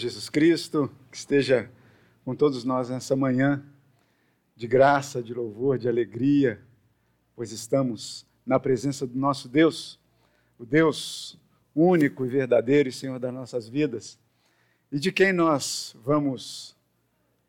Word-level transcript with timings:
Jesus 0.00 0.30
Cristo, 0.30 0.90
que 1.10 1.16
esteja 1.18 1.70
com 2.24 2.34
todos 2.34 2.64
nós 2.64 2.88
nessa 2.88 3.14
manhã 3.14 3.62
de 4.56 4.66
graça, 4.66 5.22
de 5.22 5.34
louvor, 5.34 5.78
de 5.78 5.88
alegria, 5.88 6.58
pois 7.36 7.52
estamos 7.52 8.26
na 8.46 8.58
presença 8.58 9.06
do 9.06 9.18
nosso 9.18 9.46
Deus, 9.46 10.00
o 10.58 10.64
Deus 10.64 11.38
único 11.74 12.24
e 12.24 12.28
verdadeiro 12.28 12.88
e 12.88 12.92
Senhor 12.92 13.18
das 13.18 13.32
nossas 13.32 13.68
vidas, 13.68 14.18
e 14.90 14.98
de 14.98 15.12
quem 15.12 15.34
nós 15.34 15.94
vamos 16.02 16.74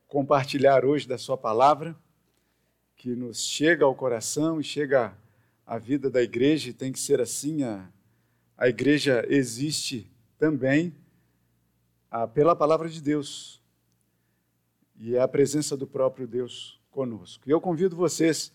compartilhar 0.07 0.83
hoje 0.83 1.07
da 1.07 1.18
Sua 1.18 1.38
palavra, 1.38 1.95
que 2.97 3.15
nos 3.15 3.45
chega 3.45 3.86
ao 3.86 3.95
coração 3.95 4.59
e 4.59 4.63
chega 4.63 5.18
à 5.65 5.77
vida 5.77 6.09
da 6.09 6.21
igreja, 6.21 6.70
e 6.70 6.73
tem 6.73 6.91
que 6.91 6.99
ser 6.99 7.21
assim, 7.21 7.63
a, 7.63 7.89
a 8.57 8.68
igreja 8.68 9.25
existe 9.29 10.11
também 10.38 10.93
pela 12.34 12.55
palavra 12.55 12.89
de 12.89 13.02
Deus. 13.02 13.62
E 14.97 15.15
é 15.15 15.21
a 15.21 15.28
presença 15.28 15.78
do 15.78 15.88
próprio 15.88 16.28
Deus 16.28 16.79
conosco. 16.92 17.47
E 17.47 17.52
eu 17.52 17.61
convido 17.61 17.96
vocês 17.96 18.54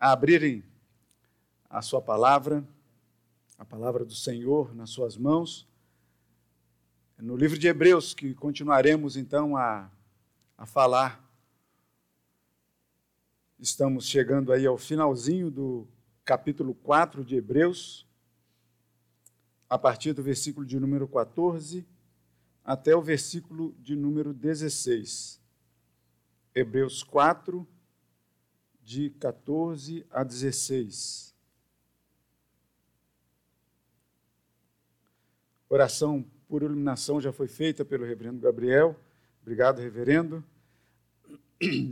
a 0.00 0.10
abrirem 0.10 0.64
a 1.68 1.82
sua 1.82 2.00
palavra, 2.00 2.66
a 3.58 3.64
palavra 3.64 4.04
do 4.04 4.14
Senhor 4.14 4.74
nas 4.74 4.90
suas 4.90 5.16
mãos, 5.18 5.68
no 7.18 7.36
livro 7.36 7.58
de 7.58 7.68
Hebreus, 7.68 8.14
que 8.14 8.32
continuaremos 8.32 9.16
então 9.16 9.56
a, 9.56 9.90
a 10.56 10.64
falar. 10.64 11.22
Estamos 13.58 14.06
chegando 14.06 14.52
aí 14.52 14.66
ao 14.66 14.78
finalzinho 14.78 15.50
do 15.50 15.86
capítulo 16.24 16.74
4 16.74 17.24
de 17.24 17.36
Hebreus, 17.36 18.06
a 19.68 19.76
partir 19.76 20.12
do 20.12 20.22
versículo 20.22 20.64
de 20.64 20.78
número 20.80 21.06
14 21.06 21.84
até 22.68 22.94
o 22.94 23.00
versículo 23.00 23.74
de 23.78 23.96
número 23.96 24.34
16. 24.34 25.40
Hebreus 26.54 27.02
4, 27.02 27.66
de 28.84 29.08
14 29.08 30.04
a 30.10 30.22
16. 30.22 31.34
Oração 35.66 36.22
por 36.46 36.62
iluminação 36.62 37.18
já 37.22 37.32
foi 37.32 37.48
feita 37.48 37.86
pelo 37.86 38.04
reverendo 38.04 38.38
Gabriel. 38.38 39.00
Obrigado, 39.40 39.80
reverendo. 39.80 40.44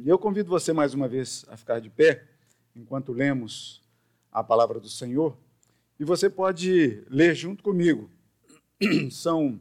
Eu 0.04 0.18
convido 0.18 0.50
você 0.50 0.74
mais 0.74 0.92
uma 0.92 1.08
vez 1.08 1.46
a 1.48 1.56
ficar 1.56 1.80
de 1.80 1.88
pé 1.88 2.28
enquanto 2.74 3.14
lemos 3.14 3.82
a 4.30 4.44
palavra 4.44 4.78
do 4.78 4.90
Senhor. 4.90 5.38
E 5.98 6.04
você 6.04 6.28
pode 6.28 7.02
ler 7.08 7.34
junto 7.34 7.62
comigo. 7.62 8.10
São 9.10 9.58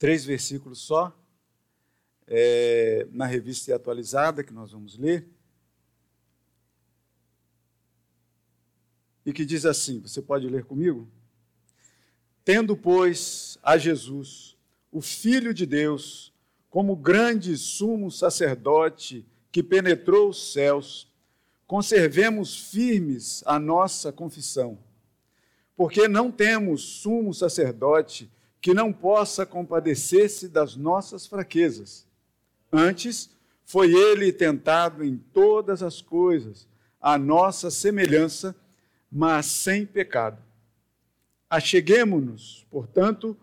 três 0.00 0.24
versículos 0.24 0.78
só, 0.78 1.14
é, 2.26 3.06
na 3.12 3.26
revista 3.26 3.76
atualizada, 3.76 4.42
que 4.42 4.52
nós 4.52 4.72
vamos 4.72 4.96
ler. 4.96 5.28
E 9.26 9.32
que 9.32 9.44
diz 9.44 9.66
assim: 9.66 10.00
você 10.00 10.22
pode 10.22 10.48
ler 10.48 10.64
comigo? 10.64 11.06
Tendo, 12.42 12.74
pois, 12.74 13.58
a 13.62 13.76
Jesus, 13.76 14.56
o 14.90 15.02
Filho 15.02 15.52
de 15.52 15.66
Deus, 15.66 16.32
como 16.70 16.96
grande 16.96 17.54
sumo 17.58 18.10
sacerdote 18.10 19.26
que 19.52 19.62
penetrou 19.62 20.30
os 20.30 20.52
céus, 20.52 21.12
conservemos 21.66 22.56
firmes 22.56 23.42
a 23.44 23.58
nossa 23.58 24.10
confissão, 24.10 24.78
porque 25.76 26.08
não 26.08 26.32
temos 26.32 26.80
sumo 26.80 27.34
sacerdote 27.34 28.30
que 28.60 28.74
não 28.74 28.92
possa 28.92 29.46
compadecer-se 29.46 30.48
das 30.48 30.76
nossas 30.76 31.26
fraquezas. 31.26 32.06
Antes, 32.72 33.30
foi 33.64 33.92
ele 33.92 34.32
tentado 34.32 35.04
em 35.04 35.16
todas 35.16 35.82
as 35.82 36.02
coisas, 36.02 36.68
a 37.00 37.16
nossa 37.16 37.70
semelhança, 37.70 38.54
mas 39.10 39.46
sem 39.46 39.86
pecado. 39.86 40.42
Acheguemo-nos, 41.48 42.66
portanto, 42.70 43.36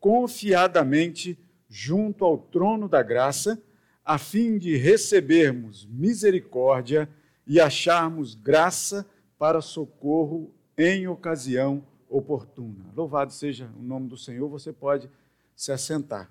confiadamente 0.00 1.38
junto 1.68 2.24
ao 2.24 2.36
trono 2.36 2.88
da 2.88 3.02
graça, 3.02 3.62
a 4.04 4.18
fim 4.18 4.58
de 4.58 4.76
recebermos 4.76 5.86
misericórdia 5.86 7.08
e 7.46 7.60
acharmos 7.60 8.34
graça 8.34 9.06
para 9.38 9.60
socorro 9.60 10.54
em 10.76 11.06
ocasião 11.08 11.82
oportuna. 12.08 12.92
Louvado 12.94 13.32
seja 13.32 13.70
o 13.78 13.82
nome 13.82 14.08
do 14.08 14.16
Senhor, 14.16 14.48
você 14.48 14.72
pode 14.72 15.10
se 15.54 15.72
assentar. 15.72 16.30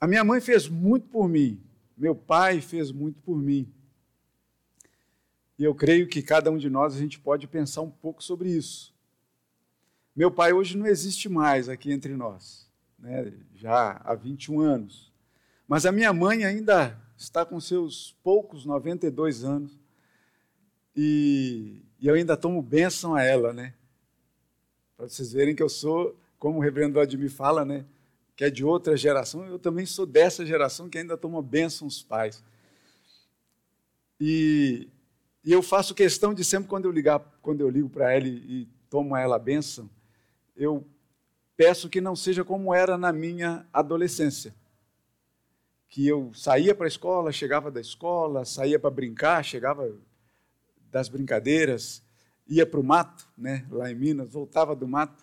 A 0.00 0.06
minha 0.06 0.22
mãe 0.22 0.40
fez 0.40 0.68
muito 0.68 1.08
por 1.08 1.28
mim, 1.28 1.60
meu 1.96 2.14
pai 2.14 2.60
fez 2.60 2.92
muito 2.92 3.20
por 3.20 3.36
mim. 3.36 3.72
E 5.58 5.64
eu 5.64 5.74
creio 5.74 6.06
que 6.06 6.22
cada 6.22 6.50
um 6.50 6.56
de 6.56 6.70
nós 6.70 6.94
a 6.94 6.98
gente 6.98 7.18
pode 7.18 7.48
pensar 7.48 7.82
um 7.82 7.90
pouco 7.90 8.22
sobre 8.22 8.48
isso. 8.48 8.94
Meu 10.14 10.30
pai 10.30 10.52
hoje 10.52 10.76
não 10.76 10.86
existe 10.86 11.28
mais 11.28 11.68
aqui 11.68 11.92
entre 11.92 12.14
nós, 12.14 12.70
né? 12.98 13.32
já 13.54 14.00
há 14.04 14.14
21 14.14 14.60
anos. 14.60 15.12
Mas 15.66 15.84
a 15.84 15.92
minha 15.92 16.12
mãe 16.12 16.44
ainda 16.44 16.96
está 17.16 17.44
com 17.44 17.60
seus 17.60 18.16
poucos 18.22 18.64
92 18.64 19.44
anos. 19.44 19.78
E 21.00 21.88
e 22.00 22.06
eu 22.06 22.14
ainda 22.14 22.36
tomo 22.36 22.62
bênção 22.62 23.14
a 23.14 23.22
ela, 23.24 23.52
né? 23.52 23.74
Para 24.96 25.08
vocês 25.08 25.32
verem 25.32 25.54
que 25.54 25.62
eu 25.62 25.68
sou, 25.68 26.16
como 26.38 26.58
o 26.58 26.62
reverendo 26.62 27.00
Admir 27.00 27.30
fala, 27.30 27.64
né? 27.64 27.84
Que 28.36 28.44
é 28.44 28.50
de 28.50 28.64
outra 28.64 28.96
geração, 28.96 29.44
eu 29.46 29.58
também 29.58 29.84
sou 29.84 30.06
dessa 30.06 30.46
geração 30.46 30.88
que 30.88 30.96
ainda 30.96 31.16
toma 31.16 31.42
bênção 31.42 31.86
aos 31.86 32.00
pais. 32.00 32.42
E, 34.20 34.88
e, 35.44 35.52
eu 35.52 35.60
faço 35.60 35.94
questão 35.94 36.32
de 36.32 36.44
sempre 36.44 36.68
quando 36.68 36.84
eu 36.84 36.92
ligar, 36.92 37.20
quando 37.42 37.60
eu 37.60 37.68
ligo 37.68 37.88
para 37.88 38.12
ela 38.12 38.28
e, 38.28 38.62
e 38.62 38.68
tomo 38.88 39.14
a 39.14 39.20
ela 39.20 39.36
a 39.36 39.40
bênção, 39.40 39.90
eu 40.56 40.86
peço 41.56 41.88
que 41.88 42.00
não 42.00 42.14
seja 42.14 42.44
como 42.44 42.72
era 42.72 42.96
na 42.96 43.12
minha 43.12 43.66
adolescência. 43.72 44.54
Que 45.88 46.06
eu 46.06 46.32
saía 46.32 46.76
para 46.76 46.86
a 46.86 46.88
escola, 46.88 47.32
chegava 47.32 47.72
da 47.72 47.80
escola, 47.80 48.44
saía 48.44 48.78
para 48.78 48.90
brincar, 48.90 49.44
chegava 49.44 49.92
das 50.90 51.08
brincadeiras, 51.08 52.02
ia 52.46 52.64
para 52.64 52.80
o 52.80 52.84
mato, 52.84 53.28
né, 53.36 53.66
lá 53.70 53.90
em 53.90 53.94
Minas, 53.94 54.32
voltava 54.32 54.74
do 54.74 54.88
mato, 54.88 55.22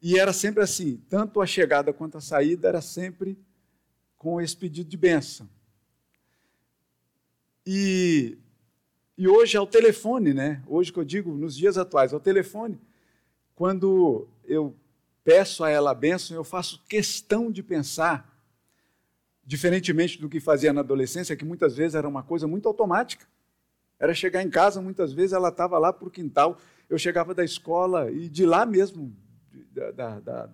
e 0.00 0.18
era 0.18 0.32
sempre 0.32 0.62
assim, 0.62 1.00
tanto 1.08 1.40
a 1.40 1.46
chegada 1.46 1.92
quanto 1.92 2.18
a 2.18 2.20
saída 2.20 2.68
era 2.68 2.80
sempre 2.80 3.38
com 4.16 4.40
esse 4.40 4.56
pedido 4.56 4.88
de 4.88 4.96
bênção. 4.96 5.48
E, 7.64 8.38
e 9.16 9.28
hoje 9.28 9.56
é 9.56 9.60
o 9.60 9.66
telefone, 9.66 10.34
né? 10.34 10.62
Hoje 10.66 10.92
que 10.92 10.98
eu 10.98 11.04
digo, 11.04 11.32
nos 11.32 11.56
dias 11.56 11.78
atuais, 11.78 12.12
é 12.12 12.16
o 12.16 12.20
telefone. 12.20 12.80
Quando 13.54 14.26
eu 14.44 14.74
peço 15.22 15.62
a 15.62 15.70
ela 15.70 15.92
a 15.92 15.94
bênção, 15.94 16.36
eu 16.36 16.42
faço 16.42 16.82
questão 16.88 17.50
de 17.50 17.62
pensar, 17.62 18.28
diferentemente 19.44 20.20
do 20.20 20.28
que 20.28 20.40
fazia 20.40 20.72
na 20.72 20.80
adolescência, 20.80 21.36
que 21.36 21.44
muitas 21.44 21.76
vezes 21.76 21.94
era 21.94 22.08
uma 22.08 22.22
coisa 22.22 22.46
muito 22.48 22.66
automática. 22.66 23.26
Era 24.02 24.12
chegar 24.12 24.42
em 24.42 24.50
casa, 24.50 24.82
muitas 24.82 25.12
vezes 25.12 25.32
ela 25.32 25.48
estava 25.48 25.78
lá 25.78 25.92
para 25.92 26.08
o 26.08 26.10
quintal, 26.10 26.58
eu 26.90 26.98
chegava 26.98 27.32
da 27.32 27.44
escola 27.44 28.10
e 28.10 28.28
de 28.28 28.44
lá 28.44 28.66
mesmo, 28.66 29.16
da, 29.70 29.92
da, 29.92 30.18
da 30.18 30.50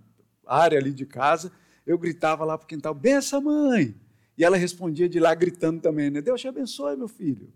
área 0.47 0.79
ali 0.79 0.93
de 0.93 1.07
casa, 1.07 1.51
eu 1.87 1.97
gritava 1.97 2.45
lá 2.45 2.59
para 2.59 2.67
o 2.67 2.69
quintal, 2.69 2.93
benção 2.93 3.41
mãe! 3.41 3.99
E 4.37 4.45
ela 4.45 4.59
respondia 4.59 5.09
de 5.09 5.19
lá 5.19 5.35
gritando 5.35 5.81
também, 5.81 6.11
né? 6.11 6.21
Deus 6.21 6.43
te 6.43 6.47
abençoe, 6.47 6.95
meu 6.95 7.09
filho. 7.09 7.51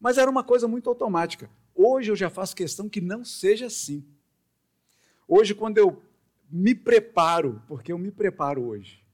Mas 0.00 0.18
era 0.18 0.28
uma 0.28 0.42
coisa 0.42 0.66
muito 0.66 0.88
automática. 0.88 1.48
Hoje 1.72 2.10
eu 2.10 2.16
já 2.16 2.28
faço 2.28 2.56
questão 2.56 2.88
que 2.88 3.00
não 3.00 3.24
seja 3.24 3.66
assim. 3.66 4.04
Hoje, 5.28 5.54
quando 5.54 5.78
eu 5.78 6.02
me 6.50 6.74
preparo, 6.74 7.62
porque 7.68 7.92
eu 7.92 7.96
me 7.96 8.10
preparo 8.10 8.66
hoje 8.66 9.06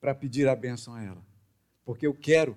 para 0.00 0.14
pedir 0.14 0.46
a 0.46 0.54
bênção 0.54 0.94
a 0.94 1.02
ela, 1.02 1.26
porque 1.84 2.06
eu 2.06 2.14
quero 2.14 2.56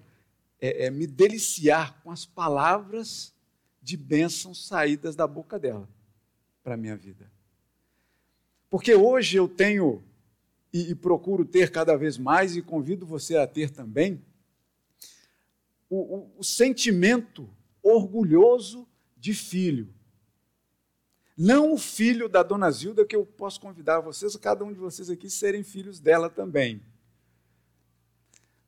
é, 0.61 0.85
é, 0.85 0.89
me 0.89 1.07
deliciar 1.07 2.01
com 2.01 2.11
as 2.11 2.25
palavras 2.25 3.33
de 3.81 3.95
bênção 3.95 4.53
saídas 4.53 5.15
da 5.15 5.25
boca 5.25 5.57
dela 5.57 5.88
para 6.63 6.73
a 6.73 6.77
minha 6.77 6.95
vida. 6.95 7.31
Porque 8.69 8.94
hoje 8.94 9.38
eu 9.38 9.47
tenho, 9.47 10.03
e, 10.71 10.91
e, 10.91 10.95
procuro 10.95 11.45
ter 11.45 11.71
cada 11.71 11.95
vez 11.95 12.17
mais, 12.17 12.56
e 12.56 12.61
convido 12.61 13.06
você 13.06 13.38
a 13.38 13.47
ter 13.47 13.69
também, 13.71 14.21
o, 15.89 15.97
o, 15.97 16.31
o 16.38 16.44
sentimento 16.44 17.50
orgulhoso 17.81 18.88
de 19.17 19.33
filho. 19.33 19.94
Não 21.35 21.73
o 21.73 21.77
filho 21.77 22.27
da 22.27 22.44
dona 22.44 22.69
Zilda, 22.69 23.06
que 23.06 23.15
eu 23.15 23.25
posso 23.25 23.61
convidar 23.61 24.01
vocês, 24.01 24.35
cada 24.35 24.63
um 24.65 24.73
de 24.73 24.79
vocês 24.79 25.09
aqui, 25.09 25.29
serem 25.29 25.63
filhos 25.63 26.00
dela 26.00 26.29
também 26.29 26.81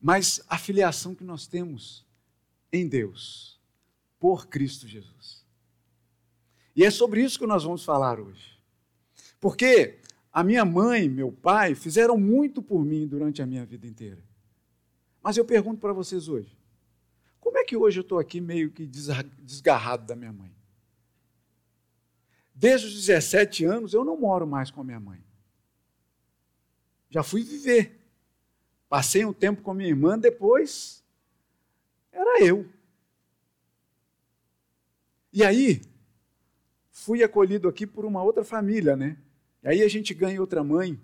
mas 0.02 0.42
a 0.48 0.58
filiação 0.58 1.14
que 1.14 1.22
nós 1.22 1.46
temos 1.46 2.04
em 2.72 2.88
Deus, 2.88 3.60
por 4.18 4.48
Cristo 4.48 4.88
Jesus. 4.88 5.44
E 6.74 6.84
é 6.84 6.90
sobre 6.90 7.22
isso 7.22 7.38
que 7.38 7.46
nós 7.46 7.62
vamos 7.62 7.84
falar 7.84 8.18
hoje. 8.18 8.58
Porque 9.40 10.00
a 10.32 10.42
minha 10.42 10.64
mãe, 10.64 11.08
meu 11.08 11.30
pai 11.30 11.76
fizeram 11.76 12.18
muito 12.18 12.60
por 12.60 12.84
mim 12.84 13.06
durante 13.06 13.40
a 13.40 13.46
minha 13.46 13.64
vida 13.64 13.86
inteira. 13.86 14.22
Mas 15.22 15.36
eu 15.36 15.44
pergunto 15.44 15.80
para 15.80 15.92
vocês 15.92 16.28
hoje: 16.28 16.58
como 17.38 17.58
é 17.58 17.64
que 17.64 17.76
hoje 17.76 18.00
eu 18.00 18.02
estou 18.02 18.18
aqui 18.18 18.40
meio 18.40 18.72
que 18.72 18.86
desgarrado 18.86 20.04
da 20.04 20.16
minha 20.16 20.32
mãe? 20.32 20.52
Desde 22.52 22.88
os 22.88 22.94
17 22.94 23.64
anos 23.64 23.94
eu 23.94 24.04
não 24.04 24.18
moro 24.18 24.46
mais 24.46 24.70
com 24.70 24.80
a 24.80 24.84
minha 24.84 25.00
mãe. 25.00 25.22
Já 27.08 27.22
fui 27.22 27.44
viver. 27.44 28.01
Passei 28.92 29.24
um 29.24 29.32
tempo 29.32 29.62
com 29.62 29.72
minha 29.72 29.88
irmã, 29.88 30.18
depois 30.18 31.02
era 32.12 32.44
eu. 32.44 32.70
E 35.32 35.42
aí, 35.42 35.80
fui 36.90 37.22
acolhido 37.22 37.70
aqui 37.70 37.86
por 37.86 38.04
uma 38.04 38.22
outra 38.22 38.44
família, 38.44 38.94
né? 38.94 39.16
E 39.62 39.68
aí 39.68 39.82
a 39.82 39.88
gente 39.88 40.12
ganha 40.12 40.38
outra 40.38 40.62
mãe. 40.62 41.00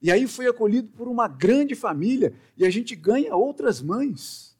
E 0.00 0.10
aí 0.10 0.26
fui 0.26 0.46
acolhido 0.46 0.88
por 0.88 1.06
uma 1.06 1.28
grande 1.28 1.74
família 1.74 2.34
e 2.56 2.64
a 2.64 2.70
gente 2.70 2.96
ganha 2.96 3.36
outras 3.36 3.82
mães, 3.82 4.56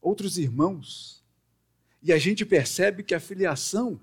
outros 0.00 0.38
irmãos. 0.38 1.24
E 2.00 2.12
a 2.12 2.18
gente 2.18 2.46
percebe 2.46 3.02
que 3.02 3.16
a 3.16 3.20
filiação 3.20 4.00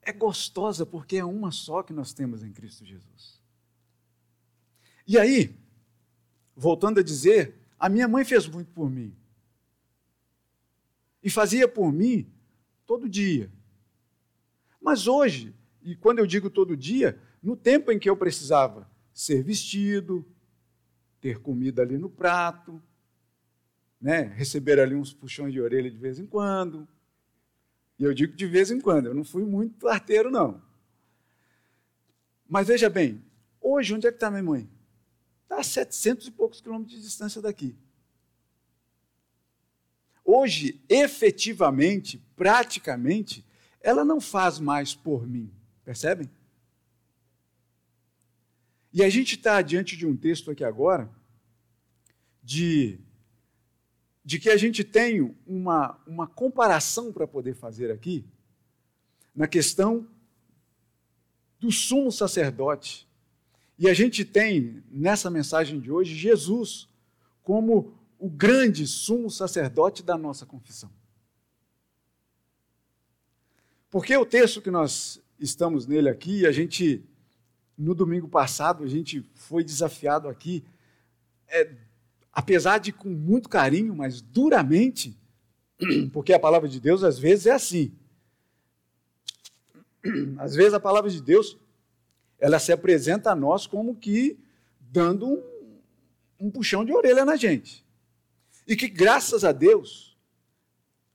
é 0.00 0.14
gostosa 0.14 0.86
porque 0.86 1.18
é 1.18 1.24
uma 1.26 1.50
só 1.52 1.82
que 1.82 1.92
nós 1.92 2.14
temos 2.14 2.42
em 2.42 2.54
Cristo 2.54 2.86
Jesus. 2.86 3.38
E 5.06 5.18
aí, 5.18 5.59
voltando 6.60 7.00
a 7.00 7.02
dizer, 7.02 7.54
a 7.78 7.88
minha 7.88 8.06
mãe 8.06 8.22
fez 8.22 8.46
muito 8.46 8.70
por 8.72 8.90
mim. 8.90 9.16
E 11.22 11.30
fazia 11.30 11.66
por 11.66 11.90
mim 11.90 12.30
todo 12.86 13.08
dia. 13.08 13.50
Mas 14.78 15.06
hoje, 15.06 15.54
e 15.82 15.96
quando 15.96 16.18
eu 16.18 16.26
digo 16.26 16.50
todo 16.50 16.76
dia, 16.76 17.18
no 17.42 17.56
tempo 17.56 17.90
em 17.90 17.98
que 17.98 18.10
eu 18.10 18.16
precisava 18.16 18.90
ser 19.14 19.42
vestido, 19.42 20.26
ter 21.18 21.40
comida 21.40 21.80
ali 21.80 21.96
no 21.96 22.10
prato, 22.10 22.80
né, 23.98 24.22
receber 24.36 24.78
ali 24.78 24.94
uns 24.94 25.14
puxões 25.14 25.54
de 25.54 25.60
orelha 25.62 25.90
de 25.90 25.96
vez 25.96 26.18
em 26.18 26.26
quando. 26.26 26.86
E 27.98 28.04
eu 28.04 28.12
digo 28.12 28.36
de 28.36 28.46
vez 28.46 28.70
em 28.70 28.80
quando, 28.80 29.06
eu 29.06 29.14
não 29.14 29.24
fui 29.24 29.46
muito 29.46 29.88
arteiro, 29.88 30.30
não. 30.30 30.62
Mas 32.46 32.68
veja 32.68 32.90
bem, 32.90 33.24
hoje 33.62 33.94
onde 33.94 34.06
é 34.06 34.10
que 34.10 34.16
está 34.16 34.30
minha 34.30 34.42
mãe? 34.42 34.68
Está 35.50 35.58
a 35.58 35.64
700 35.64 36.28
e 36.28 36.30
poucos 36.30 36.60
quilômetros 36.60 36.96
de 36.96 37.02
distância 37.02 37.42
daqui. 37.42 37.74
Hoje, 40.24 40.80
efetivamente, 40.88 42.22
praticamente, 42.36 43.44
ela 43.80 44.04
não 44.04 44.20
faz 44.20 44.60
mais 44.60 44.94
por 44.94 45.26
mim. 45.26 45.52
Percebem? 45.84 46.30
E 48.92 49.02
a 49.02 49.10
gente 49.10 49.34
está 49.34 49.60
diante 49.60 49.96
de 49.96 50.06
um 50.06 50.16
texto 50.16 50.52
aqui 50.52 50.62
agora, 50.62 51.10
de, 52.40 53.00
de 54.24 54.38
que 54.38 54.50
a 54.50 54.56
gente 54.56 54.84
tem 54.84 55.34
uma, 55.44 56.00
uma 56.06 56.28
comparação 56.28 57.12
para 57.12 57.26
poder 57.26 57.54
fazer 57.56 57.90
aqui, 57.90 58.24
na 59.34 59.48
questão 59.48 60.06
do 61.58 61.72
sumo 61.72 62.12
sacerdote. 62.12 63.09
E 63.80 63.88
a 63.88 63.94
gente 63.94 64.26
tem, 64.26 64.84
nessa 64.90 65.30
mensagem 65.30 65.80
de 65.80 65.90
hoje, 65.90 66.14
Jesus 66.14 66.86
como 67.42 67.94
o 68.18 68.28
grande 68.28 68.86
sumo 68.86 69.30
sacerdote 69.30 70.02
da 70.02 70.18
nossa 70.18 70.44
confissão. 70.44 70.90
Porque 73.88 74.14
o 74.14 74.26
texto 74.26 74.60
que 74.60 74.70
nós 74.70 75.18
estamos 75.38 75.86
nele 75.86 76.10
aqui, 76.10 76.46
a 76.46 76.52
gente, 76.52 77.02
no 77.76 77.94
domingo 77.94 78.28
passado, 78.28 78.84
a 78.84 78.86
gente 78.86 79.26
foi 79.34 79.64
desafiado 79.64 80.28
aqui, 80.28 80.62
é, 81.48 81.74
apesar 82.30 82.76
de 82.78 82.92
com 82.92 83.08
muito 83.08 83.48
carinho, 83.48 83.96
mas 83.96 84.20
duramente, 84.20 85.18
porque 86.12 86.34
a 86.34 86.38
palavra 86.38 86.68
de 86.68 86.78
Deus 86.78 87.02
às 87.02 87.18
vezes 87.18 87.46
é 87.46 87.52
assim. 87.52 87.96
Às 90.38 90.54
vezes 90.54 90.74
a 90.74 90.80
palavra 90.80 91.08
de 91.10 91.22
Deus, 91.22 91.58
ela 92.40 92.58
se 92.58 92.72
apresenta 92.72 93.30
a 93.30 93.34
nós 93.36 93.66
como 93.66 93.94
que 93.94 94.38
dando 94.80 95.26
um, 95.26 95.42
um 96.40 96.50
puxão 96.50 96.84
de 96.84 96.92
orelha 96.92 97.24
na 97.24 97.36
gente. 97.36 97.84
E 98.66 98.74
que 98.74 98.88
graças 98.88 99.44
a 99.44 99.52
Deus, 99.52 100.18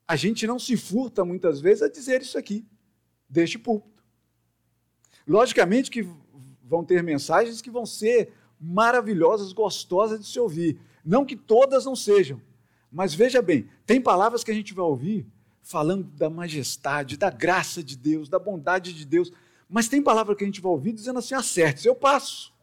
a 0.08 0.16
gente 0.16 0.46
não 0.46 0.60
se 0.60 0.78
furta 0.78 1.26
muitas 1.26 1.60
vezes 1.60 1.82
a 1.82 1.90
dizer 1.90 2.22
isso 2.22 2.38
aqui, 2.38 2.66
deste 3.28 3.58
púlpito. 3.58 4.04
Logicamente 5.28 5.90
que 5.90 6.08
vão 6.64 6.84
ter 6.84 7.02
mensagens 7.02 7.62
que 7.62 7.72
vão 7.72 7.86
ser 7.86 8.32
maravilhosas, 8.60 9.52
gostosas 9.54 10.20
de 10.20 10.28
se 10.28 10.40
ouvir. 10.40 10.80
Não 11.04 11.26
que 11.26 11.36
todas 11.36 11.86
não 11.86 11.96
sejam, 11.96 12.42
mas 12.92 13.14
veja 13.14 13.42
bem, 13.42 13.68
tem 13.86 14.00
palavras 14.00 14.44
que 14.44 14.52
a 14.52 14.54
gente 14.54 14.74
vai 14.74 14.86
ouvir 14.86 15.28
falando 15.62 16.04
da 16.04 16.30
majestade, 16.30 17.18
da 17.18 17.30
graça 17.32 17.84
de 17.84 17.98
Deus, 17.98 18.30
da 18.30 18.38
bondade 18.38 18.94
de 18.94 19.04
Deus, 19.04 19.32
mas 19.70 19.88
tem 19.88 20.02
palavra 20.02 20.36
que 20.36 20.44
a 20.44 20.48
gente 20.48 20.62
vai 20.62 20.72
ouvir 20.72 20.94
dizendo 20.94 21.20
assim: 21.20 21.34
acerte, 21.34 21.88
eu 21.88 21.96
passo. 21.96 22.54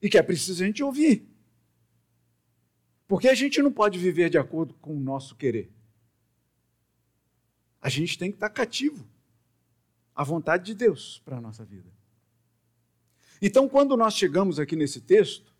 E 0.00 0.08
que 0.08 0.18
é 0.18 0.22
preciso 0.22 0.62
a 0.62 0.66
gente 0.66 0.82
ouvir. 0.82 1.26
Porque 3.06 3.28
a 3.28 3.34
gente 3.34 3.62
não 3.62 3.72
pode 3.72 3.98
viver 3.98 4.30
de 4.30 4.38
acordo 4.38 4.74
com 4.74 4.94
o 4.94 5.00
nosso 5.00 5.34
querer. 5.36 5.70
A 7.80 7.88
gente 7.88 8.18
tem 8.18 8.30
que 8.30 8.36
estar 8.36 8.50
cativo 8.50 9.06
a 10.14 10.22
vontade 10.22 10.64
de 10.64 10.74
Deus 10.74 11.20
para 11.24 11.36
a 11.36 11.40
nossa 11.40 11.64
vida. 11.64 11.90
Então, 13.42 13.68
quando 13.68 13.96
nós 13.96 14.14
chegamos 14.14 14.58
aqui 14.58 14.76
nesse 14.76 15.00
texto, 15.00 15.52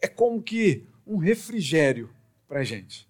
é 0.00 0.08
como 0.08 0.42
que 0.42 0.88
um 1.06 1.18
refrigério 1.18 2.10
para 2.48 2.60
a 2.60 2.64
gente. 2.64 3.08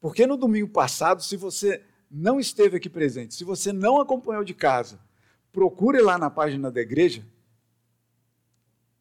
Porque 0.00 0.26
no 0.26 0.36
domingo 0.36 0.68
passado, 0.68 1.22
se 1.22 1.36
você 1.36 1.84
não 2.16 2.38
esteve 2.38 2.76
aqui 2.76 2.88
presente, 2.88 3.34
se 3.34 3.42
você 3.42 3.72
não 3.72 4.00
acompanhou 4.00 4.44
de 4.44 4.54
casa, 4.54 5.00
procure 5.50 6.00
lá 6.00 6.16
na 6.16 6.30
página 6.30 6.70
da 6.70 6.80
igreja, 6.80 7.26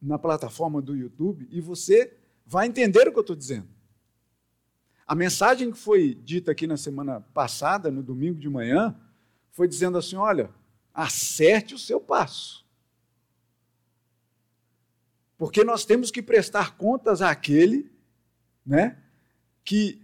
na 0.01 0.17
plataforma 0.17 0.81
do 0.81 0.95
YouTube, 0.95 1.47
e 1.51 1.61
você 1.61 2.17
vai 2.43 2.65
entender 2.65 3.07
o 3.07 3.11
que 3.11 3.17
eu 3.19 3.21
estou 3.21 3.35
dizendo. 3.35 3.67
A 5.05 5.13
mensagem 5.13 5.71
que 5.71 5.77
foi 5.77 6.15
dita 6.15 6.51
aqui 6.51 6.65
na 6.65 6.75
semana 6.75 7.21
passada, 7.33 7.91
no 7.91 8.01
domingo 8.01 8.39
de 8.39 8.49
manhã, 8.49 8.95
foi 9.51 9.67
dizendo 9.67 9.97
assim: 9.97 10.15
olha, 10.15 10.49
acerte 10.93 11.75
o 11.75 11.79
seu 11.79 12.01
passo. 12.01 12.65
Porque 15.37 15.63
nós 15.63 15.85
temos 15.85 16.09
que 16.09 16.21
prestar 16.21 16.77
contas 16.77 17.21
àquele 17.21 17.91
né, 18.65 18.97
que 19.63 20.02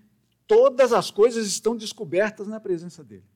todas 0.49 0.91
as 0.91 1.11
coisas 1.11 1.45
estão 1.45 1.77
descobertas 1.77 2.47
na 2.47 2.59
presença 2.59 3.03
dele. 3.03 3.29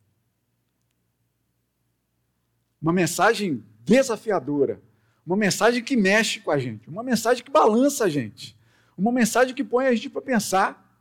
Uma 2.81 2.91
mensagem 2.91 3.63
desafiadora, 3.81 4.81
uma 5.23 5.37
mensagem 5.37 5.83
que 5.83 5.95
mexe 5.95 6.39
com 6.39 6.49
a 6.49 6.57
gente, 6.57 6.89
uma 6.89 7.03
mensagem 7.03 7.43
que 7.43 7.51
balança 7.51 8.05
a 8.05 8.09
gente, 8.09 8.57
uma 8.97 9.11
mensagem 9.11 9.53
que 9.53 9.63
põe 9.63 9.85
a 9.85 9.93
gente 9.93 10.09
para 10.09 10.23
pensar 10.23 10.99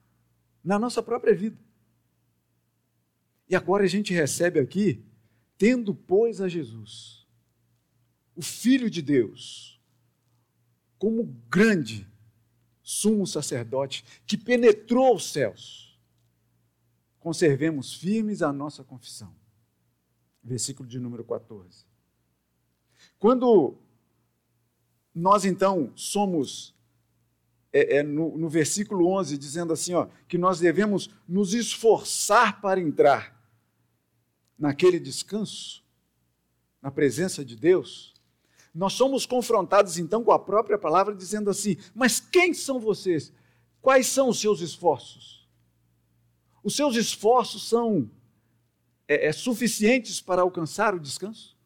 na 0.62 0.78
nossa 0.78 1.02
própria 1.02 1.34
vida. 1.34 1.56
E 3.48 3.56
agora 3.56 3.84
a 3.84 3.88
gente 3.88 4.12
recebe 4.12 4.60
aqui, 4.60 5.02
tendo, 5.56 5.94
pois, 5.94 6.42
a 6.42 6.48
Jesus, 6.48 7.26
o 8.36 8.42
Filho 8.42 8.90
de 8.90 9.00
Deus, 9.00 9.80
como 10.98 11.24
grande 11.48 12.06
sumo 12.82 13.26
sacerdote 13.26 14.04
que 14.26 14.36
penetrou 14.36 15.16
os 15.16 15.32
céus, 15.32 15.91
conservemos 17.22 17.94
firmes 17.94 18.42
a 18.42 18.52
nossa 18.52 18.82
confissão. 18.82 19.34
Versículo 20.42 20.88
de 20.88 20.98
número 20.98 21.24
14. 21.24 21.86
Quando 23.18 23.76
nós 25.14 25.44
então 25.44 25.92
somos 25.94 26.74
é, 27.72 27.98
é, 27.98 28.02
no, 28.02 28.36
no 28.36 28.48
versículo 28.48 29.06
11, 29.06 29.38
dizendo 29.38 29.72
assim, 29.72 29.94
ó, 29.94 30.08
que 30.28 30.36
nós 30.36 30.58
devemos 30.58 31.08
nos 31.26 31.54
esforçar 31.54 32.60
para 32.60 32.80
entrar 32.80 33.40
naquele 34.58 34.98
descanso, 34.98 35.82
na 36.82 36.90
presença 36.90 37.44
de 37.44 37.56
Deus, 37.56 38.12
nós 38.74 38.94
somos 38.94 39.24
confrontados 39.24 39.96
então 39.96 40.24
com 40.24 40.32
a 40.32 40.38
própria 40.38 40.78
palavra, 40.78 41.14
dizendo 41.14 41.50
assim: 41.50 41.76
Mas 41.94 42.18
quem 42.18 42.52
são 42.52 42.80
vocês? 42.80 43.32
Quais 43.80 44.06
são 44.06 44.28
os 44.28 44.40
seus 44.40 44.60
esforços? 44.60 45.41
Os 46.62 46.76
seus 46.76 46.96
esforços 46.96 47.68
são 47.68 48.08
é, 49.08 49.26
é, 49.26 49.32
suficientes 49.32 50.20
para 50.20 50.42
alcançar 50.42 50.94
o 50.94 51.00
descanso? 51.00 51.56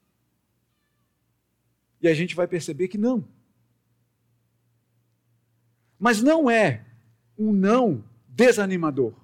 E 2.01 2.09
a 2.09 2.15
gente 2.15 2.35
vai 2.35 2.47
perceber 2.47 2.89
que 2.89 2.99
não. 2.99 3.27
Mas 5.99 6.23
não 6.23 6.51
é 6.51 6.85
um 7.39 7.53
não 7.53 8.05
desanimador. 8.29 9.15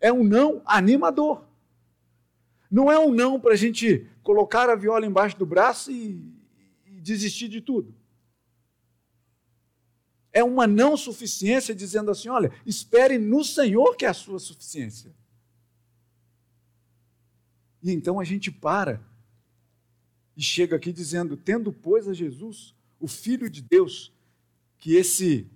É 0.00 0.12
um 0.12 0.24
não 0.24 0.62
animador. 0.64 1.44
Não 2.70 2.90
é 2.90 2.98
um 2.98 3.12
não 3.12 3.40
para 3.40 3.52
a 3.54 3.56
gente 3.56 4.06
colocar 4.22 4.68
a 4.68 4.74
viola 4.74 5.06
embaixo 5.06 5.38
do 5.38 5.46
braço 5.46 5.90
e, 5.90 6.22
e 6.86 7.00
desistir 7.00 7.48
de 7.48 7.60
tudo. 7.60 7.94
É 10.36 10.44
uma 10.44 10.66
não 10.66 10.98
suficiência 10.98 11.74
dizendo 11.74 12.10
assim: 12.10 12.28
olha, 12.28 12.52
espere 12.66 13.16
no 13.16 13.42
Senhor 13.42 13.96
que 13.96 14.04
é 14.04 14.08
a 14.08 14.12
sua 14.12 14.38
suficiência. 14.38 15.10
E 17.82 17.90
então 17.90 18.20
a 18.20 18.24
gente 18.24 18.50
para 18.50 19.02
e 20.36 20.42
chega 20.42 20.76
aqui 20.76 20.92
dizendo: 20.92 21.38
tendo, 21.38 21.72
pois, 21.72 22.06
a 22.06 22.12
Jesus, 22.12 22.74
o 23.00 23.08
Filho 23.08 23.48
de 23.48 23.62
Deus, 23.62 24.12
que 24.78 24.94
esse 24.94 25.50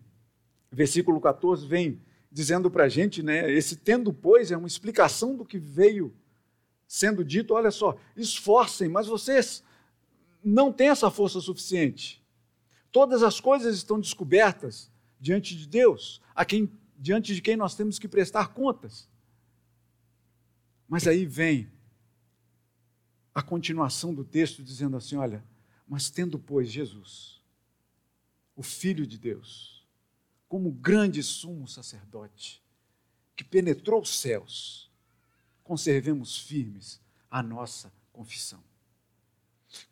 versículo 0.73 1.21
14 1.21 1.67
vem 1.67 2.01
dizendo 2.33 2.71
para 2.71 2.85
a 2.85 2.89
gente, 2.89 3.23
né? 3.23 3.53
Esse 3.53 3.77
tendo, 3.77 4.15
pois, 4.15 4.51
é 4.51 4.57
uma 4.57 4.67
explicação 4.67 5.37
do 5.37 5.45
que 5.45 5.59
veio 5.59 6.11
sendo 6.89 7.23
dito. 7.23 7.53
Olha 7.53 7.71
só, 7.71 7.99
esforcem, 8.17 8.89
mas 8.89 9.07
vocês 9.07 9.63
não 10.43 10.73
têm 10.73 10.89
essa 10.89 11.11
força 11.11 11.39
suficiente. 11.39 12.20
Todas 12.93 13.23
as 13.23 13.41
coisas 13.41 13.77
estão 13.77 14.01
descobertas 14.01 14.91
diante 15.19 15.57
de 15.57 15.67
Deus, 15.67 16.21
a 16.35 16.45
quem, 16.45 16.71
diante 16.97 17.35
de 17.35 17.43
quem 17.43 17.57
nós 17.57 17.75
temos 17.75 17.99
que 17.99 18.09
prestar 18.09 18.49
contas. 18.49 19.09
Mas 20.89 21.07
aí 21.07 21.25
vem 21.25 21.71
a 23.35 23.43
continuação 23.43 24.13
do 24.13 24.25
texto 24.25 24.63
dizendo 24.63 24.97
assim: 24.97 25.17
olha, 25.17 25.45
mas 25.87 26.11
tendo, 26.11 26.39
pois, 26.39 26.71
Jesus, 26.71 27.41
o 28.57 28.63
Filho 28.63 29.07
de 29.07 29.19
Deus, 29.19 29.87
como 30.49 30.73
grande 30.73 31.23
sumo 31.23 31.69
sacerdote, 31.69 32.63
que 33.37 33.45
penetrou 33.45 34.03
os 34.03 34.19
céus, 34.19 34.91
conservemos 35.63 36.37
firmes 36.37 37.01
a 37.31 37.43
nossa 37.43 37.93
confissão. 38.13 38.63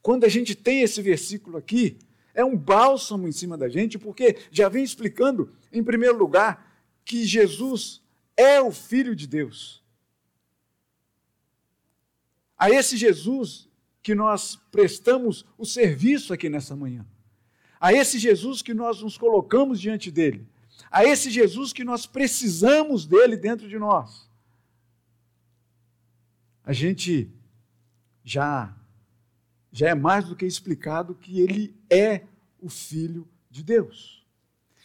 Quando 0.03 0.25
a 0.25 0.29
gente 0.29 0.55
tem 0.57 0.83
esse 0.83 1.01
versículo 1.01 1.57
aqui, 1.57 1.99
é 2.39 2.45
um 2.45 2.57
bálsamo 2.57 3.27
em 3.27 3.33
cima 3.33 3.59
da 3.59 3.69
gente, 3.69 3.99
porque 3.99 4.39
já 4.53 4.69
vem 4.69 4.85
explicando, 4.85 5.53
em 5.73 5.83
primeiro 5.83 6.17
lugar, 6.17 6.73
que 7.05 7.25
Jesus 7.25 8.01
é 8.37 8.61
o 8.61 8.71
Filho 8.71 9.17
de 9.17 9.27
Deus. 9.27 9.83
A 12.57 12.71
esse 12.71 12.97
Jesus 12.97 13.69
que 14.01 14.15
nós 14.15 14.55
prestamos 14.71 15.45
o 15.59 15.67
serviço 15.67 16.33
aqui 16.33 16.49
nessa 16.49 16.77
manhã. 16.77 17.05
A 17.81 17.93
esse 17.93 18.21
Jesus 18.21 18.63
que 18.63 18.73
nós 18.73 19.03
nos 19.03 19.19
colocamos 19.19 19.81
diante 19.81 20.09
dele. 20.09 20.47
A 20.93 21.05
esse 21.05 21.33
Jesus 21.33 21.73
que 21.73 21.83
nós 21.83 22.07
precisamos 22.07 23.05
dele 23.05 23.37
dentro 23.37 23.69
de 23.69 23.81
nós. 23.81 24.31
A 26.63 26.73
gente 26.73 27.33
já 28.23 28.78
já 29.79 29.91
é 29.91 29.95
mais 29.95 30.25
do 30.25 30.35
que 30.35 30.45
explicado 30.45 31.15
que 31.15 31.41
ele 31.41 31.73
é 31.89 32.25
o 32.61 32.69
filho 32.69 33.29
de 33.49 33.63
Deus. 33.63 34.27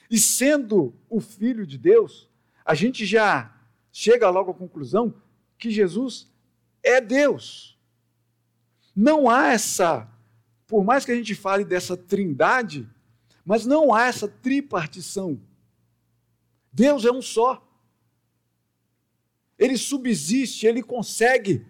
E 0.07 0.19
sendo 0.19 0.93
o 1.09 1.19
filho 1.19 1.65
de 1.65 1.79
Deus, 1.79 2.29
a 2.63 2.75
gente 2.75 3.03
já 3.03 3.59
chega 3.91 4.29
logo 4.29 4.51
à 4.51 4.53
conclusão 4.53 5.11
que 5.57 5.71
Jesus 5.71 6.31
é 6.83 7.01
Deus. 7.01 7.75
Não 8.95 9.27
há 9.27 9.47
essa, 9.47 10.07
por 10.67 10.83
mais 10.83 11.03
que 11.03 11.11
a 11.11 11.15
gente 11.15 11.33
fale 11.33 11.65
dessa 11.65 11.97
trindade, 11.97 12.87
mas 13.43 13.65
não 13.65 13.95
há 13.95 14.05
essa 14.05 14.27
tripartição. 14.27 15.41
Deus 16.71 17.03
é 17.03 17.11
um 17.11 17.19
só. 17.21 17.67
Ele 19.57 19.75
subsiste, 19.75 20.67
ele 20.67 20.83
consegue, 20.83 21.65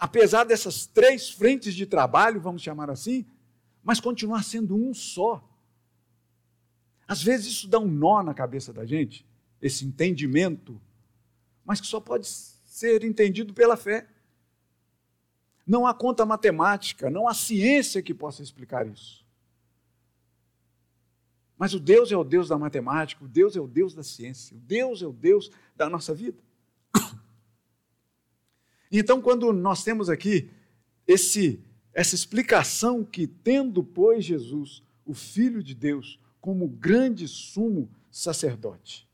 apesar 0.00 0.44
dessas 0.44 0.86
três 0.86 1.28
frentes 1.28 1.74
de 1.74 1.84
trabalho, 1.84 2.40
vamos 2.40 2.62
chamar 2.62 2.88
assim, 2.88 3.26
mas 3.84 4.00
continuar 4.00 4.42
sendo 4.42 4.74
um 4.74 4.94
só. 4.94 5.46
Às 7.06 7.22
vezes 7.22 7.48
isso 7.48 7.68
dá 7.68 7.78
um 7.78 7.86
nó 7.86 8.22
na 8.22 8.32
cabeça 8.32 8.72
da 8.72 8.86
gente, 8.86 9.26
esse 9.60 9.84
entendimento, 9.84 10.80
mas 11.66 11.82
que 11.82 11.86
só 11.86 12.00
pode 12.00 12.26
ser 12.26 13.04
entendido 13.04 13.52
pela 13.52 13.76
fé. 13.76 14.08
Não 15.66 15.86
há 15.86 15.92
conta 15.92 16.24
matemática, 16.24 17.10
não 17.10 17.28
há 17.28 17.34
ciência 17.34 18.02
que 18.02 18.14
possa 18.14 18.42
explicar 18.42 18.86
isso. 18.86 19.20
Mas 21.58 21.74
o 21.74 21.78
Deus 21.78 22.10
é 22.10 22.16
o 22.16 22.24
Deus 22.24 22.48
da 22.48 22.56
matemática, 22.56 23.22
o 23.22 23.28
Deus 23.28 23.54
é 23.54 23.60
o 23.60 23.68
Deus 23.68 23.94
da 23.94 24.02
ciência, 24.02 24.56
o 24.56 24.60
Deus 24.60 25.02
é 25.02 25.06
o 25.06 25.12
Deus 25.12 25.50
da 25.76 25.90
nossa 25.90 26.14
vida. 26.14 26.38
Então, 28.90 29.20
quando 29.20 29.52
nós 29.52 29.84
temos 29.84 30.08
aqui 30.08 30.50
esse, 31.06 31.62
essa 31.92 32.14
explicação 32.14 33.04
que, 33.04 33.26
tendo, 33.26 33.82
pois, 33.84 34.24
Jesus, 34.24 34.82
o 35.04 35.14
Filho 35.14 35.62
de 35.62 35.74
Deus, 35.74 36.18
como 36.40 36.66
grande 36.66 37.28
sumo 37.28 37.90
sacerdote. 38.10 39.08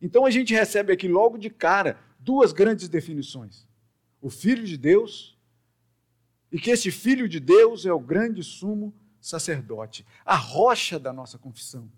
Então 0.00 0.24
a 0.24 0.30
gente 0.30 0.54
recebe 0.54 0.92
aqui 0.92 1.08
logo 1.08 1.38
de 1.38 1.50
cara 1.50 1.98
duas 2.18 2.52
grandes 2.52 2.88
definições: 2.88 3.66
o 4.20 4.30
Filho 4.30 4.64
de 4.64 4.76
Deus 4.76 5.36
e 6.52 6.58
que 6.58 6.70
esse 6.70 6.90
Filho 6.90 7.28
de 7.28 7.40
Deus 7.40 7.84
é 7.84 7.92
o 7.92 8.00
grande 8.00 8.42
sumo 8.42 8.94
sacerdote, 9.20 10.06
a 10.24 10.36
rocha 10.36 10.98
da 10.98 11.12
nossa 11.12 11.36
confissão. 11.38 11.90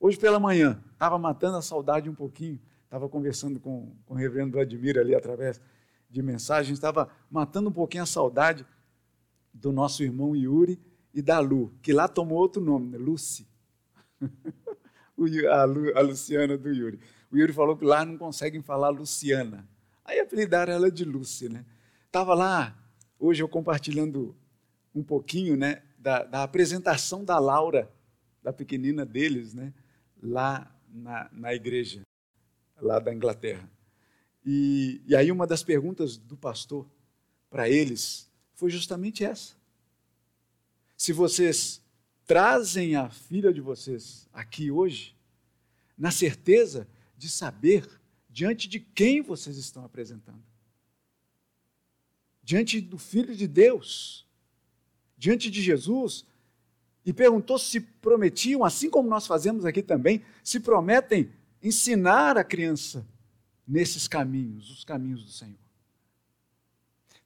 Hoje 0.00 0.18
pela 0.18 0.38
manhã, 0.38 0.82
estava 0.92 1.18
matando 1.18 1.56
a 1.56 1.62
saudade 1.62 2.08
um 2.08 2.14
pouquinho, 2.14 2.60
estava 2.88 3.06
conversando 3.06 3.60
com, 3.60 3.94
com 4.06 4.14
o 4.14 4.16
reverendo 4.16 4.52
Vladimir 4.52 4.98
ali 4.98 5.14
através 5.14 5.60
de 6.08 6.22
mensagens, 6.22 6.78
estava 6.78 7.10
matando 7.30 7.68
um 7.68 7.72
pouquinho 7.72 8.02
a 8.02 8.06
saudade 8.06 8.64
do 9.52 9.70
nosso 9.70 10.02
irmão 10.02 10.34
Yuri 10.34 10.80
e 11.12 11.20
da 11.20 11.38
Lu, 11.38 11.74
que 11.82 11.92
lá 11.92 12.08
tomou 12.08 12.38
outro 12.38 12.62
nome, 12.62 12.88
né? 12.88 12.96
Lucy. 12.96 13.46
a, 15.52 15.64
Lu, 15.64 15.96
a 15.96 16.00
Luciana 16.00 16.56
do 16.56 16.72
Yuri. 16.72 16.98
O 17.30 17.36
Yuri 17.36 17.52
falou 17.52 17.76
que 17.76 17.84
lá 17.84 18.06
não 18.06 18.16
conseguem 18.16 18.62
falar 18.62 18.88
Luciana. 18.88 19.68
Aí 20.02 20.18
apelidaram 20.18 20.72
ela 20.72 20.90
de 20.90 21.04
Lucy, 21.04 21.50
né? 21.50 21.66
Estava 22.06 22.34
lá, 22.34 22.74
hoje 23.18 23.42
eu 23.42 23.48
compartilhando 23.48 24.34
um 24.94 25.02
pouquinho 25.02 25.58
né, 25.58 25.82
da, 25.98 26.24
da, 26.24 26.42
apresentação 26.42 27.22
da 27.22 27.38
Laura, 27.38 27.92
da 28.42 28.50
pequenina 28.50 29.04
deles, 29.04 29.52
né, 29.52 29.74
lá 30.22 30.74
na, 30.88 31.28
na 31.30 31.54
igreja, 31.54 32.00
lá 32.80 32.98
da 32.98 33.14
Inglaterra. 33.14 33.70
E, 34.44 35.02
e 35.06 35.14
aí 35.14 35.30
uma 35.30 35.46
das 35.46 35.62
perguntas 35.62 36.16
do 36.16 36.36
pastor 36.36 36.86
para 37.50 37.68
eles 37.68 38.30
foi 38.54 38.70
justamente 38.70 39.24
essa. 39.24 39.54
Se 40.96 41.12
vocês 41.12 41.82
trazem 42.26 42.96
a 42.96 43.08
filha 43.08 43.52
de 43.52 43.60
vocês 43.60 44.28
aqui 44.32 44.70
hoje, 44.70 45.16
na 45.96 46.10
certeza 46.10 46.88
de 47.16 47.28
saber 47.28 47.88
diante 48.28 48.68
de 48.68 48.80
quem 48.80 49.22
vocês 49.22 49.56
estão 49.56 49.84
apresentando 49.84 50.48
diante 52.48 52.80
do 52.80 52.96
Filho 52.96 53.36
de 53.36 53.46
Deus, 53.46 54.26
diante 55.18 55.50
de 55.50 55.60
Jesus, 55.60 56.24
e 57.04 57.12
perguntou 57.12 57.58
se 57.58 57.78
prometiam, 57.78 58.64
assim 58.64 58.88
como 58.88 59.06
nós 59.06 59.26
fazemos 59.26 59.66
aqui 59.66 59.82
também, 59.82 60.24
se 60.42 60.58
prometem 60.58 61.30
ensinar 61.62 62.36
a 62.36 62.44
criança 62.44 63.06
nesses 63.66 64.08
caminhos, 64.08 64.70
os 64.70 64.84
caminhos 64.84 65.24
do 65.24 65.30
Senhor. 65.30 65.58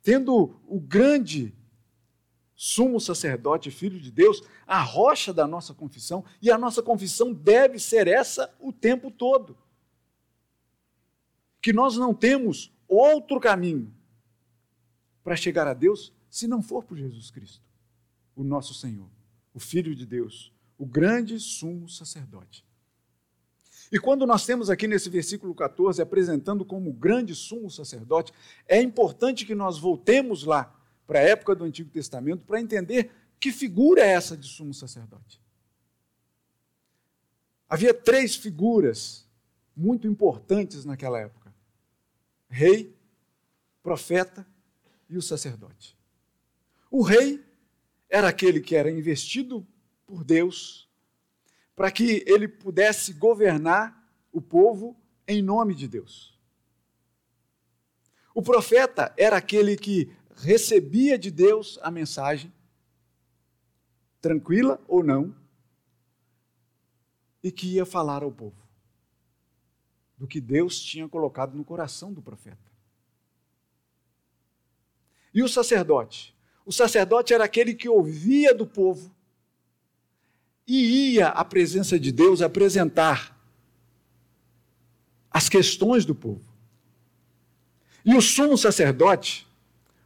Tendo 0.02 0.60
o 0.66 0.80
grande 0.80 1.54
sumo 2.54 3.00
sacerdote, 3.00 3.70
filho 3.70 4.00
de 4.00 4.10
Deus, 4.10 4.42
a 4.66 4.80
rocha 4.80 5.32
da 5.32 5.46
nossa 5.46 5.74
confissão, 5.74 6.24
e 6.40 6.50
a 6.50 6.58
nossa 6.58 6.82
confissão 6.82 7.32
deve 7.32 7.78
ser 7.78 8.06
essa 8.06 8.54
o 8.60 8.72
tempo 8.72 9.10
todo. 9.10 9.56
Que 11.60 11.72
nós 11.72 11.96
não 11.96 12.14
temos 12.14 12.72
outro 12.88 13.40
caminho 13.40 13.92
para 15.24 15.36
chegar 15.36 15.66
a 15.66 15.74
Deus 15.74 16.12
se 16.30 16.46
não 16.46 16.62
for 16.62 16.84
por 16.84 16.96
Jesus 16.96 17.30
Cristo, 17.30 17.64
o 18.34 18.42
nosso 18.42 18.74
Senhor, 18.74 19.10
o 19.52 19.60
Filho 19.60 19.94
de 19.94 20.06
Deus, 20.06 20.52
o 20.78 20.86
grande 20.86 21.38
sumo 21.38 21.88
sacerdote. 21.88 22.64
E 23.92 23.98
quando 23.98 24.26
nós 24.26 24.46
temos 24.46 24.70
aqui 24.70 24.88
nesse 24.88 25.10
versículo 25.10 25.54
14 25.54 26.00
apresentando 26.00 26.64
como 26.64 26.90
grande 26.94 27.34
sumo 27.34 27.70
sacerdote, 27.70 28.32
é 28.66 28.80
importante 28.80 29.44
que 29.44 29.54
nós 29.54 29.78
voltemos 29.78 30.44
lá 30.44 30.74
para 31.06 31.18
a 31.18 31.22
época 31.22 31.54
do 31.54 31.64
Antigo 31.64 31.90
Testamento 31.90 32.42
para 32.46 32.58
entender 32.58 33.10
que 33.38 33.52
figura 33.52 34.00
é 34.00 34.12
essa 34.12 34.34
de 34.34 34.48
sumo 34.48 34.72
sacerdote. 34.72 35.42
Havia 37.68 37.92
três 37.92 38.34
figuras 38.34 39.28
muito 39.76 40.08
importantes 40.08 40.86
naquela 40.86 41.20
época: 41.20 41.54
rei, 42.48 42.96
profeta 43.82 44.46
e 45.06 45.18
o 45.18 45.22
sacerdote. 45.22 45.98
O 46.90 47.02
rei 47.02 47.44
era 48.08 48.28
aquele 48.28 48.60
que 48.60 48.74
era 48.74 48.90
investido 48.90 49.66
por 50.06 50.24
Deus 50.24 50.81
para 51.74 51.90
que 51.90 52.22
ele 52.26 52.46
pudesse 52.46 53.12
governar 53.12 54.02
o 54.30 54.40
povo 54.40 54.96
em 55.26 55.42
nome 55.42 55.74
de 55.74 55.88
Deus. 55.88 56.38
O 58.34 58.42
profeta 58.42 59.12
era 59.16 59.36
aquele 59.36 59.76
que 59.76 60.14
recebia 60.36 61.18
de 61.18 61.30
Deus 61.30 61.78
a 61.82 61.90
mensagem, 61.90 62.52
tranquila 64.20 64.80
ou 64.88 65.02
não, 65.02 65.34
e 67.42 67.50
que 67.50 67.74
ia 67.74 67.84
falar 67.84 68.22
ao 68.22 68.30
povo 68.30 68.62
do 70.16 70.28
que 70.28 70.40
Deus 70.40 70.78
tinha 70.78 71.08
colocado 71.08 71.56
no 71.56 71.64
coração 71.64 72.12
do 72.12 72.22
profeta. 72.22 72.70
E 75.34 75.42
o 75.42 75.48
sacerdote? 75.48 76.36
O 76.64 76.72
sacerdote 76.72 77.34
era 77.34 77.44
aquele 77.44 77.74
que 77.74 77.88
ouvia 77.88 78.54
do 78.54 78.64
povo 78.64 79.12
e 80.66 81.14
ia 81.14 81.28
à 81.28 81.44
presença 81.44 81.98
de 81.98 82.12
Deus 82.12 82.40
apresentar 82.40 83.36
as 85.30 85.48
questões 85.48 86.04
do 86.04 86.14
povo. 86.14 86.42
E 88.04 88.14
o 88.14 88.20
sumo 88.20 88.56
sacerdote, 88.58 89.46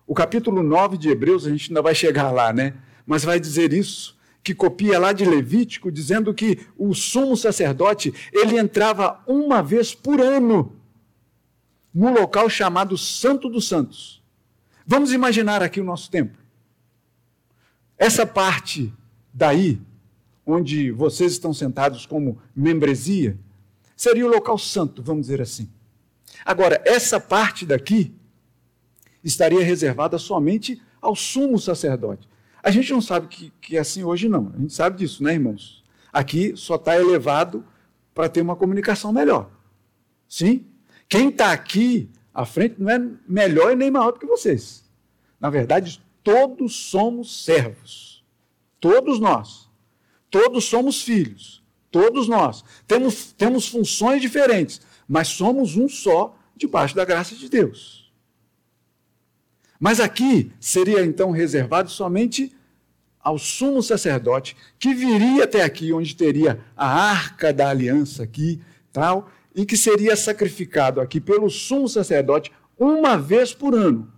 o 0.07 0.15
capítulo 0.15 0.63
9 0.63 0.97
de 0.97 1.09
Hebreus, 1.09 1.47
a 1.47 1.51
gente 1.51 1.71
ainda 1.71 1.83
vai 1.83 1.95
chegar 1.95 2.31
lá, 2.31 2.53
né? 2.53 2.75
Mas 3.07 3.25
vai 3.25 3.41
dizer 3.41 3.73
isso, 3.73 4.17
que 4.43 4.55
copia 4.55 4.99
lá 4.99 5.13
de 5.13 5.25
Levítico, 5.25 5.91
dizendo 5.91 6.33
que 6.33 6.67
o 6.79 6.95
sumo 6.95 7.37
sacerdote, 7.37 8.15
ele 8.33 8.57
entrava 8.59 9.21
uma 9.27 9.63
vez 9.63 9.95
por 9.95 10.21
ano 10.21 10.77
no 11.93 12.13
local 12.13 12.49
chamado 12.49 12.97
Santo 12.97 13.49
dos 13.49 13.67
Santos. 13.67 14.23
Vamos 14.87 15.13
imaginar 15.13 15.63
aqui 15.63 15.81
o 15.81 15.85
nosso 15.85 16.11
templo. 16.11 16.39
Essa 17.99 18.25
parte 18.25 18.93
daí, 19.33 19.81
onde 20.47 20.93
vocês 20.93 21.33
estão 21.33 21.53
sentados 21.53 22.07
como 22.07 22.39
membresia, 22.55 23.37
seria 23.97 24.25
o 24.25 24.31
local 24.31 24.57
santo, 24.57 25.03
vamos 25.03 25.23
dizer 25.23 25.43
assim. 25.43 25.69
Agora, 26.45 26.81
essa 26.87 27.19
parte 27.19 27.67
daqui 27.67 28.15
estaria 29.25 29.65
reservada 29.65 30.19
somente 30.19 30.81
ao 31.03 31.17
sumo 31.17 31.59
sacerdote. 31.59 32.29
A 32.63 32.71
gente 32.71 32.93
não 32.93 33.01
sabe 33.01 33.27
que, 33.27 33.53
que 33.61 33.77
é 33.77 33.81
assim 33.81 34.05
hoje, 34.05 34.29
não. 34.29 34.53
A 34.55 34.61
gente 34.61 34.73
sabe 34.73 34.99
disso, 34.99 35.23
né, 35.23 35.35
irmãos? 35.35 35.85
Aqui 36.13 36.57
só 36.57 36.77
está 36.77 36.97
elevado 36.97 37.65
para 38.15 38.29
ter 38.29 38.41
uma 38.41 38.57
comunicação 38.57 39.13
melhor. 39.13 39.51
Sim? 40.29 40.65
Quem 41.09 41.29
está 41.29 41.53
aqui 41.53 42.11
à 42.33 42.45
frente 42.45 42.77
não 42.79 42.91
é 42.91 42.99
melhor 43.29 43.73
e 43.73 43.77
nem 43.77 43.91
maior 43.91 44.13
do 44.13 44.19
que 44.19 44.27
vocês. 44.27 44.85
Na 45.41 45.51
verdade, 45.51 46.03
todos 46.23 46.75
somos 46.75 47.45
servos. 47.45 48.25
Todos 48.81 49.21
nós. 49.21 49.66
Todos 50.31 50.65
somos 50.65 51.03
filhos. 51.03 51.63
Todos 51.91 52.29
nós. 52.29 52.65
Temos, 52.87 53.33
temos 53.33 53.69
funções 53.69 54.21
diferentes, 54.21 54.81
mas 55.09 55.29
somos 55.29 55.77
um 55.77 55.89
só 55.89 56.37
debaixo 56.57 56.95
da 56.95 57.05
graça 57.05 57.35
de 57.35 57.49
Deus. 57.49 58.13
Mas 59.79 60.01
aqui 60.01 60.53
seria 60.59 61.05
então 61.05 61.31
reservado 61.31 61.91
somente 61.91 62.55
ao 63.21 63.39
sumo 63.39 63.83
sacerdote 63.83 64.57
que 64.79 64.95
viria 64.95 65.45
até 65.45 65.63
aqui, 65.63 65.93
onde 65.93 66.15
teria 66.15 66.61
a 66.77 66.87
arca 66.87 67.53
da 67.53 67.69
aliança 67.69 68.23
aqui, 68.23 68.61
tal, 68.93 69.29
e 69.55 69.67
que 69.67 69.77
seria 69.77 70.17
sacrificado 70.17 71.01
aqui 71.01 71.21
pelo 71.21 71.51
sumo 71.51 71.89
sacerdote 71.89 72.53
uma 72.79 73.17
vez 73.17 73.53
por 73.53 73.75
ano. 73.75 74.13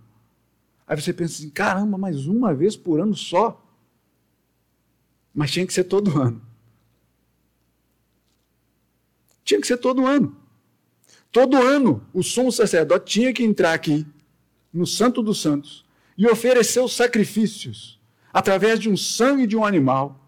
Aí 0.85 0.99
você 0.99 1.13
pensa 1.13 1.35
assim: 1.35 1.49
caramba, 1.49 1.97
mas 1.97 2.25
uma 2.25 2.53
vez 2.53 2.75
por 2.75 2.99
ano 2.99 3.15
só? 3.15 3.65
Mas 5.33 5.51
tinha 5.51 5.65
que 5.65 5.73
ser 5.73 5.85
todo 5.85 6.19
ano. 6.19 6.41
Tinha 9.43 9.59
que 9.59 9.67
ser 9.67 9.77
todo 9.77 10.05
ano. 10.05 10.35
Todo 11.31 11.57
ano, 11.57 12.05
o 12.13 12.23
sumo 12.23 12.51
sacerdote 12.51 13.11
tinha 13.11 13.33
que 13.33 13.43
entrar 13.43 13.73
aqui, 13.73 14.05
no 14.73 14.85
Santo 14.85 15.21
dos 15.21 15.41
Santos, 15.41 15.85
e 16.17 16.27
oferecer 16.27 16.79
os 16.79 16.95
sacrifícios, 16.95 17.99
através 18.33 18.79
de 18.79 18.89
um 18.89 18.97
sangue 18.97 19.45
de 19.47 19.55
um 19.55 19.63
animal, 19.63 20.19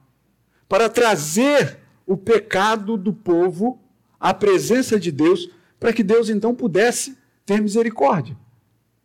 para 0.70 0.90
trazer 0.90 1.80
o 2.06 2.16
pecado 2.16 2.98
do 2.98 3.14
povo 3.14 3.82
à 4.20 4.34
presença 4.34 5.00
de 5.00 5.12
Deus, 5.12 5.50
para 5.80 5.92
que 5.92 6.04
Deus 6.04 6.30
então 6.30 6.54
pudesse 6.54 7.18
ter 7.46 7.62
misericórdia, 7.62 8.38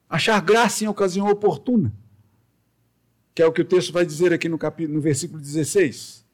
achar 0.09 0.41
graça 0.41 0.85
em 0.85 0.89
ocasião 0.89 1.29
oportuna, 1.29 1.93
que 3.37 3.43
é 3.43 3.47
o 3.47 3.53
que 3.53 3.61
o 3.61 3.65
texto 3.67 3.93
vai 3.93 4.07
dizer 4.07 4.33
aqui 4.33 4.49
no, 4.49 4.57
capítulo, 4.57 4.97
no 4.97 5.03
versículo 5.03 5.39
16. 5.39 6.25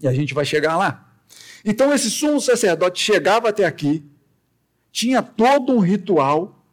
E 0.00 0.08
a 0.08 0.14
gente 0.14 0.32
vai 0.32 0.46
chegar 0.46 0.78
lá. 0.78 1.14
Então, 1.62 1.92
esse 1.92 2.10
sumo 2.10 2.40
sacerdote 2.40 2.98
chegava 2.98 3.50
até 3.50 3.66
aqui, 3.66 4.02
tinha 4.90 5.22
todo 5.22 5.74
um 5.74 5.78
ritual 5.78 6.66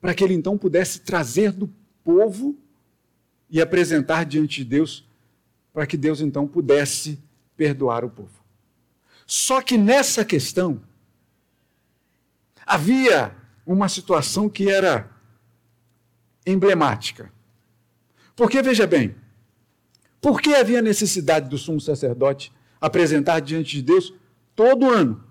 para 0.00 0.14
que 0.14 0.24
ele 0.24 0.32
então 0.32 0.56
pudesse 0.56 1.00
trazer 1.00 1.52
do 1.52 1.70
povo 2.02 2.56
e 3.50 3.60
apresentar 3.60 4.24
diante 4.24 4.64
de 4.64 4.70
Deus, 4.70 5.06
para 5.74 5.86
que 5.86 5.98
Deus 5.98 6.22
então 6.22 6.48
pudesse 6.48 7.18
perdoar 7.58 8.02
o 8.02 8.08
povo. 8.08 8.42
Só 9.26 9.60
que 9.60 9.76
nessa 9.76 10.24
questão 10.24 10.80
havia 12.64 13.36
uma 13.66 13.90
situação 13.90 14.48
que 14.48 14.70
era 14.70 15.10
emblemática. 16.46 17.30
Porque 18.40 18.62
veja 18.62 18.86
bem, 18.86 19.14
por 20.18 20.40
que 20.40 20.54
havia 20.54 20.80
necessidade 20.80 21.50
do 21.50 21.58
sumo 21.58 21.80
sacerdote 21.80 22.50
apresentar 22.80 23.40
diante 23.40 23.76
de 23.76 23.82
Deus 23.82 24.14
todo 24.56 24.88
ano? 24.88 25.30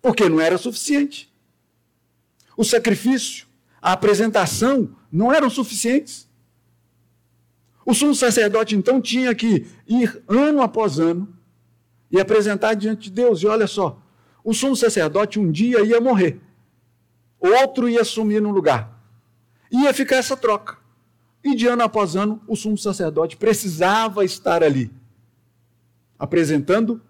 porque 0.00 0.28
não 0.28 0.40
era 0.40 0.56
suficiente. 0.56 1.30
O 2.56 2.64
sacrifício, 2.64 3.46
a 3.80 3.92
apresentação 3.92 4.94
não 5.10 5.32
eram 5.32 5.50
suficientes. 5.50 6.28
O 7.84 7.94
sumo 7.94 8.14
sacerdote 8.14 8.76
então 8.76 9.00
tinha 9.00 9.34
que 9.34 9.66
ir 9.86 10.22
ano 10.28 10.62
após 10.62 10.98
ano 10.98 11.28
e 12.10 12.20
apresentar 12.20 12.74
diante 12.74 13.04
de 13.04 13.10
Deus. 13.10 13.42
E 13.42 13.46
olha 13.46 13.66
só, 13.66 14.00
o 14.44 14.52
sumo 14.54 14.76
sacerdote 14.76 15.38
um 15.38 15.50
dia 15.50 15.82
ia 15.82 16.00
morrer, 16.00 16.40
outro 17.38 17.88
ia 17.88 18.02
assumir 18.02 18.40
no 18.40 18.50
lugar. 18.50 18.98
Ia 19.70 19.92
ficar 19.94 20.16
essa 20.16 20.36
troca. 20.36 20.79
E 21.42 21.54
de 21.54 21.66
ano 21.66 21.82
após 21.82 22.16
ano, 22.16 22.40
o 22.46 22.54
sumo 22.54 22.76
sacerdote 22.76 23.36
precisava 23.36 24.24
estar 24.24 24.62
ali, 24.62 24.90
apresentando 26.18 27.00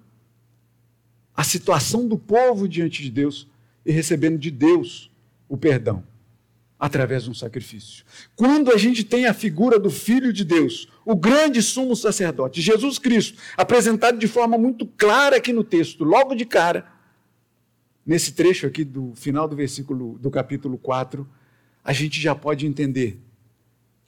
a 1.34 1.42
situação 1.42 2.06
do 2.06 2.18
povo 2.18 2.68
diante 2.68 3.02
de 3.02 3.10
Deus 3.10 3.48
e 3.84 3.90
recebendo 3.90 4.38
de 4.38 4.50
Deus 4.50 5.10
o 5.48 5.56
perdão 5.56 6.04
através 6.78 7.24
de 7.24 7.30
um 7.30 7.34
sacrifício. 7.34 8.04
Quando 8.34 8.72
a 8.72 8.78
gente 8.78 9.04
tem 9.04 9.26
a 9.26 9.34
figura 9.34 9.78
do 9.78 9.90
Filho 9.90 10.32
de 10.32 10.44
Deus, 10.44 10.88
o 11.04 11.14
grande 11.14 11.60
sumo 11.60 11.94
sacerdote, 11.94 12.62
Jesus 12.62 12.98
Cristo, 12.98 13.38
apresentado 13.56 14.18
de 14.18 14.26
forma 14.26 14.56
muito 14.56 14.86
clara 14.86 15.36
aqui 15.36 15.52
no 15.52 15.62
texto, 15.62 16.04
logo 16.04 16.34
de 16.34 16.46
cara, 16.46 16.90
nesse 18.06 18.32
trecho 18.32 18.66
aqui 18.66 18.82
do 18.82 19.12
final 19.14 19.46
do 19.46 19.54
versículo 19.54 20.18
do 20.18 20.30
capítulo 20.30 20.78
4, 20.78 21.28
a 21.84 21.92
gente 21.92 22.18
já 22.18 22.34
pode 22.34 22.66
entender 22.66 23.20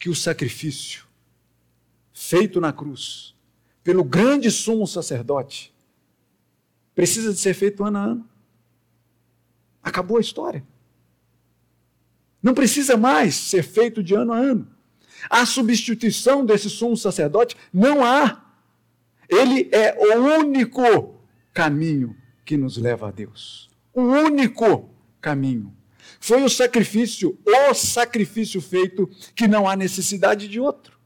que 0.03 0.11
o 0.11 0.15
sacrifício 0.17 1.07
feito 2.13 2.61
na 2.61 2.73
cruz 2.73 3.37
pelo 3.85 4.03
grande 4.03 4.51
sumo 4.51 4.87
sacerdote 4.87 5.73
Precisa 6.95 7.33
de 7.33 7.39
ser 7.39 7.55
feito 7.55 7.85
ano 7.85 7.99
a 7.99 8.03
ano. 8.03 8.29
Acabou 9.83 10.19
a 10.19 10.21
história. 10.21 10.65
Não 12.43 12.55
precisa 12.55 12.97
mais 12.97 13.35
ser 13.35 13.63
feito 13.63 14.03
de 14.03 14.15
ano 14.15 14.33
a 14.33 14.39
ano. 14.39 14.69
A 15.31 15.47
substituição 15.47 16.45
desse 16.45 16.69
sumo 16.69 16.97
sacerdote 16.97 17.57
não 17.73 18.05
há. 18.05 18.45
Ele 19.29 19.69
é 19.73 19.97
o 19.97 20.41
único 20.41 21.15
caminho 21.55 22.17
que 22.45 22.57
nos 22.57 22.77
leva 22.77 23.09
a 23.09 23.11
Deus. 23.11 23.71
O 23.95 24.03
único 24.03 24.91
caminho. 25.21 25.75
Foi 26.23 26.43
o 26.43 26.49
sacrifício, 26.49 27.39
o 27.45 27.75
sacrifício 27.75 28.61
feito, 28.61 29.09
que 29.35 29.47
não 29.47 29.69
há 29.69 29.77
necessidade 29.77 30.49
de 30.49 30.59
outro. 30.59 30.99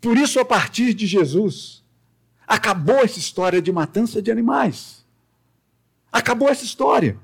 Por 0.00 0.16
isso, 0.16 0.38
a 0.38 0.44
partir 0.44 0.94
de 0.94 1.06
Jesus, 1.06 1.82
Acabou 2.52 2.96
essa 2.96 3.18
história 3.18 3.62
de 3.62 3.72
matança 3.72 4.20
de 4.20 4.30
animais. 4.30 5.06
Acabou 6.12 6.50
essa 6.50 6.66
história. 6.66 7.18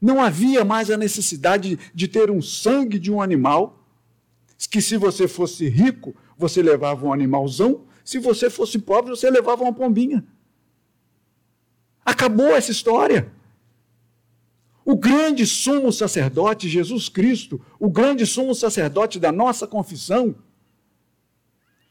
Não 0.00 0.20
havia 0.20 0.64
mais 0.64 0.90
a 0.90 0.96
necessidade 0.96 1.78
de 1.94 2.08
ter 2.08 2.28
um 2.28 2.42
sangue 2.42 2.98
de 2.98 3.08
um 3.12 3.22
animal, 3.22 3.86
que 4.68 4.82
se 4.82 4.96
você 4.96 5.28
fosse 5.28 5.68
rico, 5.68 6.12
você 6.36 6.60
levava 6.60 7.06
um 7.06 7.12
animalzão, 7.12 7.84
se 8.04 8.18
você 8.18 8.50
fosse 8.50 8.80
pobre, 8.80 9.10
você 9.10 9.30
levava 9.30 9.62
uma 9.62 9.72
pombinha. 9.72 10.24
Acabou 12.04 12.48
essa 12.48 12.72
história. 12.72 13.30
O 14.90 14.96
grande 14.96 15.46
sumo 15.46 15.92
sacerdote, 15.92 16.66
Jesus 16.66 17.10
Cristo, 17.10 17.60
o 17.78 17.90
grande 17.90 18.24
sumo 18.24 18.54
sacerdote 18.54 19.20
da 19.20 19.30
nossa 19.30 19.66
confissão, 19.66 20.34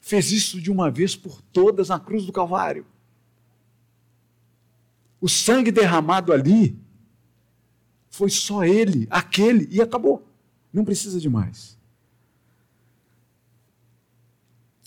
fez 0.01 0.31
isso 0.31 0.60
de 0.60 0.71
uma 0.71 0.89
vez 0.89 1.15
por 1.15 1.39
todas 1.39 1.89
na 1.89 1.99
cruz 1.99 2.25
do 2.25 2.31
Calvário. 2.31 2.88
O 5.21 5.29
sangue 5.29 5.71
derramado 5.71 6.33
ali 6.33 6.75
Foi 8.10 8.31
só 8.31 8.65
ele, 8.65 9.05
aquele, 9.12 9.67
e 9.69 9.79
acabou. 9.79 10.27
Não 10.73 10.83
precisa 10.83 11.19
de 11.19 11.29
mais. 11.29 11.77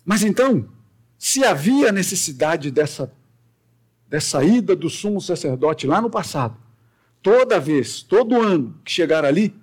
Mas 0.05 0.25
então, 0.25 0.69
se 1.17 1.45
havia 1.45 1.93
necessidade 1.93 2.73
dessa, 2.73 3.15
dessa 4.09 4.43
ida 4.43 4.75
do 4.75 4.91
sumo 4.91 5.21
sacerdote 5.21 5.87
lá 5.87 6.01
no 6.01 6.11
passado, 6.11 6.70
toda 7.23 7.61
vez, 7.61 8.03
todo 8.03 8.41
ano 8.41 8.79
que 8.85 8.93
chegar 8.93 9.25
ali, 9.25 9.55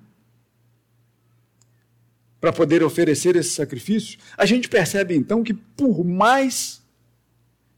para 2.39 2.53
poder 2.53 2.83
oferecer 2.83 3.35
esse 3.35 3.49
sacrifício, 3.49 4.19
a 4.37 4.45
gente 4.45 4.69
percebe 4.69 5.15
então 5.15 5.43
que 5.43 5.53
por 5.53 6.03
mais 6.03 6.81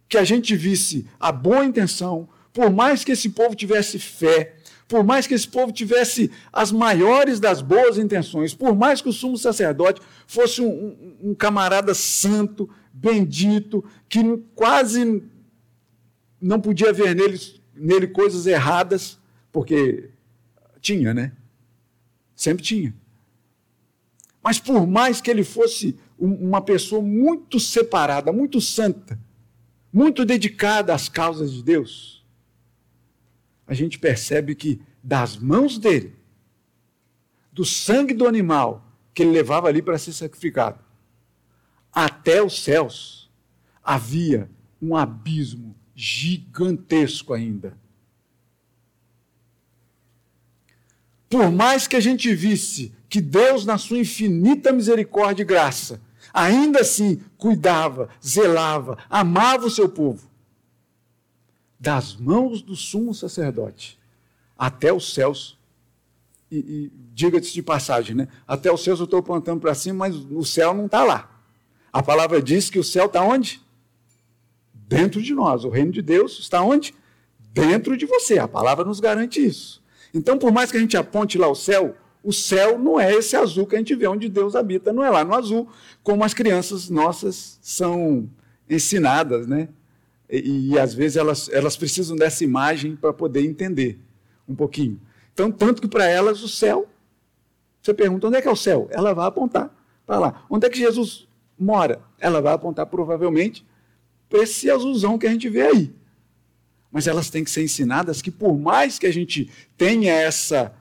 que 0.07 0.17
a 0.17 0.23
gente 0.23 0.55
visse 0.55 1.07
a 1.19 1.31
boa 1.31 1.63
intenção, 1.63 2.27
por 2.51 2.69
mais 2.69 3.03
que 3.03 3.11
esse 3.11 3.29
povo 3.29 3.55
tivesse 3.55 3.99
fé, 3.99 4.55
por 4.87 5.03
mais 5.03 5.27
que 5.27 5.35
esse 5.35 5.47
povo 5.47 5.71
tivesse 5.71 6.31
as 6.51 6.71
maiores 6.71 7.39
das 7.39 7.61
boas 7.61 7.97
intenções, 7.97 8.55
por 8.55 8.75
mais 8.75 9.01
que 9.01 9.07
o 9.07 9.13
sumo 9.13 9.37
sacerdote 9.37 10.01
fosse 10.25 10.61
um, 10.61 10.67
um, 10.67 11.29
um 11.29 11.35
camarada 11.35 11.93
santo, 11.93 12.67
bendito, 12.91 13.85
que 14.09 14.19
quase 14.55 15.23
não 16.41 16.59
podia 16.59 16.91
ver 16.91 17.15
nele, 17.15 17.39
nele 17.75 18.07
coisas 18.07 18.47
erradas, 18.47 19.18
porque 19.51 20.09
tinha, 20.81 21.13
né? 21.13 21.31
Sempre 22.35 22.63
tinha. 22.63 22.95
Mas 24.41 24.59
por 24.59 24.87
mais 24.87 25.19
que 25.19 25.29
ele 25.29 25.43
fosse 25.43 25.97
uma 26.17 26.61
pessoa 26.61 27.01
muito 27.01 27.59
separada, 27.59 28.31
muito 28.31 28.59
santa, 28.61 29.19
muito 29.91 30.25
dedicada 30.25 30.93
às 30.93 31.09
causas 31.09 31.51
de 31.51 31.63
Deus, 31.63 32.25
a 33.67 33.73
gente 33.73 33.99
percebe 33.99 34.55
que 34.55 34.81
das 35.03 35.37
mãos 35.37 35.77
dele, 35.77 36.15
do 37.51 37.65
sangue 37.65 38.13
do 38.13 38.27
animal 38.27 38.85
que 39.13 39.23
ele 39.23 39.31
levava 39.31 39.67
ali 39.67 39.81
para 39.81 39.97
ser 39.97 40.13
sacrificado, 40.13 40.79
até 41.91 42.41
os 42.41 42.63
céus, 42.63 43.29
havia 43.83 44.49
um 44.81 44.95
abismo 44.95 45.75
gigantesco 45.93 47.33
ainda. 47.33 47.77
Por 51.29 51.51
mais 51.51 51.87
que 51.87 51.95
a 51.95 51.99
gente 51.99 52.33
visse 52.33 52.91
que 53.07 53.21
Deus, 53.21 53.65
na 53.65 53.77
sua 53.77 53.99
infinita 53.99 54.71
misericórdia 54.71 55.43
e 55.43 55.45
graça, 55.45 56.01
ainda 56.33 56.79
assim 56.81 57.21
cuidava, 57.37 58.09
zelava, 58.25 58.97
amava 59.09 59.67
o 59.67 59.69
seu 59.69 59.87
povo, 59.87 60.27
das 61.79 62.15
mãos 62.15 62.61
do 62.61 62.75
sumo 62.75 63.13
sacerdote 63.13 63.99
até 64.57 64.91
os 64.91 65.13
céus. 65.13 65.57
E, 66.51 66.57
e 66.57 66.91
diga-se 67.13 67.53
de 67.53 67.61
passagem, 67.61 68.15
né? 68.15 68.27
Até 68.47 68.71
os 68.71 68.83
céus 68.83 68.99
eu 68.99 69.05
estou 69.05 69.19
apontando 69.19 69.61
para 69.61 69.73
cima, 69.73 69.99
mas 69.99 70.15
o 70.15 70.43
céu 70.43 70.73
não 70.73 70.87
está 70.87 71.03
lá. 71.03 71.29
A 71.93 72.03
palavra 72.03 72.41
diz 72.41 72.69
que 72.69 72.79
o 72.79 72.83
céu 72.83 73.05
está 73.05 73.21
onde? 73.21 73.61
Dentro 74.73 75.21
de 75.21 75.33
nós. 75.33 75.63
O 75.63 75.69
reino 75.69 75.91
de 75.91 76.01
Deus 76.01 76.39
está 76.39 76.61
onde? 76.61 76.93
Dentro 77.53 77.95
de 77.95 78.05
você. 78.05 78.39
A 78.39 78.47
palavra 78.47 78.83
nos 78.83 78.99
garante 78.99 79.43
isso. 79.43 79.81
Então, 80.13 80.37
por 80.37 80.51
mais 80.51 80.71
que 80.71 80.77
a 80.77 80.79
gente 80.79 80.97
aponte 80.97 81.37
lá 81.37 81.47
o 81.47 81.55
céu, 81.55 81.95
o 82.23 82.33
céu 82.33 82.77
não 82.77 82.99
é 82.99 83.13
esse 83.13 83.35
azul 83.35 83.65
que 83.65 83.75
a 83.75 83.77
gente 83.79 83.95
vê 83.95 84.07
onde 84.07 84.27
Deus 84.27 84.55
habita, 84.55 84.91
não 84.91 85.03
é 85.03 85.09
lá 85.09 85.23
no 85.23 85.33
azul, 85.33 85.67
como 86.03 86.23
as 86.23 86.33
crianças 86.33 86.89
nossas 86.89 87.59
são 87.61 88.29
ensinadas, 88.69 89.47
né? 89.47 89.69
E, 90.29 90.71
e 90.71 90.79
às 90.79 90.93
vezes 90.93 91.17
elas, 91.17 91.49
elas 91.49 91.77
precisam 91.77 92.15
dessa 92.15 92.43
imagem 92.43 92.95
para 92.95 93.13
poder 93.13 93.45
entender 93.45 93.99
um 94.47 94.55
pouquinho. 94.55 94.99
Então, 95.33 95.51
tanto 95.51 95.81
que 95.81 95.87
para 95.87 96.05
elas 96.05 96.43
o 96.43 96.47
céu, 96.49 96.87
você 97.81 97.93
pergunta 97.93 98.27
onde 98.27 98.37
é 98.37 98.41
que 98.41 98.47
é 98.47 98.51
o 98.51 98.55
céu? 98.55 98.87
Ela 98.91 99.13
vai 99.13 99.27
apontar 99.27 99.73
para 100.05 100.19
lá. 100.19 100.45
Onde 100.49 100.67
é 100.67 100.69
que 100.69 100.77
Jesus 100.77 101.27
mora? 101.57 102.01
Ela 102.19 102.41
vai 102.41 102.53
apontar 102.53 102.85
provavelmente 102.87 103.65
para 104.27 104.43
esse 104.43 104.69
azulzão 104.69 105.17
que 105.17 105.25
a 105.25 105.31
gente 105.31 105.47
vê 105.49 105.61
aí 105.61 105.93
mas 106.91 107.07
elas 107.07 107.29
têm 107.29 107.43
que 107.43 107.51
ser 107.51 107.63
ensinadas 107.63 108.21
que, 108.21 108.31
por 108.31 108.57
mais 108.57 108.97
que 108.97 109.05
a 109.05 109.11
gente 109.11 109.49
tenha 109.77 110.13
essa 110.13 110.73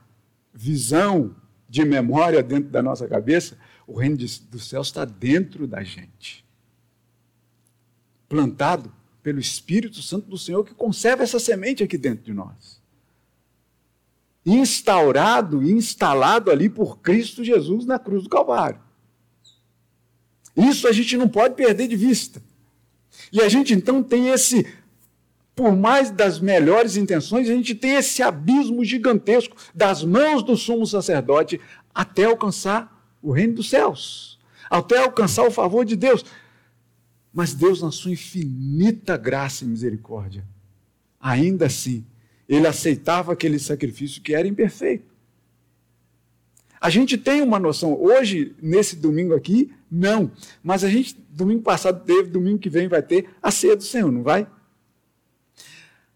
visão 0.53 1.35
de 1.67 1.85
memória 1.85 2.41
dentro 2.41 2.69
da 2.69 2.81
nossa 2.81 3.07
cabeça, 3.07 3.57
o 3.85 3.97
reino 3.97 4.17
dos 4.17 4.67
céus 4.67 4.87
está 4.87 5.05
dentro 5.05 5.67
da 5.67 5.83
gente. 5.83 6.45
Plantado 8.27 8.91
pelo 9.21 9.39
Espírito 9.39 10.01
Santo 10.01 10.27
do 10.27 10.37
Senhor 10.37 10.63
que 10.63 10.73
conserva 10.73 11.23
essa 11.23 11.39
semente 11.39 11.83
aqui 11.83 11.97
dentro 11.97 12.25
de 12.25 12.33
nós. 12.33 12.79
Instaurado 14.45 15.61
instalado 15.61 16.49
ali 16.49 16.69
por 16.69 16.99
Cristo 16.99 17.43
Jesus 17.43 17.85
na 17.85 17.99
cruz 17.99 18.23
do 18.23 18.29
Calvário. 18.29 18.79
Isso 20.55 20.87
a 20.87 20.91
gente 20.91 21.15
não 21.17 21.27
pode 21.27 21.55
perder 21.55 21.87
de 21.87 21.95
vista. 21.95 22.41
E 23.31 23.41
a 23.41 23.49
gente 23.49 23.73
então 23.73 24.01
tem 24.01 24.29
esse 24.29 24.65
por 25.59 25.75
mais 25.75 26.09
das 26.09 26.39
melhores 26.39 26.95
intenções, 26.95 27.49
a 27.49 27.53
gente 27.53 27.75
tem 27.75 27.95
esse 27.95 28.23
abismo 28.23 28.81
gigantesco 28.85 29.57
das 29.75 30.05
mãos 30.05 30.41
do 30.41 30.55
sumo 30.55 30.87
sacerdote 30.87 31.59
até 31.93 32.23
alcançar 32.23 33.05
o 33.21 33.33
reino 33.33 33.55
dos 33.55 33.69
céus, 33.69 34.39
até 34.69 34.99
alcançar 34.99 35.43
o 35.43 35.51
favor 35.51 35.83
de 35.83 35.97
Deus. 35.97 36.23
Mas 37.33 37.53
Deus, 37.53 37.81
na 37.81 37.91
sua 37.91 38.11
infinita 38.11 39.17
graça 39.17 39.65
e 39.65 39.67
misericórdia, 39.67 40.47
ainda 41.19 41.65
assim, 41.65 42.05
ele 42.47 42.65
aceitava 42.65 43.33
aquele 43.33 43.59
sacrifício 43.59 44.21
que 44.21 44.33
era 44.33 44.47
imperfeito. 44.47 45.13
A 46.79 46.89
gente 46.89 47.17
tem 47.17 47.41
uma 47.41 47.59
noção, 47.59 48.01
hoje, 48.01 48.55
nesse 48.61 48.95
domingo 48.95 49.35
aqui, 49.35 49.73
não, 49.91 50.31
mas 50.63 50.85
a 50.85 50.89
gente, 50.89 51.21
domingo 51.29 51.63
passado 51.63 52.05
teve, 52.05 52.29
domingo 52.29 52.59
que 52.59 52.69
vem 52.69 52.87
vai 52.87 53.03
ter 53.03 53.27
a 53.43 53.51
ceia 53.51 53.75
do 53.75 53.83
Senhor, 53.83 54.09
não 54.09 54.23
vai? 54.23 54.47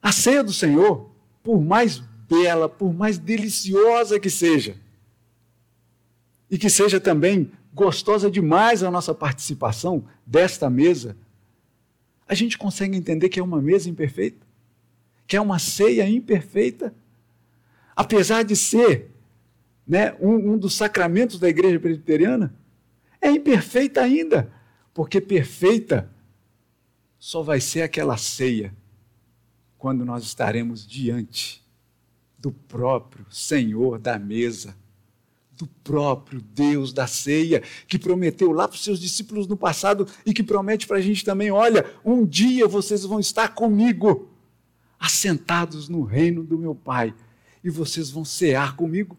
A 0.03 0.11
ceia 0.11 0.43
do 0.43 0.51
Senhor, 0.51 1.09
por 1.41 1.61
mais 1.61 2.03
bela, 2.29 2.67
por 2.67 2.93
mais 2.93 3.17
deliciosa 3.17 4.19
que 4.19 4.29
seja, 4.29 4.75
e 6.51 6.57
que 6.57 6.69
seja 6.69 6.99
também 6.99 7.49
gostosa 7.73 8.29
demais 8.29 8.83
a 8.83 8.91
nossa 8.91 9.15
participação 9.15 10.03
desta 10.25 10.69
mesa, 10.69 11.15
a 12.27 12.33
gente 12.33 12.57
consegue 12.57 12.97
entender 12.97 13.29
que 13.29 13.39
é 13.39 13.43
uma 13.43 13.61
mesa 13.61 13.89
imperfeita, 13.89 14.45
que 15.25 15.37
é 15.37 15.41
uma 15.41 15.57
ceia 15.57 16.05
imperfeita, 16.05 16.93
apesar 17.95 18.43
de 18.43 18.57
ser 18.57 19.09
né, 19.87 20.17
um, 20.19 20.51
um 20.51 20.57
dos 20.57 20.75
sacramentos 20.75 21.39
da 21.39 21.47
igreja 21.47 21.79
presbiteriana, 21.79 22.53
é 23.21 23.31
imperfeita 23.31 24.01
ainda, 24.01 24.51
porque 24.93 25.21
perfeita 25.21 26.11
só 27.17 27.41
vai 27.41 27.61
ser 27.61 27.83
aquela 27.83 28.17
ceia 28.17 28.73
quando 29.83 30.05
nós 30.05 30.23
estaremos 30.23 30.87
diante 30.87 31.61
do 32.39 32.53
próprio 32.53 33.25
Senhor 33.29 33.99
da 33.99 34.17
mesa, 34.17 34.77
do 35.57 35.67
próprio 35.83 36.39
Deus 36.39 36.93
da 36.93 37.05
ceia, 37.05 37.61
que 37.85 37.99
prometeu 37.99 38.53
lá 38.53 38.65
para 38.65 38.75
os 38.75 38.83
seus 38.85 38.97
discípulos 38.97 39.45
no 39.45 39.57
passado 39.57 40.07
e 40.25 40.33
que 40.33 40.41
promete 40.41 40.87
para 40.87 40.99
a 40.99 41.01
gente 41.01 41.25
também: 41.25 41.51
olha, 41.51 41.85
um 42.05 42.25
dia 42.25 42.65
vocês 42.65 43.03
vão 43.03 43.19
estar 43.19 43.49
comigo, 43.49 44.29
assentados 44.97 45.89
no 45.89 46.03
reino 46.03 46.45
do 46.45 46.57
meu 46.57 46.73
Pai, 46.73 47.13
e 47.61 47.69
vocês 47.69 48.09
vão 48.09 48.23
cear 48.23 48.77
comigo. 48.77 49.17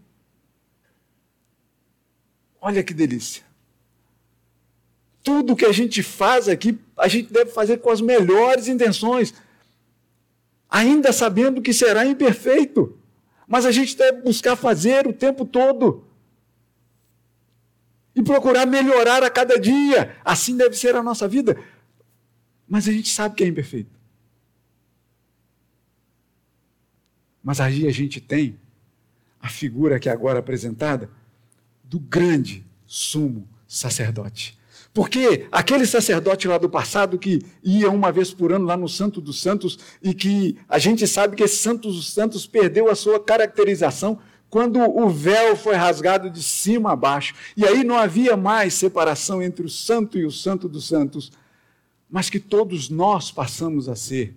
Olha 2.59 2.83
que 2.83 2.94
delícia. 2.94 3.42
Tudo 5.22 5.57
que 5.57 5.66
a 5.66 5.72
gente 5.72 6.03
faz 6.03 6.48
aqui, 6.48 6.79
a 6.96 7.07
gente 7.07 7.31
deve 7.31 7.50
fazer 7.50 7.81
com 7.81 7.90
as 7.90 8.00
melhores 8.00 8.66
intenções, 8.66 9.35
ainda 10.74 11.12
sabendo 11.12 11.62
que 11.62 11.72
será 11.72 12.04
imperfeito, 12.04 12.98
mas 13.46 13.64
a 13.64 13.70
gente 13.70 13.96
deve 13.96 14.22
buscar 14.22 14.56
fazer 14.56 15.06
o 15.06 15.12
tempo 15.12 15.44
todo 15.44 16.04
e 18.12 18.20
procurar 18.20 18.66
melhorar 18.66 19.22
a 19.22 19.30
cada 19.30 19.56
dia. 19.56 20.16
Assim 20.24 20.56
deve 20.56 20.74
ser 20.74 20.96
a 20.96 21.02
nossa 21.02 21.28
vida. 21.28 21.56
Mas 22.68 22.88
a 22.88 22.92
gente 22.92 23.08
sabe 23.08 23.37
que 23.37 23.44
é 23.44 23.46
imperfeito. 23.46 23.96
Mas 27.40 27.60
aí 27.60 27.87
a 27.87 27.92
gente 27.92 28.20
tem 28.20 28.58
a 29.40 29.48
figura 29.48 30.00
que 30.00 30.08
é 30.08 30.12
agora 30.12 30.40
apresentada 30.40 31.08
do 31.84 32.00
grande 32.00 32.66
sumo 32.84 33.48
sacerdote. 33.68 34.58
Porque 34.94 35.48
aquele 35.50 35.85
sacerdote 35.85 36.46
lá 36.46 36.57
do 36.57 36.70
passado 36.70 37.18
que 37.18 37.42
ia 37.64 37.90
uma 37.90 38.12
vez 38.12 38.33
por 38.33 38.52
ano 38.52 38.64
lá 38.64 38.76
no 38.76 38.88
Santo 38.88 39.20
dos 39.20 39.42
Santos 39.42 39.76
e 40.00 40.14
que 40.14 40.57
a 40.68 40.78
gente 40.78 41.04
sabe 41.09 41.35
que 41.35 41.42
esse 41.42 41.57
Santo 41.57 41.88
dos 41.90 42.12
Santos 42.12 42.46
perdeu 42.46 42.88
a 42.88 42.94
sua 42.94 43.18
caracterização 43.18 44.20
quando 44.48 44.78
o 44.78 45.11
véu 45.11 45.57
foi 45.57 45.74
rasgado 45.74 46.30
de 46.30 46.40
cima 46.40 46.92
a 46.92 46.96
baixo. 46.96 47.35
E 47.57 47.66
aí 47.66 47.83
não 47.83 47.96
havia 47.96 48.37
mais 48.37 48.74
separação 48.74 49.42
entre 49.42 49.66
o 49.66 49.68
santo 49.68 50.16
e 50.16 50.24
o 50.24 50.30
santo 50.30 50.68
dos 50.68 50.87
santos, 50.87 51.33
mas 52.09 52.30
que 52.30 52.38
todos 52.38 52.88
nós 52.88 53.33
passamos 53.33 53.88
a 53.88 53.96
ser 53.96 54.33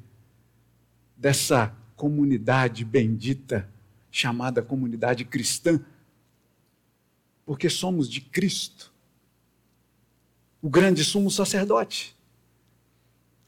dessa 1.16 1.72
comunidade 1.96 2.84
bendita 2.84 3.70
chamada 4.10 4.64
comunidade 4.64 5.24
cristã, 5.24 5.80
porque 7.46 7.70
somos 7.70 8.10
de 8.10 8.20
Cristo, 8.20 8.92
o 10.62 10.70
grande 10.70 11.04
sumo 11.04 11.30
sacerdote, 11.30 12.16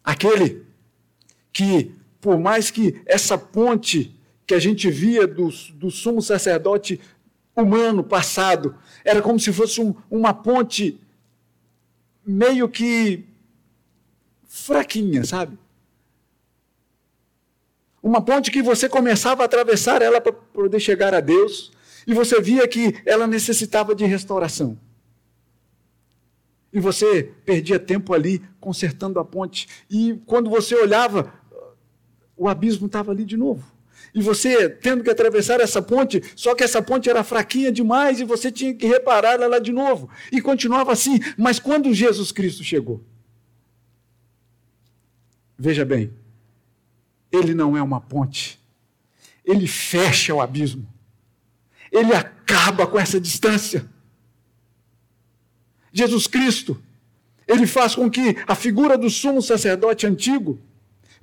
aquele 0.04 0.65
que, 1.52 1.91
por 2.22 2.39
mais 2.39 2.72
que 2.72 3.02
essa 3.06 3.38
ponte 3.38 4.15
que 4.45 4.54
a 4.54 4.60
gente 4.60 4.89
via 4.89 5.28
do, 5.28 5.50
do 5.74 5.91
sumo 5.91 6.22
sacerdote 6.22 7.00
humano 7.56 8.04
passado, 8.04 8.76
era 9.04 9.22
como 9.22 9.39
se 9.39 9.52
fosse 9.52 9.82
um, 9.82 9.93
uma 10.10 10.34
ponte 10.34 11.00
meio 12.26 12.69
que 12.69 13.26
fraquinha, 14.48 15.24
sabe? 15.24 15.58
Uma 18.02 18.22
ponte 18.22 18.50
que 18.50 18.62
você 18.62 18.88
começava 18.88 19.43
a 19.43 19.45
atravessar 19.45 20.02
ela 20.02 20.22
para 20.22 20.32
poder 20.32 20.80
chegar 20.80 21.13
a 21.13 21.19
Deus, 21.19 21.72
e 22.08 22.13
você 22.13 22.41
via 22.41 22.67
que 22.67 22.95
ela 23.06 23.28
necessitava 23.28 23.93
de 23.93 24.06
restauração. 24.06 24.78
E 26.71 26.79
você 26.79 27.32
perdia 27.45 27.79
tempo 27.79 28.13
ali 28.13 28.41
consertando 28.60 29.19
a 29.19 29.25
ponte. 29.25 29.67
E 29.89 30.21
quando 30.25 30.49
você 30.49 30.75
olhava, 30.75 31.34
o 32.38 32.47
abismo 32.47 32.86
estava 32.86 33.12
ali 33.12 33.25
de 33.25 33.36
novo. 33.36 33.65
E 34.13 34.21
você 34.21 34.69
tendo 34.69 35.03
que 35.03 35.10
atravessar 35.10 35.60
essa 35.60 35.82
ponte, 35.82 36.21
só 36.36 36.55
que 36.55 36.63
essa 36.63 36.82
ponte 36.82 37.10
era 37.10 37.23
fraquinha 37.23 37.71
demais 37.71 38.19
e 38.19 38.23
você 38.23 38.51
tinha 38.51 38.73
que 38.73 38.88
reparar 38.88 39.39
ela 39.39 39.60
de 39.60 39.71
novo. 39.71 40.10
E 40.32 40.41
continuava 40.41 40.91
assim. 40.91 41.19
Mas 41.38 41.60
quando 41.60 41.93
Jesus 41.93 42.32
Cristo 42.32 42.63
chegou, 42.63 43.03
veja 45.58 45.86
bem, 45.86 46.13
ele 47.32 47.53
não 47.53 47.77
é 47.77 47.82
uma 47.82 48.01
ponte, 48.01 48.60
ele 49.45 49.67
fecha 49.67 50.34
o 50.34 50.41
abismo, 50.41 50.88
ele 51.91 52.13
acaba 52.13 52.88
com 52.88 52.99
essa 52.99 53.19
distância. 53.19 53.86
Jesus 55.91 56.28
Cristo, 56.28 56.82
ele 57.47 57.65
faz 57.65 57.95
com 57.95 58.10
que 58.10 58.38
a 58.47 58.56
figura 58.56 58.97
do 58.97 59.10
sumo 59.10 59.41
sacerdote 59.41 60.06
antigo 60.06 60.60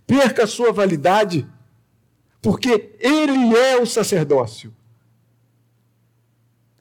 perca 0.07 0.45
a 0.45 0.47
sua 0.47 0.73
validade, 0.73 1.47
porque 2.43 2.91
ele 2.99 3.57
é 3.57 3.81
o 3.81 3.87
sacerdócio. 3.87 4.75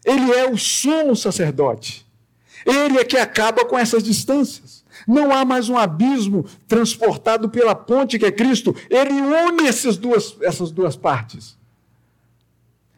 Ele 0.04 0.32
é 0.32 0.50
o 0.50 0.58
sumo 0.58 1.16
sacerdote. 1.16 2.06
Ele 2.66 2.98
é 2.98 3.04
que 3.04 3.18
acaba 3.18 3.66
com 3.66 3.78
essas 3.78 4.04
distâncias. 4.04 4.84
Não 5.08 5.32
há 5.32 5.46
mais 5.46 5.70
um 5.70 5.78
abismo 5.78 6.46
transportado 6.68 7.50
pela 7.50 7.76
ponte 7.76 8.18
que 8.18 8.26
é 8.26 8.32
Cristo. 8.32 8.76
Ele 8.90 9.14
une 9.14 9.68
essas 9.68 9.98
duas, 9.98 10.36
essas 10.42 10.72
duas 10.72 10.96
partes. 10.96 11.58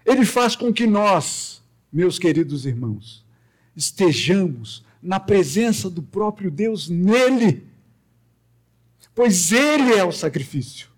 Ele 0.06 0.26
faz 0.26 0.56
com 0.56 0.72
que 0.72 0.88
nós, 0.88 1.62
meus 1.92 2.18
queridos 2.18 2.66
irmãos, 2.66 3.27
estejamos 3.78 4.84
na 5.02 5.20
presença 5.20 5.90
do 5.90 6.02
próprio 6.02 6.50
Deus 6.50 6.90
nele, 6.90 7.66
pois 9.14 9.52
ele 9.52 9.94
é 9.94 10.04
o 10.04 10.12
sacrifício. 10.12 10.90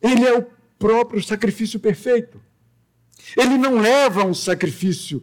Ele 0.00 0.24
é 0.24 0.36
o 0.36 0.42
próprio 0.78 1.22
sacrifício 1.22 1.78
perfeito. 1.78 2.40
Ele 3.36 3.58
não 3.58 3.78
leva 3.78 4.24
um 4.24 4.32
sacrifício 4.32 5.22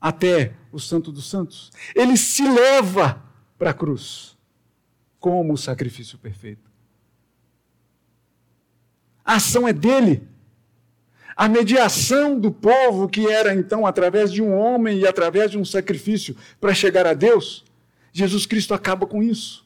até 0.00 0.54
o 0.70 0.78
Santo 0.78 1.10
dos 1.10 1.28
Santos. 1.28 1.72
Ele 1.94 2.16
se 2.16 2.42
leva 2.42 3.24
para 3.58 3.70
a 3.70 3.74
cruz 3.74 4.36
como 5.18 5.54
o 5.54 5.58
sacrifício 5.58 6.16
perfeito. 6.18 6.70
A 9.24 9.34
ação 9.34 9.66
é 9.66 9.72
dele. 9.72 10.28
A 11.38 11.48
mediação 11.48 12.38
do 12.38 12.50
povo, 12.50 13.08
que 13.08 13.28
era 13.28 13.54
então 13.54 13.86
através 13.86 14.32
de 14.32 14.42
um 14.42 14.52
homem 14.52 14.98
e 14.98 15.06
através 15.06 15.52
de 15.52 15.56
um 15.56 15.64
sacrifício 15.64 16.36
para 16.60 16.74
chegar 16.74 17.06
a 17.06 17.14
Deus, 17.14 17.64
Jesus 18.12 18.44
Cristo 18.44 18.74
acaba 18.74 19.06
com 19.06 19.22
isso. 19.22 19.64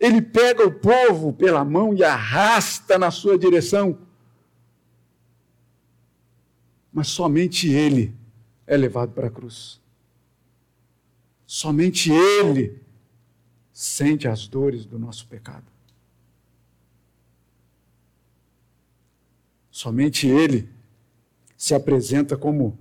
Ele 0.00 0.22
pega 0.22 0.66
o 0.66 0.72
povo 0.72 1.34
pela 1.34 1.62
mão 1.64 1.92
e 1.92 2.02
arrasta 2.02 2.98
na 2.98 3.10
sua 3.10 3.38
direção. 3.38 3.98
Mas 6.90 7.08
somente 7.08 7.68
ele 7.68 8.14
é 8.66 8.76
levado 8.76 9.12
para 9.12 9.26
a 9.26 9.30
cruz. 9.30 9.82
Somente 11.54 12.10
Ele 12.10 12.80
sente 13.74 14.26
as 14.26 14.48
dores 14.48 14.86
do 14.86 14.98
nosso 14.98 15.26
pecado. 15.26 15.66
Somente 19.70 20.26
Ele 20.26 20.66
se 21.62 21.74
apresenta 21.74 22.36
como 22.36 22.78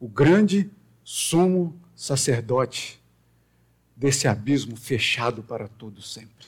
o 0.00 0.08
grande 0.08 0.70
sumo 1.04 1.78
sacerdote 1.94 3.00
desse 3.94 4.26
abismo 4.26 4.76
fechado 4.76 5.42
para 5.42 5.68
todo 5.68 6.02
sempre. 6.02 6.46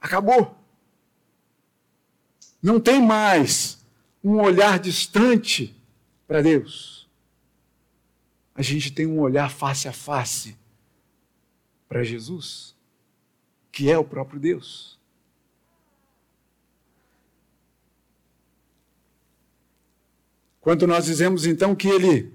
Acabou. 0.00 0.56
Não 2.62 2.80
tem 2.80 3.00
mais 3.02 3.84
um 4.22 4.40
olhar 4.40 4.78
distante 4.78 5.76
para 6.26 6.40
Deus 6.40 7.02
a 8.54 8.62
gente 8.62 8.92
tem 8.92 9.06
um 9.06 9.18
olhar 9.18 9.50
face 9.50 9.88
a 9.88 9.92
face 9.92 10.56
para 11.88 12.04
Jesus, 12.04 12.74
que 13.70 13.90
é 13.90 13.98
o 13.98 14.04
próprio 14.04 14.38
Deus. 14.38 14.98
Quando 20.62 20.86
nós 20.86 21.06
dizemos 21.06 21.44
então 21.44 21.74
que 21.74 21.88
ele, 21.88 22.32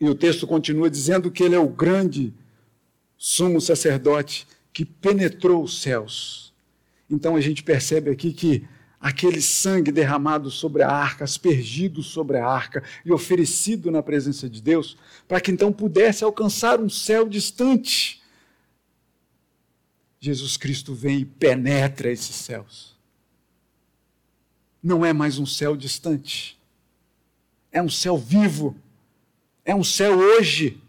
e 0.00 0.08
o 0.08 0.14
texto 0.14 0.46
continua 0.46 0.88
dizendo 0.88 1.30
que 1.30 1.44
ele 1.44 1.54
é 1.54 1.58
o 1.58 1.68
grande 1.68 2.32
sumo 3.18 3.60
sacerdote 3.60 4.48
que 4.72 4.86
penetrou 4.86 5.62
os 5.62 5.82
céus. 5.82 6.54
Então 7.10 7.36
a 7.36 7.40
gente 7.42 7.62
percebe 7.62 8.10
aqui 8.10 8.32
que 8.32 8.66
aquele 8.98 9.42
sangue 9.42 9.92
derramado 9.92 10.50
sobre 10.50 10.82
a 10.82 10.90
arca, 10.90 11.24
aspergido 11.24 12.02
sobre 12.02 12.38
a 12.38 12.46
arca 12.46 12.82
e 13.04 13.12
oferecido 13.12 13.90
na 13.90 14.02
presença 14.02 14.48
de 14.48 14.62
Deus, 14.62 14.96
para 15.28 15.38
que 15.38 15.50
então 15.50 15.70
pudesse 15.70 16.24
alcançar 16.24 16.80
um 16.80 16.88
céu 16.88 17.28
distante. 17.28 18.22
Jesus 20.18 20.56
Cristo 20.56 20.94
vem 20.94 21.20
e 21.20 21.24
penetra 21.26 22.10
esses 22.10 22.34
céus. 22.34 22.96
Não 24.82 25.04
é 25.04 25.12
mais 25.12 25.38
um 25.38 25.46
céu 25.46 25.76
distante, 25.76 26.57
é 27.70 27.82
um 27.82 27.88
céu 27.88 28.16
vivo, 28.16 28.76
é 29.64 29.74
um 29.74 29.84
céu 29.84 30.18
hoje. 30.18 30.80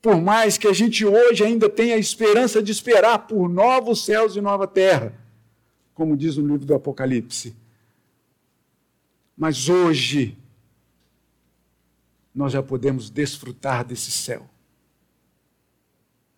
Por 0.00 0.20
mais 0.20 0.56
que 0.56 0.68
a 0.68 0.72
gente 0.72 1.04
hoje 1.04 1.44
ainda 1.44 1.68
tenha 1.68 1.96
a 1.96 1.98
esperança 1.98 2.62
de 2.62 2.70
esperar 2.70 3.26
por 3.26 3.48
novos 3.48 4.04
céus 4.04 4.36
e 4.36 4.40
nova 4.40 4.66
terra 4.66 5.26
como 5.96 6.14
diz 6.14 6.36
no 6.36 6.46
livro 6.46 6.66
do 6.66 6.74
Apocalipse. 6.74 7.56
Mas 9.34 9.70
hoje, 9.70 10.36
nós 12.34 12.52
já 12.52 12.62
podemos 12.62 13.08
desfrutar 13.08 13.82
desse 13.82 14.10
céu. 14.10 14.46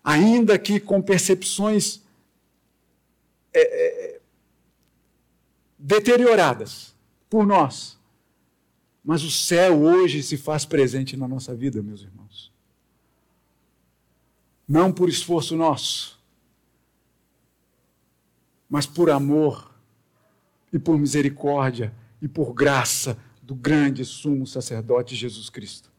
Ainda 0.02 0.56
que 0.60 0.78
com 0.78 1.02
percepções 1.02 2.00
é, 3.52 3.60
é, 3.60 4.20
deterioradas 5.76 6.94
por 7.28 7.44
nós. 7.44 7.97
Mas 9.08 9.22
o 9.22 9.30
céu 9.30 9.80
hoje 9.84 10.22
se 10.22 10.36
faz 10.36 10.66
presente 10.66 11.16
na 11.16 11.26
nossa 11.26 11.54
vida, 11.54 11.82
meus 11.82 12.02
irmãos. 12.02 12.52
Não 14.68 14.92
por 14.92 15.08
esforço 15.08 15.56
nosso, 15.56 16.20
mas 18.68 18.84
por 18.84 19.08
amor 19.08 19.74
e 20.70 20.78
por 20.78 20.98
misericórdia 20.98 21.90
e 22.20 22.28
por 22.28 22.52
graça 22.52 23.16
do 23.42 23.54
grande 23.54 24.04
sumo 24.04 24.46
sacerdote 24.46 25.16
Jesus 25.16 25.48
Cristo. 25.48 25.90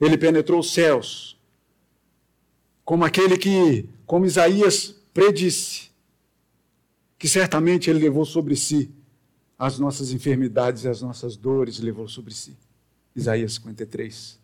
Ele 0.00 0.16
penetrou 0.16 0.60
os 0.60 0.72
céus, 0.72 1.36
como 2.84 3.04
aquele 3.04 3.36
que, 3.36 3.88
como 4.06 4.26
Isaías 4.26 4.94
predisse, 5.12 5.90
que 7.18 7.28
certamente 7.28 7.90
ele 7.90 7.98
levou 7.98 8.24
sobre 8.24 8.54
si 8.54 8.94
as 9.64 9.78
nossas 9.78 10.12
enfermidades 10.12 10.84
e 10.84 10.88
as 10.88 11.00
nossas 11.00 11.36
dores, 11.36 11.78
levou 11.78 12.06
sobre 12.06 12.34
si. 12.34 12.56
Isaías 13.16 13.54
53. 13.54 14.38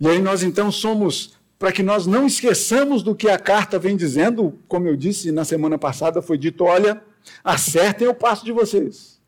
E 0.00 0.08
aí 0.08 0.20
nós 0.20 0.42
então 0.42 0.72
somos 0.72 1.34
para 1.58 1.70
que 1.70 1.82
nós 1.82 2.06
não 2.06 2.26
esqueçamos 2.26 3.02
do 3.02 3.14
que 3.14 3.28
a 3.28 3.38
carta 3.38 3.78
vem 3.78 3.94
dizendo, 3.94 4.58
como 4.66 4.86
eu 4.88 4.96
disse 4.96 5.30
na 5.30 5.44
semana 5.44 5.76
passada, 5.76 6.22
foi 6.22 6.38
dito: 6.38 6.64
olha, 6.64 7.04
acertem 7.44 8.08
o 8.08 8.14
passo 8.14 8.46
de 8.46 8.52
vocês. 8.52 9.20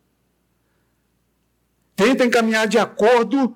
Tentem 1.95 2.31
caminhar 2.31 2.67
de 2.67 2.79
acordo 2.79 3.55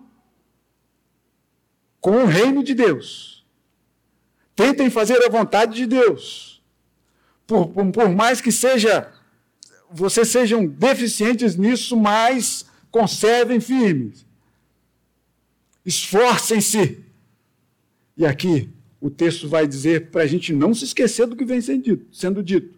com 2.02 2.22
o 2.22 2.26
reino 2.26 2.62
de 2.62 2.74
Deus. 2.74 3.46
Tentem 4.55 4.90
fazer 4.90 5.24
a 5.24 5.31
vontade 5.31 5.74
de 5.74 5.87
Deus. 5.87 6.56
Por, 7.46 7.68
por, 7.68 8.09
mais 8.09 8.40
que 8.40 8.50
seja 8.50 9.12
vocês 9.90 10.28
sejam 10.28 10.66
deficientes 10.66 11.56
nisso, 11.56 11.96
mas 11.96 12.66
conservem 12.90 13.61
firmes. 13.61 14.26
Esforcem-se. 15.85 17.04
E 18.16 18.26
aqui 18.26 18.68
o 19.00 19.09
texto 19.09 19.48
vai 19.48 19.66
dizer 19.66 20.11
para 20.11 20.22
a 20.22 20.26
gente 20.26 20.52
não 20.52 20.74
se 20.74 20.85
esquecer 20.85 21.26
do 21.26 21.37
que 21.37 21.44
vem 21.44 21.61
sendo 21.61 21.82
dito, 21.82 22.06
sendo 22.12 22.42
dito. 22.42 22.76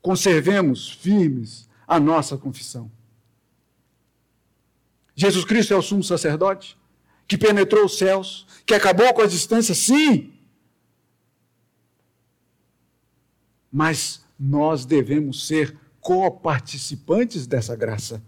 Conservemos 0.00 0.90
firmes 0.90 1.68
a 1.86 2.00
nossa 2.00 2.36
confissão. 2.36 2.90
Jesus 5.14 5.44
Cristo 5.44 5.74
é 5.74 5.76
o 5.76 5.82
sumo 5.82 6.02
sacerdote 6.02 6.76
que 7.28 7.38
penetrou 7.38 7.84
os 7.84 7.96
céus, 7.96 8.46
que 8.66 8.74
acabou 8.74 9.12
com 9.14 9.22
as 9.22 9.32
distâncias, 9.32 9.78
sim. 9.78 10.31
Mas 13.72 14.22
nós 14.38 14.84
devemos 14.84 15.46
ser 15.46 15.76
coparticipantes 16.00 17.46
dessa 17.46 17.74
graça. 17.74 18.22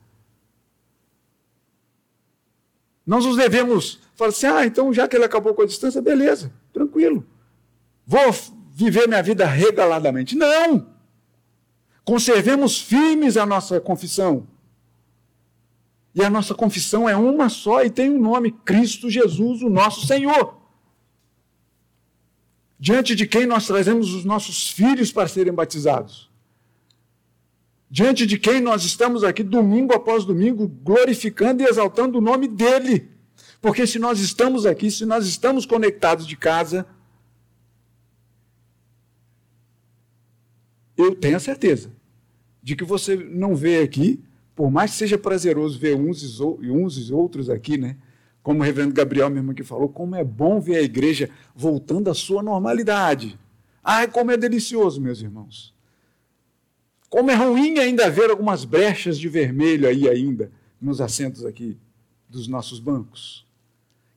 Nós 3.06 3.24
nos 3.24 3.36
devemos 3.36 4.00
falar 4.14 4.30
assim: 4.30 4.46
ah, 4.46 4.64
então 4.64 4.92
já 4.92 5.06
que 5.06 5.16
ele 5.16 5.24
acabou 5.24 5.54
com 5.54 5.62
a 5.62 5.66
distância, 5.66 6.00
beleza, 6.00 6.52
tranquilo. 6.72 7.26
Vou 8.06 8.32
viver 8.72 9.06
minha 9.06 9.22
vida 9.22 9.44
regaladamente. 9.44 10.34
Não! 10.34 10.86
Conservemos 12.04 12.80
firmes 12.80 13.36
a 13.36 13.44
nossa 13.44 13.80
confissão. 13.80 14.46
E 16.14 16.22
a 16.22 16.30
nossa 16.30 16.54
confissão 16.54 17.08
é 17.08 17.16
uma 17.16 17.48
só 17.48 17.82
e 17.82 17.90
tem 17.90 18.10
um 18.10 18.20
nome: 18.20 18.52
Cristo 18.52 19.10
Jesus, 19.10 19.62
o 19.62 19.68
nosso 19.68 20.06
Senhor. 20.06 20.63
Diante 22.84 23.14
de 23.14 23.26
quem 23.26 23.46
nós 23.46 23.66
trazemos 23.66 24.12
os 24.12 24.26
nossos 24.26 24.68
filhos 24.68 25.10
para 25.10 25.26
serem 25.26 25.54
batizados. 25.54 26.30
Diante 27.90 28.26
de 28.26 28.36
quem 28.36 28.60
nós 28.60 28.84
estamos 28.84 29.24
aqui 29.24 29.42
domingo 29.42 29.94
após 29.94 30.26
domingo 30.26 30.68
glorificando 30.68 31.62
e 31.62 31.66
exaltando 31.66 32.18
o 32.18 32.20
nome 32.20 32.46
dele. 32.46 33.08
Porque 33.58 33.86
se 33.86 33.98
nós 33.98 34.20
estamos 34.20 34.66
aqui, 34.66 34.90
se 34.90 35.06
nós 35.06 35.26
estamos 35.26 35.64
conectados 35.64 36.26
de 36.26 36.36
casa, 36.36 36.86
eu 40.94 41.14
tenho 41.14 41.38
a 41.38 41.40
certeza 41.40 41.90
de 42.62 42.76
que 42.76 42.84
você 42.84 43.16
não 43.16 43.56
vê 43.56 43.80
aqui 43.80 44.22
por 44.54 44.70
mais 44.70 44.90
que 44.90 44.98
seja 44.98 45.16
prazeroso 45.16 45.78
ver 45.78 45.96
uns 45.96 46.22
e 46.22 46.70
uns 46.70 47.08
e 47.08 47.14
outros 47.14 47.48
aqui, 47.48 47.78
né? 47.78 47.96
Como 48.44 48.60
o 48.60 48.62
reverendo 48.62 48.94
Gabriel 48.94 49.30
mesmo 49.30 49.52
aqui 49.52 49.64
falou, 49.64 49.88
como 49.88 50.14
é 50.14 50.22
bom 50.22 50.60
ver 50.60 50.76
a 50.76 50.82
igreja 50.82 51.30
voltando 51.56 52.10
à 52.10 52.14
sua 52.14 52.42
normalidade. 52.42 53.38
Ai, 53.82 54.06
como 54.06 54.30
é 54.30 54.36
delicioso, 54.36 55.00
meus 55.00 55.22
irmãos. 55.22 55.74
Como 57.08 57.30
é 57.30 57.34
ruim 57.34 57.78
ainda 57.78 58.10
ver 58.10 58.28
algumas 58.28 58.66
brechas 58.66 59.18
de 59.18 59.30
vermelho 59.30 59.88
aí 59.88 60.06
ainda 60.06 60.52
nos 60.78 61.00
assentos 61.00 61.42
aqui 61.46 61.78
dos 62.28 62.46
nossos 62.46 62.78
bancos. 62.78 63.46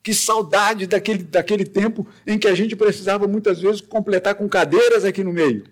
Que 0.04 0.14
saudade 0.14 0.88
daquele, 0.88 1.24
daquele 1.24 1.64
tempo 1.64 2.06
em 2.26 2.38
que 2.38 2.50
a 2.50 2.54
gente 2.56 2.76
precisava 2.76 3.30
muitas 3.30 3.62
vezes 3.62 3.80
completar 3.80 4.36
com 4.36 4.50
cadeiras 4.50 5.06
aqui 5.06 5.24
no 5.24 5.32
meio. 5.32 5.64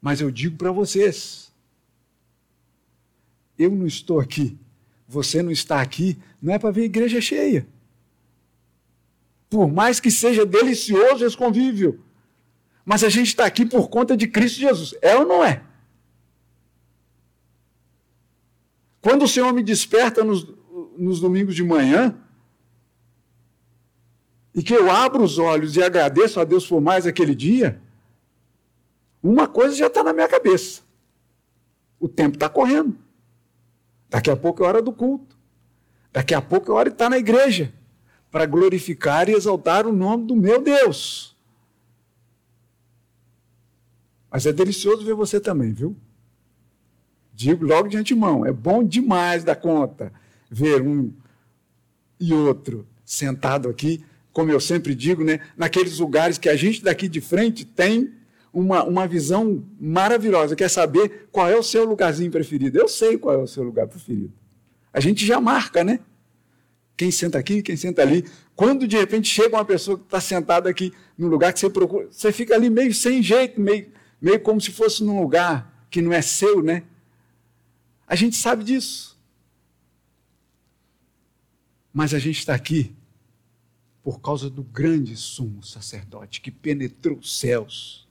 Mas 0.00 0.22
eu 0.22 0.30
digo 0.30 0.56
para 0.56 0.72
vocês, 0.72 1.52
eu 3.58 3.70
não 3.70 3.86
estou 3.86 4.20
aqui, 4.20 4.58
você 5.06 5.42
não 5.42 5.50
está 5.50 5.80
aqui, 5.80 6.18
não 6.40 6.54
é 6.54 6.58
para 6.58 6.70
ver 6.70 6.82
a 6.82 6.86
igreja 6.86 7.20
cheia. 7.20 7.66
Por 9.48 9.70
mais 9.70 10.00
que 10.00 10.10
seja 10.10 10.44
delicioso 10.44 11.24
esse 11.24 11.36
convívio, 11.36 12.02
mas 12.84 13.02
a 13.02 13.08
gente 13.08 13.28
está 13.28 13.44
aqui 13.44 13.64
por 13.66 13.88
conta 13.88 14.16
de 14.16 14.28
Cristo 14.28 14.60
Jesus. 14.60 14.94
É 15.00 15.16
ou 15.16 15.26
não 15.26 15.44
é? 15.44 15.62
Quando 19.00 19.24
o 19.24 19.28
Senhor 19.28 19.52
me 19.52 19.62
desperta 19.62 20.24
nos, 20.24 20.46
nos 20.96 21.20
domingos 21.20 21.54
de 21.54 21.62
manhã, 21.62 22.16
e 24.54 24.62
que 24.62 24.74
eu 24.74 24.90
abro 24.90 25.22
os 25.22 25.38
olhos 25.38 25.76
e 25.76 25.82
agradeço 25.82 26.40
a 26.40 26.44
Deus 26.44 26.66
por 26.66 26.80
mais 26.80 27.06
aquele 27.06 27.34
dia, 27.34 27.80
uma 29.22 29.46
coisa 29.46 29.76
já 29.76 29.86
está 29.86 30.02
na 30.02 30.12
minha 30.12 30.28
cabeça: 30.28 30.82
o 32.00 32.08
tempo 32.08 32.36
está 32.36 32.48
correndo. 32.48 32.96
Daqui 34.08 34.30
a 34.30 34.36
pouco 34.36 34.64
é 34.64 34.66
hora 34.66 34.80
do 34.80 34.92
culto. 34.92 35.35
Daqui 36.16 36.32
a 36.32 36.40
pouco 36.40 36.72
é 36.72 36.74
hora 36.74 36.88
de 36.88 36.94
estar 36.94 37.10
na 37.10 37.18
igreja 37.18 37.70
para 38.30 38.46
glorificar 38.46 39.28
e 39.28 39.34
exaltar 39.34 39.86
o 39.86 39.92
nome 39.92 40.24
do 40.24 40.34
meu 40.34 40.62
Deus. 40.62 41.36
Mas 44.30 44.46
é 44.46 44.52
delicioso 44.54 45.04
ver 45.04 45.12
você 45.12 45.38
também, 45.38 45.74
viu? 45.74 45.94
Digo 47.34 47.66
logo 47.66 47.88
de 47.88 47.98
antemão, 47.98 48.46
é 48.46 48.50
bom 48.50 48.82
demais 48.82 49.44
da 49.44 49.54
conta 49.54 50.10
ver 50.50 50.80
um 50.80 51.12
e 52.18 52.32
outro 52.32 52.86
sentado 53.04 53.68
aqui, 53.68 54.02
como 54.32 54.50
eu 54.50 54.58
sempre 54.58 54.94
digo, 54.94 55.22
né, 55.22 55.40
naqueles 55.54 55.98
lugares 55.98 56.38
que 56.38 56.48
a 56.48 56.56
gente 56.56 56.82
daqui 56.82 57.10
de 57.10 57.20
frente 57.20 57.62
tem 57.62 58.10
uma, 58.54 58.82
uma 58.84 59.06
visão 59.06 59.62
maravilhosa, 59.78 60.56
quer 60.56 60.70
saber 60.70 61.28
qual 61.30 61.46
é 61.46 61.58
o 61.58 61.62
seu 61.62 61.84
lugarzinho 61.84 62.30
preferido. 62.30 62.78
Eu 62.78 62.88
sei 62.88 63.18
qual 63.18 63.34
é 63.34 63.42
o 63.42 63.46
seu 63.46 63.62
lugar 63.62 63.86
preferido. 63.86 64.32
A 64.96 65.00
gente 65.00 65.26
já 65.26 65.38
marca, 65.38 65.84
né? 65.84 66.00
Quem 66.96 67.10
senta 67.10 67.36
aqui, 67.36 67.60
quem 67.60 67.76
senta 67.76 68.00
ali. 68.00 68.24
Quando 68.54 68.88
de 68.88 68.96
repente 68.96 69.28
chega 69.28 69.54
uma 69.54 69.64
pessoa 69.64 69.98
que 69.98 70.04
está 70.04 70.22
sentada 70.22 70.70
aqui 70.70 70.90
no 71.18 71.28
lugar 71.28 71.52
que 71.52 71.60
você 71.60 71.68
procura, 71.68 72.08
você 72.10 72.32
fica 72.32 72.54
ali 72.54 72.70
meio 72.70 72.94
sem 72.94 73.22
jeito, 73.22 73.60
meio, 73.60 73.92
meio 74.18 74.40
como 74.40 74.58
se 74.58 74.72
fosse 74.72 75.04
num 75.04 75.20
lugar 75.20 75.86
que 75.90 76.00
não 76.00 76.14
é 76.14 76.22
seu, 76.22 76.62
né? 76.62 76.82
A 78.08 78.14
gente 78.14 78.36
sabe 78.36 78.64
disso. 78.64 79.20
Mas 81.92 82.14
a 82.14 82.18
gente 82.18 82.38
está 82.38 82.54
aqui 82.54 82.96
por 84.02 84.18
causa 84.22 84.48
do 84.48 84.62
grande 84.62 85.14
sumo 85.14 85.62
sacerdote 85.62 86.40
que 86.40 86.50
penetrou 86.50 87.18
os 87.18 87.38
céus 87.38 88.08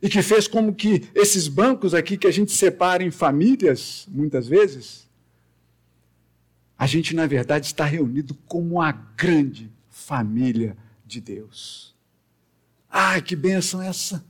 e 0.00 0.08
que 0.08 0.22
fez 0.22 0.48
como 0.48 0.74
que 0.74 1.06
esses 1.14 1.48
bancos 1.48 1.92
aqui 1.92 2.16
que 2.16 2.26
a 2.26 2.32
gente 2.32 2.50
separa 2.50 3.04
em 3.04 3.10
famílias, 3.10 4.06
muitas 4.08 4.48
vezes, 4.48 5.03
a 6.78 6.86
gente, 6.86 7.14
na 7.14 7.26
verdade, 7.26 7.66
está 7.66 7.84
reunido 7.84 8.34
como 8.46 8.80
a 8.80 8.92
grande 8.92 9.72
família 9.88 10.76
de 11.06 11.20
Deus. 11.20 11.94
Ai, 12.90 13.22
que 13.22 13.36
bênção 13.36 13.80
essa! 13.80 14.24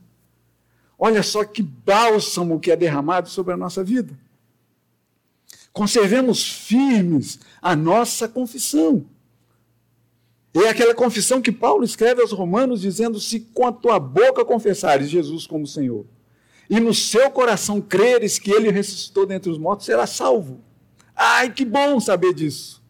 Olha 0.97 1.21
só 1.21 1.43
que 1.43 1.61
bálsamo 1.61 2.59
que 2.59 2.71
é 2.71 2.75
derramado 2.75 3.29
sobre 3.29 3.53
a 3.53 3.57
nossa 3.57 3.83
vida. 3.83 4.17
Conservemos 5.73 6.47
firmes 6.47 7.39
a 7.61 7.75
nossa 7.75 8.29
confissão. 8.29 9.05
É 10.53 10.69
aquela 10.69 10.95
confissão 10.95 11.41
que 11.41 11.51
Paulo 11.51 11.83
escreve 11.83 12.21
aos 12.21 12.31
Romanos, 12.31 12.79
dizendo: 12.79 13.19
Se 13.19 13.41
com 13.41 13.67
a 13.67 13.73
tua 13.73 13.99
boca 13.99 14.45
confessares 14.45 15.09
Jesus 15.09 15.45
como 15.45 15.67
Senhor, 15.67 16.05
e 16.69 16.79
no 16.79 16.93
seu 16.93 17.29
coração 17.29 17.81
creres 17.81 18.39
que 18.39 18.51
ele 18.51 18.71
ressuscitou 18.71 19.25
dentre 19.25 19.51
os 19.51 19.57
mortos, 19.57 19.85
será 19.85 20.07
salvo. 20.07 20.63
Ai, 21.15 21.51
que 21.51 21.63
bom 21.63 21.99
saber 21.99 22.33
disso. 22.33 22.83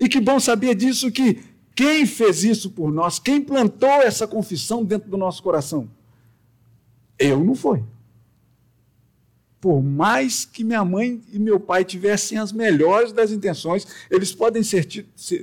E 0.00 0.08
que 0.08 0.20
bom 0.20 0.40
saber 0.40 0.74
disso 0.74 1.10
que 1.10 1.42
quem 1.74 2.06
fez 2.06 2.44
isso 2.44 2.70
por 2.70 2.92
nós, 2.92 3.18
quem 3.18 3.40
plantou 3.40 4.02
essa 4.02 4.26
confissão 4.26 4.84
dentro 4.84 5.10
do 5.10 5.16
nosso 5.16 5.42
coração? 5.42 5.88
Eu 7.18 7.44
não 7.44 7.54
foi 7.54 7.82
por 9.64 9.82
mais 9.82 10.44
que 10.44 10.62
minha 10.62 10.84
mãe 10.84 11.22
e 11.32 11.38
meu 11.38 11.58
pai 11.58 11.86
tivessem 11.86 12.36
as 12.36 12.52
melhores 12.52 13.12
das 13.12 13.32
intenções, 13.32 13.86
eles 14.10 14.30
podem 14.30 14.62
ser, 14.62 14.84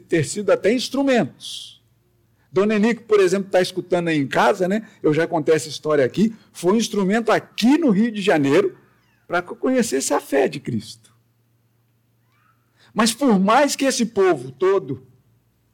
ter 0.07 0.23
sido 0.25 0.51
até 0.51 0.71
instrumentos. 0.71 1.81
Dona 2.51 2.75
Enico, 2.75 3.01
por 3.01 3.19
exemplo, 3.19 3.47
está 3.47 3.59
escutando 3.59 4.09
aí 4.09 4.19
em 4.19 4.27
casa, 4.27 4.67
né? 4.67 4.87
Eu 5.01 5.11
já 5.11 5.25
contei 5.25 5.55
essa 5.55 5.69
história 5.69 6.05
aqui. 6.05 6.35
Foi 6.53 6.73
um 6.73 6.75
instrumento 6.75 7.31
aqui 7.31 7.79
no 7.79 7.89
Rio 7.89 8.11
de 8.11 8.21
Janeiro 8.21 8.77
para 9.27 9.41
que 9.41 9.53
eu 9.53 9.55
conhecesse 9.55 10.13
a 10.13 10.21
fé 10.21 10.47
de 10.47 10.59
Cristo. 10.59 11.10
Mas 12.93 13.13
por 13.13 13.39
mais 13.39 13.75
que 13.75 13.85
esse 13.85 14.05
povo 14.05 14.51
todo, 14.51 15.05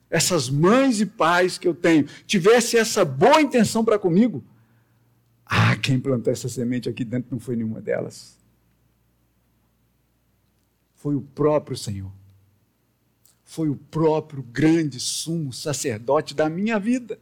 essas 0.09 0.49
mães 0.49 1.01
e 1.01 1.05
pais 1.05 1.57
que 1.57 1.67
eu 1.67 1.73
tenho, 1.73 2.05
tivesse 2.25 2.77
essa 2.77 3.03
boa 3.03 3.41
intenção 3.41 3.83
para 3.83 3.99
comigo, 3.99 4.43
ah, 5.45 5.75
quem 5.77 5.99
plantou 5.99 6.31
essa 6.31 6.49
semente 6.49 6.87
aqui 6.89 7.03
dentro 7.03 7.29
não 7.31 7.39
foi 7.39 7.55
nenhuma 7.55 7.81
delas 7.81 8.37
foi 10.97 11.15
o 11.15 11.21
próprio 11.21 11.77
Senhor. 11.77 12.11
Foi 13.45 13.69
o 13.69 13.77
próprio 13.77 14.43
grande 14.43 14.99
sumo 14.99 15.53
sacerdote 15.53 16.33
da 16.33 16.49
minha 16.49 16.77
vida. 16.77 17.17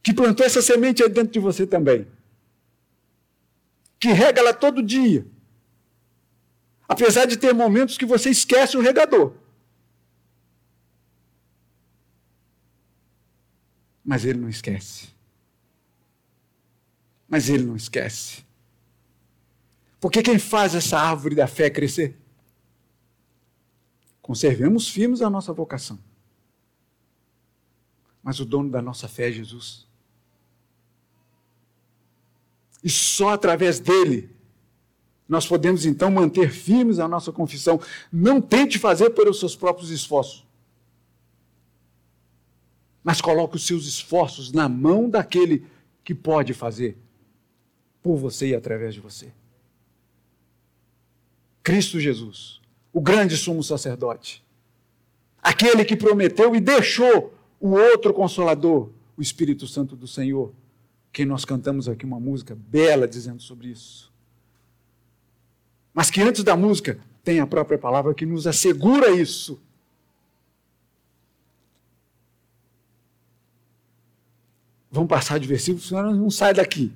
Que 0.00 0.14
plantou 0.14 0.46
essa 0.46 0.62
semente 0.62 1.02
aí 1.02 1.08
dentro 1.08 1.32
de 1.32 1.40
você 1.40 1.66
também. 1.66 2.06
Que 3.98 4.12
rega 4.12 4.40
ela 4.40 4.54
todo 4.54 4.80
dia. 4.80 5.26
Apesar 6.92 7.24
de 7.24 7.38
ter 7.38 7.54
momentos 7.54 7.96
que 7.96 8.04
você 8.04 8.28
esquece 8.28 8.76
o 8.76 8.82
regador. 8.82 9.32
Mas 14.04 14.26
ele 14.26 14.38
não 14.38 14.48
esquece. 14.50 15.08
Mas 17.26 17.48
ele 17.48 17.64
não 17.64 17.76
esquece. 17.76 18.44
Porque 19.98 20.22
quem 20.22 20.38
faz 20.38 20.74
essa 20.74 20.98
árvore 20.98 21.34
da 21.34 21.46
fé 21.46 21.70
crescer? 21.70 22.14
Conservemos 24.20 24.86
firmes 24.86 25.22
a 25.22 25.30
nossa 25.30 25.50
vocação. 25.50 25.98
Mas 28.22 28.38
o 28.38 28.44
dono 28.44 28.70
da 28.70 28.82
nossa 28.82 29.08
fé 29.08 29.30
é 29.30 29.32
Jesus. 29.32 29.86
E 32.84 32.90
só 32.90 33.30
através 33.30 33.80
dele 33.80 34.41
nós 35.32 35.46
podemos 35.46 35.86
então 35.86 36.10
manter 36.10 36.50
firmes 36.50 36.98
a 36.98 37.08
nossa 37.08 37.32
confissão. 37.32 37.80
Não 38.12 38.38
tente 38.38 38.78
fazer 38.78 39.08
pelos 39.10 39.40
seus 39.40 39.56
próprios 39.56 39.90
esforços. 39.90 40.46
Mas 43.02 43.18
coloque 43.18 43.56
os 43.56 43.66
seus 43.66 43.86
esforços 43.86 44.52
na 44.52 44.68
mão 44.68 45.08
daquele 45.08 45.64
que 46.04 46.14
pode 46.14 46.52
fazer 46.52 46.98
por 48.02 48.18
você 48.18 48.48
e 48.48 48.54
através 48.54 48.92
de 48.92 49.00
você. 49.00 49.32
Cristo 51.62 51.98
Jesus, 51.98 52.60
o 52.92 53.00
grande 53.00 53.34
sumo 53.34 53.62
sacerdote, 53.62 54.44
aquele 55.42 55.82
que 55.82 55.96
prometeu 55.96 56.54
e 56.54 56.60
deixou 56.60 57.32
o 57.58 57.70
outro 57.70 58.12
consolador, 58.12 58.90
o 59.16 59.22
Espírito 59.22 59.66
Santo 59.66 59.96
do 59.96 60.06
Senhor, 60.06 60.52
que 61.10 61.24
nós 61.24 61.46
cantamos 61.46 61.88
aqui 61.88 62.04
uma 62.04 62.20
música 62.20 62.54
bela 62.54 63.08
dizendo 63.08 63.40
sobre 63.40 63.68
isso. 63.68 64.11
Mas 65.94 66.10
que 66.10 66.22
antes 66.22 66.42
da 66.42 66.56
música 66.56 66.98
tem 67.22 67.40
a 67.40 67.46
própria 67.46 67.78
palavra 67.78 68.14
que 68.14 68.26
nos 68.26 68.46
assegura 68.46 69.10
isso. 69.10 69.60
Vamos 74.90 75.08
passar 75.08 75.38
de 75.38 75.46
versículo, 75.46 75.82
senão 75.82 76.14
não 76.14 76.30
sai 76.30 76.52
daqui. 76.52 76.92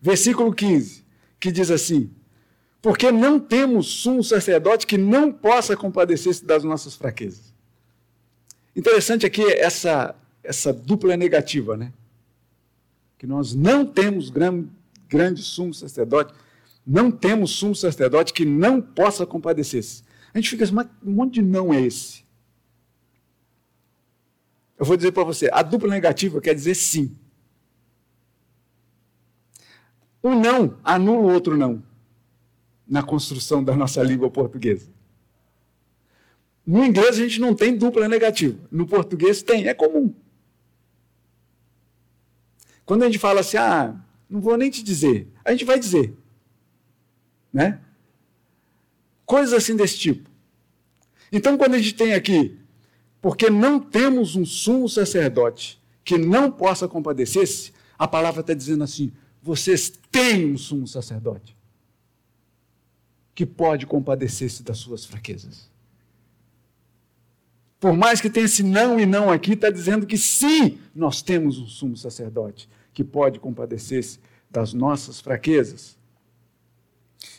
Versículo 0.00 0.52
15, 0.52 1.04
que 1.38 1.50
diz 1.50 1.70
assim: 1.70 2.10
Porque 2.82 3.10
não 3.10 3.38
temos 3.38 3.86
sumo 3.86 4.22
sacerdote 4.22 4.86
que 4.86 4.98
não 4.98 5.32
possa 5.32 5.76
compadecer-se 5.76 6.44
das 6.44 6.64
nossas 6.64 6.94
fraquezas. 6.94 7.54
Interessante 8.74 9.26
aqui 9.26 9.42
essa, 9.52 10.14
essa 10.42 10.72
dupla 10.72 11.16
negativa, 11.16 11.76
né? 11.76 11.92
Que 13.18 13.26
nós 13.26 13.54
não 13.54 13.84
temos 13.84 14.30
grande, 14.30 14.68
grande 15.08 15.42
sumo 15.42 15.74
sacerdote 15.74 16.32
não 16.86 17.10
temos 17.10 17.52
sumo 17.52 17.74
sacerdote 17.74 18.32
que 18.32 18.44
não 18.44 18.80
possa 18.80 19.26
compadecer-se. 19.26 20.02
A 20.32 20.38
gente 20.38 20.50
fica 20.50 20.64
assim, 20.64 20.74
mas 20.74 20.88
um 21.04 21.12
monte 21.12 21.34
de 21.34 21.42
não 21.42 21.72
é 21.72 21.80
esse? 21.80 22.24
Eu 24.78 24.86
vou 24.86 24.96
dizer 24.96 25.12
para 25.12 25.24
você, 25.24 25.50
a 25.52 25.62
dupla 25.62 25.90
negativa 25.90 26.40
quer 26.40 26.54
dizer 26.54 26.74
sim. 26.74 27.16
Um 30.22 30.40
não 30.40 30.78
anula 30.84 31.20
o 31.20 31.32
outro 31.32 31.56
não 31.56 31.82
na 32.86 33.02
construção 33.02 33.62
da 33.62 33.76
nossa 33.76 34.02
língua 34.02 34.30
portuguesa. 34.30 34.90
No 36.66 36.84
inglês 36.84 37.10
a 37.10 37.22
gente 37.22 37.40
não 37.40 37.54
tem 37.54 37.76
dupla 37.76 38.08
negativa, 38.08 38.58
no 38.70 38.86
português 38.86 39.42
tem, 39.42 39.68
é 39.68 39.74
comum. 39.74 40.14
Quando 42.84 43.02
a 43.02 43.06
gente 43.06 43.18
fala 43.18 43.40
assim, 43.40 43.56
ah, 43.56 43.94
não 44.28 44.40
vou 44.40 44.56
nem 44.56 44.70
te 44.70 44.82
dizer, 44.82 45.28
a 45.44 45.52
gente 45.52 45.64
vai 45.64 45.78
dizer. 45.78 46.16
Né? 47.52 47.80
Coisas 49.26 49.54
assim 49.54 49.76
desse 49.76 49.98
tipo. 49.98 50.30
Então, 51.32 51.56
quando 51.56 51.74
a 51.74 51.78
gente 51.78 51.94
tem 51.94 52.14
aqui, 52.14 52.58
porque 53.20 53.50
não 53.50 53.78
temos 53.78 54.34
um 54.34 54.44
sumo 54.44 54.88
sacerdote 54.88 55.80
que 56.04 56.18
não 56.18 56.50
possa 56.50 56.88
compadecer-se, 56.88 57.72
a 57.98 58.08
palavra 58.08 58.40
está 58.40 58.54
dizendo 58.54 58.82
assim: 58.82 59.12
vocês 59.42 59.92
têm 60.10 60.52
um 60.52 60.58
sumo 60.58 60.86
sacerdote 60.86 61.56
que 63.34 63.46
pode 63.46 63.86
compadecer-se 63.86 64.62
das 64.62 64.78
suas 64.78 65.04
fraquezas. 65.04 65.70
Por 67.78 67.96
mais 67.96 68.20
que 68.20 68.28
tenha 68.28 68.44
esse 68.44 68.62
não 68.62 69.00
e 69.00 69.06
não 69.06 69.30
aqui, 69.30 69.52
está 69.52 69.70
dizendo 69.70 70.06
que 70.06 70.18
sim, 70.18 70.78
nós 70.94 71.22
temos 71.22 71.58
um 71.58 71.66
sumo 71.66 71.96
sacerdote 71.96 72.68
que 72.92 73.02
pode 73.02 73.40
compadecer-se 73.40 74.18
das 74.50 74.74
nossas 74.74 75.20
fraquezas. 75.20 75.96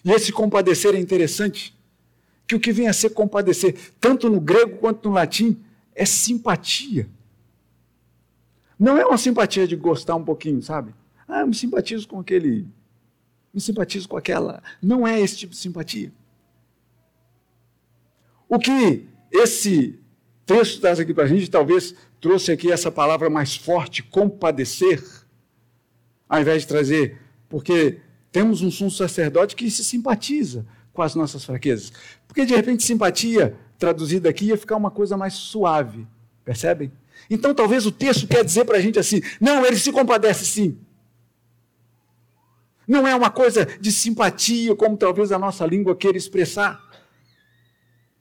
E 0.03 0.11
esse 0.11 0.31
compadecer 0.31 0.95
é 0.95 0.99
interessante, 0.99 1.77
que 2.47 2.55
o 2.55 2.59
que 2.59 2.71
vem 2.71 2.87
a 2.87 2.93
ser 2.93 3.11
compadecer, 3.11 3.75
tanto 3.99 4.29
no 4.29 4.39
grego 4.39 4.77
quanto 4.77 5.07
no 5.07 5.15
latim, 5.15 5.63
é 5.95 6.05
simpatia. 6.05 7.09
Não 8.77 8.97
é 8.97 9.05
uma 9.05 9.17
simpatia 9.17 9.67
de 9.67 9.75
gostar 9.75 10.15
um 10.15 10.23
pouquinho, 10.23 10.61
sabe? 10.61 10.93
Ah, 11.27 11.41
eu 11.41 11.47
me 11.47 11.53
simpatizo 11.53 12.07
com 12.07 12.19
aquele, 12.19 12.67
me 13.53 13.61
simpatizo 13.61 14.09
com 14.09 14.17
aquela. 14.17 14.61
Não 14.81 15.07
é 15.07 15.19
esse 15.19 15.37
tipo 15.37 15.53
de 15.53 15.59
simpatia. 15.59 16.11
O 18.49 18.59
que 18.59 19.07
esse 19.31 19.99
texto 20.45 20.81
traz 20.81 20.99
aqui 20.99 21.13
para 21.13 21.23
a 21.23 21.27
gente, 21.27 21.49
talvez 21.49 21.95
trouxe 22.19 22.51
aqui 22.51 22.71
essa 22.71 22.91
palavra 22.91 23.29
mais 23.29 23.55
forte, 23.55 24.03
compadecer, 24.03 25.01
ao 26.27 26.41
invés 26.41 26.63
de 26.63 26.67
trazer, 26.67 27.21
porque 27.47 28.01
temos 28.31 28.61
um 28.61 28.71
sumo 28.71 28.89
sacerdote 28.89 29.55
que 29.55 29.69
se 29.69 29.83
simpatiza 29.83 30.65
com 30.93 31.01
as 31.01 31.15
nossas 31.15 31.43
fraquezas. 31.43 31.91
Porque 32.27 32.45
de 32.45 32.55
repente 32.55 32.83
simpatia, 32.83 33.57
traduzida 33.77 34.29
aqui, 34.29 34.45
ia 34.45 34.57
ficar 34.57 34.77
uma 34.77 34.91
coisa 34.91 35.17
mais 35.17 35.33
suave. 35.33 36.07
Percebem? 36.43 36.91
Então 37.29 37.53
talvez 37.53 37.85
o 37.85 37.91
texto 37.91 38.27
quer 38.27 38.43
dizer 38.43 38.65
para 38.65 38.77
a 38.77 38.81
gente 38.81 38.97
assim: 38.97 39.21
não, 39.39 39.65
ele 39.65 39.77
se 39.77 39.91
compadece 39.91 40.45
sim. 40.45 40.77
Não 42.87 43.07
é 43.07 43.15
uma 43.15 43.29
coisa 43.29 43.65
de 43.79 43.91
simpatia, 43.91 44.75
como 44.75 44.97
talvez 44.97 45.31
a 45.31 45.39
nossa 45.39 45.65
língua 45.65 45.95
queira 45.95 46.17
expressar. 46.17 46.81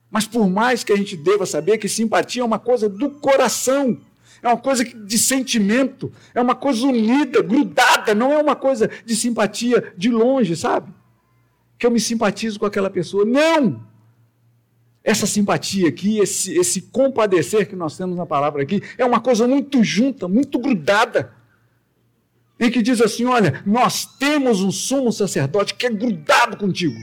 Mas 0.09 0.25
por 0.25 0.49
mais 0.49 0.83
que 0.83 0.91
a 0.91 0.95
gente 0.95 1.15
deva 1.15 1.45
saber 1.45 1.77
que 1.77 1.87
simpatia 1.87 2.41
é 2.41 2.45
uma 2.45 2.59
coisa 2.59 2.87
do 2.87 3.09
coração 3.09 3.99
é 4.41 4.47
uma 4.47 4.57
coisa 4.57 4.83
de 4.83 5.17
sentimento, 5.17 6.11
é 6.33 6.41
uma 6.41 6.55
coisa 6.55 6.85
unida, 6.87 7.41
grudada, 7.43 8.15
não 8.15 8.31
é 8.31 8.37
uma 8.41 8.55
coisa 8.55 8.89
de 9.05 9.15
simpatia 9.15 9.93
de 9.95 10.09
longe, 10.09 10.55
sabe? 10.55 10.91
Que 11.77 11.85
eu 11.85 11.91
me 11.91 11.99
simpatizo 11.99 12.59
com 12.59 12.65
aquela 12.65 12.89
pessoa. 12.89 13.23
Não! 13.23 13.85
Essa 15.03 15.25
simpatia 15.25 15.89
aqui, 15.89 16.19
esse, 16.19 16.55
esse 16.57 16.81
compadecer 16.83 17.67
que 17.67 17.75
nós 17.75 17.97
temos 17.97 18.15
na 18.17 18.25
palavra 18.25 18.61
aqui, 18.61 18.81
é 18.97 19.05
uma 19.05 19.19
coisa 19.19 19.47
muito 19.47 19.83
junta, 19.83 20.27
muito 20.27 20.59
grudada. 20.59 21.33
E 22.59 22.69
que 22.69 22.81
diz 22.81 23.01
assim: 23.01 23.25
olha, 23.25 23.63
nós 23.65 24.05
temos 24.05 24.61
um 24.61 24.71
sumo 24.71 25.11
sacerdote 25.11 25.75
que 25.75 25.85
é 25.85 25.89
grudado 25.89 26.57
contigo, 26.57 26.97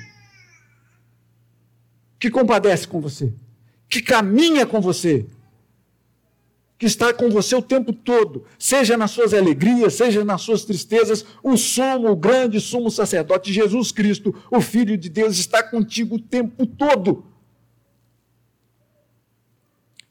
que 2.18 2.30
compadece 2.30 2.86
com 2.86 3.00
você, 3.00 3.32
que 3.88 4.00
caminha 4.00 4.64
com 4.64 4.80
você, 4.80 5.26
que 6.78 6.86
está 6.86 7.12
com 7.12 7.28
você 7.28 7.56
o 7.56 7.62
tempo 7.62 7.92
todo, 7.92 8.44
seja 8.56 8.96
nas 8.96 9.10
suas 9.10 9.34
alegrias, 9.34 9.94
seja 9.94 10.24
nas 10.24 10.42
suas 10.42 10.64
tristezas, 10.64 11.26
o 11.42 11.56
sumo, 11.56 12.08
o 12.08 12.16
grande 12.16 12.60
sumo 12.60 12.88
sacerdote, 12.88 13.52
Jesus 13.52 13.90
Cristo, 13.90 14.32
o 14.48 14.60
Filho 14.60 14.96
de 14.96 15.08
Deus, 15.08 15.38
está 15.38 15.60
contigo 15.60 16.14
o 16.14 16.20
tempo 16.20 16.64
todo. 16.64 17.26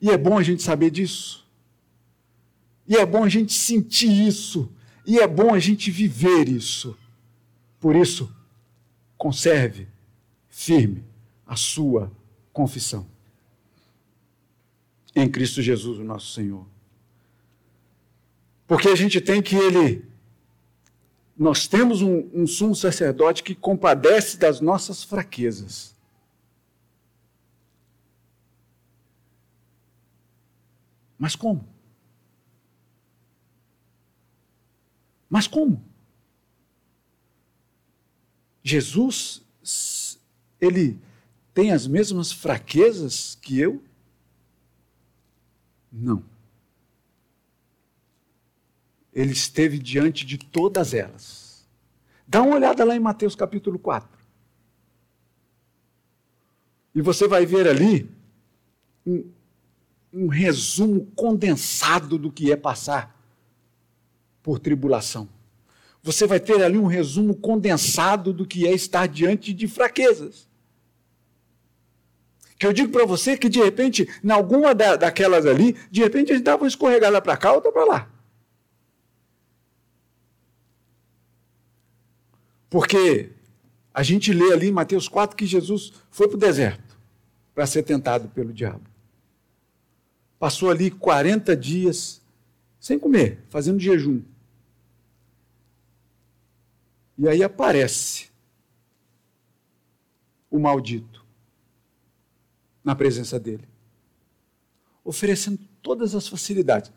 E 0.01 0.11
é 0.11 0.17
bom 0.17 0.37
a 0.37 0.43
gente 0.43 0.61
saber 0.61 0.91
disso. 0.91 1.47
E 2.85 2.97
é 2.97 3.05
bom 3.05 3.23
a 3.23 3.29
gente 3.29 3.53
sentir 3.53 4.27
isso. 4.27 4.69
E 5.05 5.19
é 5.19 5.27
bom 5.27 5.53
a 5.53 5.59
gente 5.59 5.89
viver 5.89 6.49
isso. 6.49 6.97
Por 7.79 7.95
isso, 7.95 8.29
conserve 9.17 9.87
firme 10.49 11.05
a 11.45 11.55
sua 11.55 12.11
confissão 12.51 13.16
em 15.15 15.29
Cristo 15.29 15.61
Jesus, 15.61 15.99
o 15.99 16.03
nosso 16.03 16.33
Senhor. 16.33 16.65
Porque 18.67 18.89
a 18.89 18.95
gente 18.95 19.21
tem 19.21 19.41
que 19.41 19.55
ele. 19.55 20.05
Nós 21.37 21.67
temos 21.67 22.01
um, 22.01 22.29
um 22.33 22.45
sumo 22.45 22.75
sacerdote 22.75 23.43
que 23.43 23.55
compadece 23.55 24.37
das 24.37 24.59
nossas 24.59 25.03
fraquezas. 25.03 25.95
Mas 31.17 31.35
como? 31.35 31.65
Mas 35.29 35.47
como? 35.47 35.83
Jesus, 38.63 39.41
ele 40.59 40.99
tem 41.53 41.71
as 41.71 41.87
mesmas 41.87 42.31
fraquezas 42.31 43.37
que 43.41 43.59
eu? 43.59 43.83
Não. 45.99 46.23
Ele 49.11 49.31
esteve 49.31 49.79
diante 49.79 50.25
de 50.25 50.37
todas 50.37 50.93
elas. 50.93 51.67
Dá 52.27 52.41
uma 52.41 52.55
olhada 52.55 52.83
lá 52.83 52.95
em 52.95 52.99
Mateus 52.99 53.35
capítulo 53.35 53.79
4. 53.79 54.07
E 56.93 57.01
você 57.01 57.27
vai 57.27 57.45
ver 57.45 57.67
ali 57.67 58.09
um, 59.05 59.27
um 60.13 60.27
resumo 60.27 61.07
condensado 61.15 62.17
do 62.17 62.31
que 62.31 62.51
é 62.51 62.55
passar 62.55 63.19
por 64.43 64.59
tribulação. 64.59 65.27
Você 66.03 66.27
vai 66.27 66.39
ter 66.39 66.61
ali 66.61 66.77
um 66.77 66.85
resumo 66.85 67.35
condensado 67.35 68.31
do 68.31 68.45
que 68.45 68.67
é 68.67 68.71
estar 68.71 69.07
diante 69.07 69.51
de 69.51 69.67
fraquezas. 69.67 70.46
Que 72.57 72.65
eu 72.65 72.73
digo 72.73 72.91
para 72.91 73.05
você 73.05 73.37
que, 73.37 73.49
de 73.49 73.59
repente, 73.59 74.09
em 74.23 74.31
alguma 74.31 74.73
da, 74.73 74.95
daquelas 74.95 75.45
ali, 75.45 75.75
de 75.91 76.01
repente 76.01 76.31
a 76.31 76.35
gente 76.35 76.43
dava 76.43 76.63
uma 76.63 76.67
escorregada 76.67 77.21
para 77.21 77.37
cá, 77.37 77.53
outra 77.53 77.71
para 77.71 77.85
lá. 77.85 78.09
Porque 82.69 83.31
a 83.93 84.03
gente 84.03 84.33
lê 84.33 84.51
ali 84.51 84.67
em 84.67 84.71
Mateus 84.71 85.07
4 85.07 85.35
que 85.35 85.45
Jesus 85.45 85.93
foi 86.09 86.27
para 86.27 86.35
o 86.35 86.39
deserto 86.39 86.97
para 87.53 87.65
ser 87.65 87.83
tentado 87.83 88.27
pelo 88.29 88.51
diabo. 88.51 88.83
Passou 90.39 90.69
ali 90.69 90.91
40 90.91 91.55
dias 91.55 92.21
sem 92.79 92.99
comer, 92.99 93.39
fazendo 93.49 93.79
jejum. 93.79 94.21
E 97.17 97.27
aí 97.27 97.43
aparece 97.43 98.27
o 100.49 100.59
maldito 100.59 101.26
na 102.87 102.95
presença 102.95 103.37
dele, 103.37 103.67
oferecendo 105.03 105.59
todas 105.81 106.15
as 106.15 106.25
facilidades. 106.25 106.89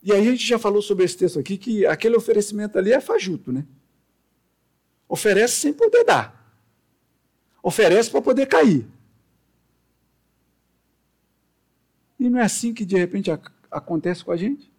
E 0.00 0.12
aí 0.12 0.28
a 0.28 0.30
gente 0.30 0.46
já 0.46 0.60
falou 0.60 0.80
sobre 0.80 1.04
esse 1.04 1.16
texto 1.16 1.40
aqui 1.40 1.58
que 1.58 1.84
aquele 1.84 2.14
oferecimento 2.14 2.78
ali 2.78 2.92
é 2.92 3.00
fajuto, 3.00 3.50
né? 3.50 3.66
Oferece 5.08 5.56
sem 5.56 5.72
poder 5.72 6.04
dar. 6.04 6.56
Oferece 7.60 8.12
para 8.12 8.22
poder 8.22 8.46
cair. 8.46 8.86
E 12.16 12.30
não 12.30 12.38
é 12.38 12.44
assim 12.44 12.72
que 12.72 12.84
de 12.84 12.96
repente 12.96 13.28
acontece 13.68 14.24
com 14.24 14.30
a 14.30 14.36
gente? 14.36 14.72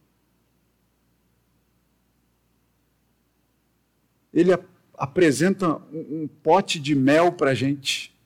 Ele 4.34 4.54
apresenta 4.94 5.76
um, 5.92 6.24
um 6.24 6.28
pote 6.30 6.80
de 6.80 6.96
mel 6.96 7.34
para 7.34 7.52
a 7.52 7.54
gente, 7.54 8.18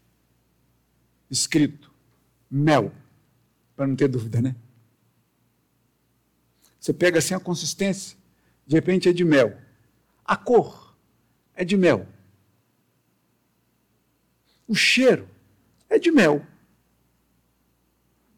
escrito: 1.27 1.88
mel, 2.50 2.91
para 3.76 3.88
não 3.88 3.95
ter 3.95 4.08
dúvida, 4.08 4.41
né? 4.41 4.56
Você 6.80 6.93
pega 6.93 7.20
assim 7.20 7.34
a 7.34 7.39
consistência, 7.39 8.18
de 8.66 8.76
repente 8.76 9.10
é 9.10 9.14
de 9.14 9.24
mel. 9.24 9.58
A 10.26 10.36
cor, 10.36 10.95
é 11.56 11.66
de 11.66 11.76
mel. 11.76 12.08
O 14.68 14.76
cheiro 14.76 15.28
é 15.89 15.97
de 15.97 16.12
mel. 16.12 16.45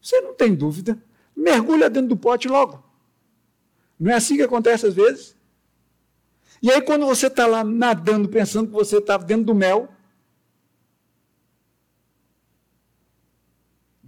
Você 0.00 0.20
não 0.20 0.34
tem 0.34 0.54
dúvida. 0.54 0.98
Mergulha 1.36 1.88
dentro 1.88 2.08
do 2.08 2.16
pote 2.16 2.48
logo. 2.48 2.82
Não 3.98 4.10
é 4.10 4.14
assim 4.14 4.36
que 4.36 4.42
acontece 4.42 4.86
às 4.86 4.94
vezes? 4.94 5.36
E 6.62 6.70
aí, 6.70 6.80
quando 6.80 7.06
você 7.06 7.26
está 7.26 7.46
lá 7.46 7.62
nadando, 7.62 8.28
pensando 8.28 8.68
que 8.68 8.72
você 8.72 8.98
está 8.98 9.16
dentro 9.16 9.44
do 9.46 9.54
mel, 9.54 9.88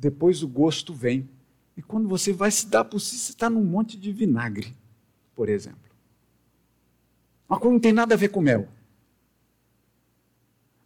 depois 0.05 0.43
o 0.43 0.49
gosto 0.49 0.93
vem. 0.93 1.27
E 1.75 1.81
quando 1.81 2.07
você 2.07 2.31
vai 2.31 2.51
se 2.51 2.67
dar 2.67 2.85
por 2.85 3.01
si, 3.01 3.17
você 3.17 3.33
está 3.33 3.49
num 3.49 3.65
monte 3.65 3.97
de 3.97 4.13
vinagre, 4.13 4.77
por 5.35 5.49
exemplo. 5.49 5.91
Uma 7.49 7.59
coisa 7.59 7.73
não 7.73 7.81
tem 7.81 7.93
nada 7.93 8.15
a 8.15 8.19
ver 8.19 8.29
com 8.29 8.43
mel. 8.43 8.69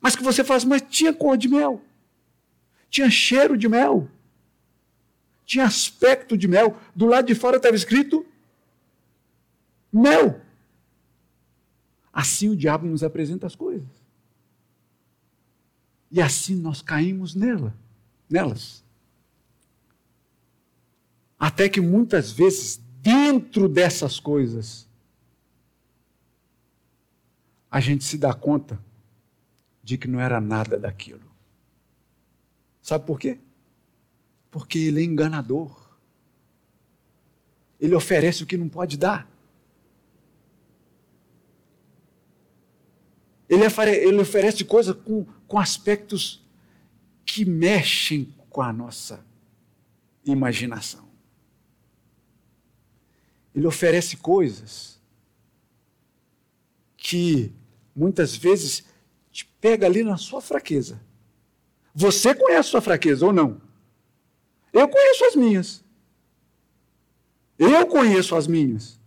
Mas 0.01 0.15
que 0.15 0.23
você 0.23 0.45
faz, 0.45 0.65
mas 0.65 0.83
tinha 0.83 1.13
cor 1.13 1.37
de 1.37 1.49
mel, 1.49 1.83
tinha 2.89 3.11
cheiro 3.11 3.59
de 3.59 3.69
mel, 3.69 4.09
tinha 5.45 5.65
aspecto 5.65 6.39
de 6.39 6.47
mel. 6.47 6.79
Do 6.95 7.07
lado 7.07 7.27
de 7.27 7.35
fora 7.35 7.57
estava 7.57 7.75
escrito 7.75 8.25
mel. 9.93 10.41
Assim 12.13 12.49
o 12.49 12.57
diabo 12.57 12.87
nos 12.87 13.03
apresenta 13.03 13.49
as 13.49 13.57
coisas. 13.57 13.89
E 16.09 16.23
assim 16.23 16.55
nós 16.55 16.81
caímos 16.81 17.35
nela, 17.35 17.75
nelas. 18.31 18.87
Até 21.39 21.69
que 21.69 21.81
muitas 21.81 22.33
vezes, 22.33 22.81
dentro 23.01 23.69
dessas 23.69 24.19
coisas, 24.19 24.89
a 27.71 27.81
gente 27.81 28.03
se 28.03 28.19
dá 28.19 28.35
conta 28.35 28.79
de 29.83 29.97
que 29.97 30.09
não 30.09 30.21
era 30.21 30.41
nada 30.41 30.79
daquilo. 30.79 31.29
Sabe 32.83 33.07
por 33.07 33.21
quê? 33.21 33.39
Porque 34.51 34.79
ele 34.79 35.01
é 35.01 35.05
enganador. 35.05 35.89
Ele 37.79 37.95
oferece 37.95 38.43
o 38.43 38.47
que 38.47 38.57
não 38.57 38.69
pode 38.69 38.97
dar. 38.97 39.31
Ele, 43.49 43.65
ele 43.65 44.21
oferece 44.21 44.65
coisas 44.65 44.95
com, 44.97 45.25
com 45.47 45.59
aspectos 45.59 46.45
que 47.25 47.45
mexem 47.45 48.35
com 48.51 48.61
a 48.61 48.73
nossa 48.73 49.25
imaginação. 50.25 51.08
Ele 53.59 53.67
oferece 53.67 54.17
coisas 54.17 55.01
que 56.97 57.53
muitas 57.95 58.37
vezes 58.37 58.85
te 59.33 59.45
pega 59.61 59.85
ali 59.85 60.05
na 60.05 60.17
sua 60.17 60.41
fraqueza. 60.41 61.01
Você 61.93 62.37
conhece 62.37 62.61
a 62.61 62.71
sua 62.71 62.81
fraqueza 62.81 63.27
ou 63.27 63.33
não? 63.33 63.61
Eu 64.73 64.89
conheço 64.89 65.25
as 65.25 65.35
minhas. 65.35 65.85
Eu 67.59 67.85
conheço 67.89 68.37
as 68.37 68.47
minhas. 68.47 69.01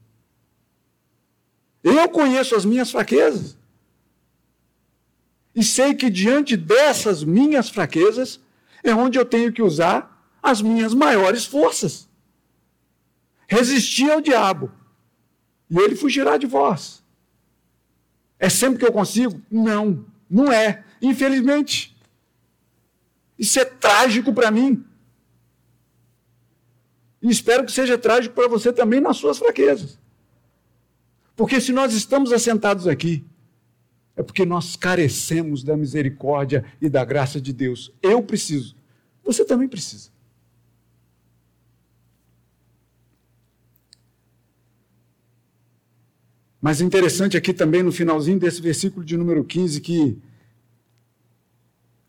Eu 1.81 2.09
conheço 2.09 2.53
as 2.53 2.65
minhas 2.65 2.91
fraquezas. 2.91 3.57
E 5.55 5.63
sei 5.63 5.93
que 5.93 6.09
diante 6.09 6.57
dessas 6.57 7.23
minhas 7.23 7.69
fraquezas 7.69 8.41
é 8.83 8.93
onde 8.93 9.17
eu 9.17 9.23
tenho 9.23 9.53
que 9.53 9.61
usar 9.61 10.29
as 10.43 10.61
minhas 10.61 10.93
maiores 10.93 11.45
forças. 11.45 12.10
Resistir 13.51 14.09
ao 14.09 14.21
diabo, 14.21 14.71
e 15.69 15.77
ele 15.77 15.93
fugirá 15.93 16.37
de 16.37 16.47
vós. 16.47 17.03
É 18.39 18.47
sempre 18.47 18.79
que 18.79 18.85
eu 18.85 18.93
consigo? 18.93 19.41
Não. 19.51 20.05
Não 20.29 20.49
é, 20.49 20.85
infelizmente. 21.01 21.93
Isso 23.37 23.59
é 23.59 23.65
trágico 23.65 24.33
para 24.33 24.49
mim. 24.51 24.85
E 27.21 27.29
espero 27.29 27.65
que 27.65 27.73
seja 27.73 27.97
trágico 27.97 28.33
para 28.33 28.47
você 28.47 28.71
também 28.71 29.01
nas 29.01 29.17
suas 29.17 29.37
fraquezas. 29.37 29.99
Porque 31.35 31.59
se 31.59 31.73
nós 31.73 31.93
estamos 31.93 32.31
assentados 32.31 32.87
aqui, 32.87 33.21
é 34.15 34.23
porque 34.23 34.45
nós 34.45 34.77
carecemos 34.77 35.61
da 35.61 35.75
misericórdia 35.75 36.63
e 36.81 36.87
da 36.87 37.03
graça 37.03 37.41
de 37.41 37.51
Deus. 37.51 37.91
Eu 38.01 38.23
preciso. 38.23 38.77
Você 39.25 39.43
também 39.43 39.67
precisa. 39.67 40.09
Mas 46.61 46.79
interessante 46.79 47.35
aqui 47.35 47.53
também 47.53 47.81
no 47.81 47.91
finalzinho 47.91 48.39
desse 48.39 48.61
versículo 48.61 49.03
de 49.03 49.17
número 49.17 49.43
15 49.43 49.81
que 49.81 50.17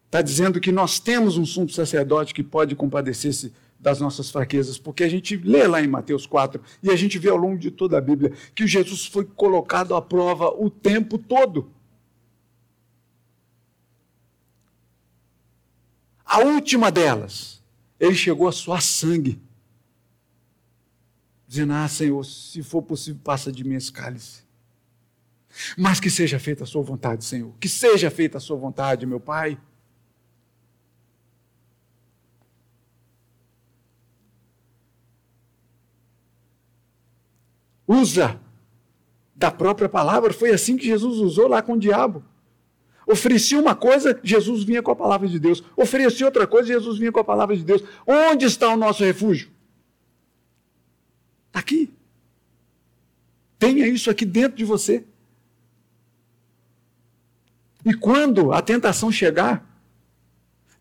está 0.05 0.21
dizendo 0.21 0.61
que 0.61 0.71
nós 0.71 1.01
temos 1.01 1.39
um 1.39 1.47
sumo 1.47 1.71
sacerdote 1.71 2.35
que 2.35 2.43
pode 2.43 2.77
compadecer-se 2.77 3.51
das 3.81 3.99
nossas 3.99 4.31
fraquezas, 4.31 4.79
porque 4.79 5.03
a 5.03 5.09
gente 5.09 5.37
lê 5.39 5.67
lá 5.67 5.83
em 5.83 5.89
Mateus 5.89 6.27
4 6.27 6.63
e 6.83 6.91
a 6.91 6.97
gente 6.97 7.19
vê 7.19 7.31
ao 7.31 7.37
longo 7.37 7.59
de 7.59 7.71
toda 7.71 7.97
a 7.97 8.01
Bíblia 8.01 8.33
que 8.55 8.67
Jesus 8.67 9.07
foi 9.07 9.25
colocado 9.25 9.95
à 9.95 10.03
prova 10.03 10.51
o 10.51 10.69
tempo 10.69 11.17
todo. 11.17 11.71
A 16.25 16.41
última 16.41 16.93
delas, 16.93 17.63
ele 17.99 18.15
chegou 18.15 18.47
a 18.47 18.53
suar 18.53 18.83
sangue, 18.83 19.41
dizendo: 21.53 21.75
Ah, 21.75 21.87
Senhor, 21.87 22.25
se 22.25 22.63
for 22.63 22.83
possível, 22.83 23.21
passa 23.23 23.53
de 23.53 23.63
mim 23.63 23.75
esse 23.75 23.93
cálice. 23.93 24.43
Mas 25.77 26.01
que 26.01 26.09
seja 26.09 26.39
feita 26.39 26.65
a 26.65 26.67
sua 26.67 26.83
vontade, 26.83 27.27
Senhor. 27.27 27.53
Que 27.61 27.69
seja 27.69 28.11
feita 28.11 28.39
a 28.39 28.41
sua 28.41 28.57
vontade, 28.57 29.05
meu 29.05 29.21
Pai. 29.21 29.59
Usa 37.87 38.41
da 39.37 39.51
própria 39.51 39.91
palavra. 39.91 40.33
Foi 40.33 40.53
assim 40.53 40.79
que 40.79 40.87
Jesus 40.87 41.19
usou 41.19 41.49
lá 41.49 41.61
com 41.61 41.75
o 41.75 41.79
diabo. 41.79 42.25
Oferecia 43.07 43.61
uma 43.61 43.75
coisa, 43.75 44.19
Jesus 44.23 44.65
vinha 44.65 44.83
com 44.83 44.91
a 44.91 44.97
palavra 44.97 45.29
de 45.29 45.39
Deus. 45.39 45.63
Oferecia 45.77 46.25
outra 46.25 46.47
coisa, 46.47 46.69
Jesus 46.69 46.97
vinha 46.97 47.13
com 47.13 47.21
a 47.21 47.25
palavra 47.25 47.55
de 47.55 47.63
Deus. 47.63 47.85
Onde 48.07 48.47
está 48.47 48.73
o 48.73 48.77
nosso 48.77 49.05
refúgio? 49.05 49.52
Está 51.53 51.61
aqui. 51.61 51.93
Tenha 53.59 53.87
isso 53.87 54.11
aqui 54.11 54.25
dentro 54.25 54.57
de 54.57 54.65
você. 54.65 55.05
E 57.85 57.93
quando 57.93 58.53
a 58.55 58.63
tentação 58.63 59.13
chegar, 59.13 59.63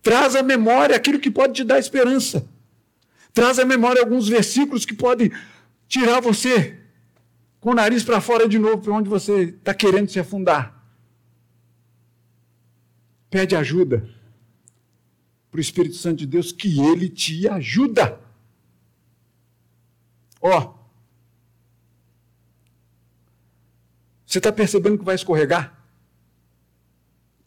traz 0.02 0.34
à 0.34 0.42
memória 0.42 0.96
aquilo 0.96 1.20
que 1.20 1.30
pode 1.30 1.54
te 1.54 1.64
dar 1.66 1.78
esperança. 1.78 2.48
Traz 3.34 3.60
à 3.60 3.66
memória 3.66 4.02
alguns 4.02 4.30
versículos 4.30 4.86
que 4.86 4.94
podem 4.94 5.30
tirar 5.90 6.22
você 6.22 6.80
com 7.60 7.72
o 7.72 7.76
nariz 7.76 8.02
para 8.02 8.22
fora 8.22 8.48
de 8.48 8.58
novo, 8.58 8.82
para 8.82 8.94
onde 8.94 9.10
você 9.10 9.44
está 9.44 9.74
querendo 9.74 10.10
se 10.10 10.20
afundar. 10.20 10.82
Pede 13.30 13.58
ajuda 13.58 14.10
para 15.52 15.58
o 15.58 15.62
Espírito 15.62 15.96
Santo 15.96 16.20
de 16.20 16.28
Deus, 16.28 16.54
que 16.54 16.80
ele 16.80 17.10
te 17.10 17.46
ajuda. 17.50 18.18
Ó, 20.42 20.74
você 24.26 24.40
está 24.40 24.52
percebendo 24.52 24.98
que 24.98 25.06
vai 25.06 25.16
escorregar? 25.16 25.78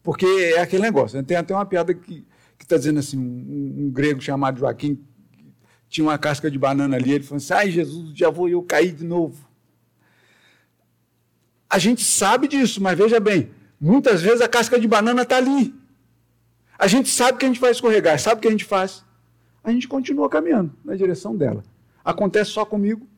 Porque 0.01 0.25
é 0.25 0.61
aquele 0.61 0.83
negócio. 0.83 1.17
Né? 1.17 1.23
Tem 1.23 1.35
até 1.35 1.53
uma 1.53 1.65
piada 1.65 1.93
que 1.93 2.25
está 2.59 2.77
dizendo 2.77 2.99
assim: 2.99 3.17
um, 3.17 3.85
um, 3.85 3.91
grego 3.91 4.21
chamado 4.21 4.59
Joaquim 4.59 5.03
tinha 5.89 6.05
uma 6.05 6.17
casca 6.17 6.49
de 6.49 6.59
banana 6.59 6.95
ali. 6.95 7.13
Ele 7.13 7.23
falou 7.23 7.37
assim: 7.37 7.53
ai, 7.53 7.71
Jesus, 7.71 8.15
já 8.15 8.29
vou 8.29 8.47
eu 8.47 8.61
cair 8.61 8.93
de 8.93 9.03
novo. 9.03 9.47
A 11.67 11.79
gente 11.79 12.03
sabe 12.03 12.47
disso, 12.47 12.81
mas 12.81 12.97
veja 12.97 13.19
bem: 13.19 13.51
muitas 13.81 14.21
vezes 14.21 14.41
a 14.41 14.47
casca 14.47 14.79
de 14.79 14.87
banana 14.87 15.23
está 15.23 15.37
ali. 15.37 15.73
A 16.77 16.87
gente 16.87 17.09
sabe 17.09 17.39
que 17.39 17.45
a 17.45 17.47
gente 17.47 17.59
vai 17.59 17.71
escorregar, 17.71 18.19
sabe 18.19 18.37
o 18.37 18.41
que 18.41 18.47
a 18.47 18.51
gente 18.51 18.65
faz? 18.65 19.03
A 19.63 19.71
gente 19.71 19.87
continua 19.87 20.29
caminhando 20.29 20.71
na 20.83 20.95
direção 20.95 21.35
dela. 21.35 21.63
Acontece 22.05 22.51
só 22.51 22.63
comigo. 22.63 23.09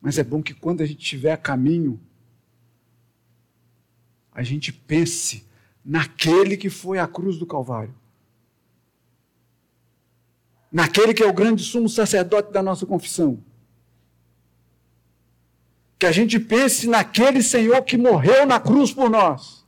Mas 0.00 0.16
é 0.16 0.22
bom 0.22 0.40
que 0.40 0.54
quando 0.54 0.80
a 0.80 0.86
gente 0.86 1.02
estiver 1.02 1.32
a 1.32 1.36
caminho, 1.36 2.00
a 4.30 4.44
gente 4.44 4.72
pense 4.72 5.44
naquele 5.84 6.56
que 6.56 6.70
foi 6.70 7.00
a 7.00 7.08
cruz 7.08 7.36
do 7.36 7.44
Calvário. 7.44 7.92
Naquele 10.70 11.12
que 11.12 11.24
é 11.24 11.26
o 11.26 11.32
grande 11.32 11.64
sumo 11.64 11.88
sacerdote 11.88 12.52
da 12.52 12.62
nossa 12.62 12.86
confissão. 12.86 13.42
Que 15.98 16.06
a 16.06 16.12
gente 16.12 16.38
pense 16.38 16.86
naquele 16.86 17.42
Senhor 17.42 17.82
que 17.82 17.96
morreu 17.96 18.46
na 18.46 18.60
cruz 18.60 18.92
por 18.92 19.10
nós. 19.10 19.66